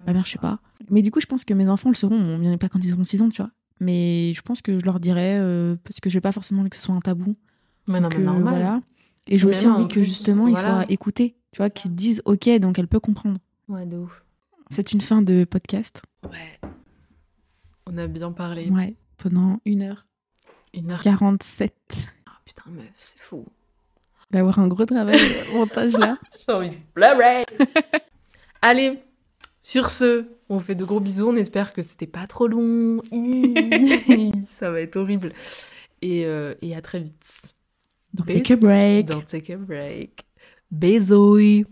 Ma 0.06 0.14
mère, 0.14 0.26
je 0.26 0.32
sais 0.32 0.40
pas. 0.40 0.60
Mais 0.90 1.02
du 1.02 1.10
coup, 1.12 1.22
je 1.22 1.26
pense 1.26 1.46
que 1.46 1.54
mes 1.54 1.70
enfants 1.70 1.90
le 1.90 1.96
seront. 1.96 2.16
On 2.16 2.38
vient 2.38 2.58
pas 2.58 2.70
quand 2.70 2.84
ils 2.84 2.94
auront 2.94 3.04
6 3.04 3.22
ans, 3.22 3.30
tu 3.30 3.42
vois. 3.42 3.52
Mais 3.80 4.34
je 4.34 4.42
pense 4.42 4.62
que 4.62 4.80
je 4.80 4.86
leur 4.86 5.00
dirai 5.00 5.38
euh, 5.38 5.76
parce 5.84 6.00
que 6.00 6.10
j'ai 6.10 6.22
pas 6.22 6.32
forcément 6.32 6.62
envie 6.62 6.70
que 6.70 6.76
ce 6.76 6.82
soit 6.82 6.96
un 6.96 7.00
tabou. 7.00 7.36
Mais 7.88 8.00
non, 8.00 8.10
mais 8.10 8.24
normal. 8.24 8.54
voilà. 8.54 8.82
Et 9.28 9.38
j'ai 9.38 9.46
aussi 9.48 9.68
envie 9.68 9.84
en 9.84 9.88
que 9.88 10.04
justement 10.04 10.48
ils 10.48 10.58
soient 10.58 10.86
écoutés, 10.90 11.36
tu 11.52 11.58
vois, 11.58 11.70
qu'ils 11.70 11.92
se 11.92 11.96
disent 11.96 12.22
ok, 12.26 12.50
donc 12.60 12.80
elle 12.80 12.88
peut 12.88 13.00
comprendre. 13.00 13.40
Ouais, 13.68 13.86
de 13.86 13.98
ouf. 13.98 14.24
C'est 14.70 14.94
une 14.94 15.02
fin 15.02 15.22
de 15.22 15.44
podcast. 15.44 16.02
Ouais. 16.24 16.70
On 17.86 17.98
a 17.98 18.08
bien 18.08 18.32
parlé. 18.32 18.70
Ouais, 18.70 18.96
pendant 19.18 19.60
1h47. 19.66 19.70
Une 19.72 19.82
heure. 19.84 20.06
Il 20.74 20.92
Ah 20.92 22.32
putain, 22.46 22.64
meuf, 22.70 22.86
c'est 22.96 23.20
fou. 23.20 23.46
va 24.32 24.40
y 24.40 24.42
avoir 24.42 24.60
un 24.60 24.68
gros 24.68 24.86
travail 24.86 25.20
montage 25.54 25.98
là. 25.98 26.18
J'ai 26.46 26.52
envie 26.52 26.70
de 26.70 26.76
pleurer. 26.94 27.46
Allez, 28.62 29.00
sur 29.62 29.90
ce, 29.90 30.26
on 30.50 30.60
fait 30.60 30.76
de 30.76 30.86
gros 30.86 31.00
bisous. 31.00 31.30
On 31.30 31.36
espère 31.36 31.74
que 31.74 31.82
c'était 31.82 32.08
pas 32.08 32.28
trop 32.28 32.48
long. 32.48 33.02
Ça 34.60 34.72
va 34.72 34.82
être 34.82 34.96
horrible. 34.96 35.34
Et, 36.02 36.26
euh, 36.26 36.54
et 36.62 36.76
à 36.76 36.82
très 36.82 37.00
vite. 37.00 37.54
Peace. 38.26 38.44
take 38.44 38.54
a 38.54 38.56
break. 38.58 39.06
Don't 39.08 39.26
take 39.26 39.54
a 39.54 39.58
break. 39.58 40.26
Bisous. 40.72 41.66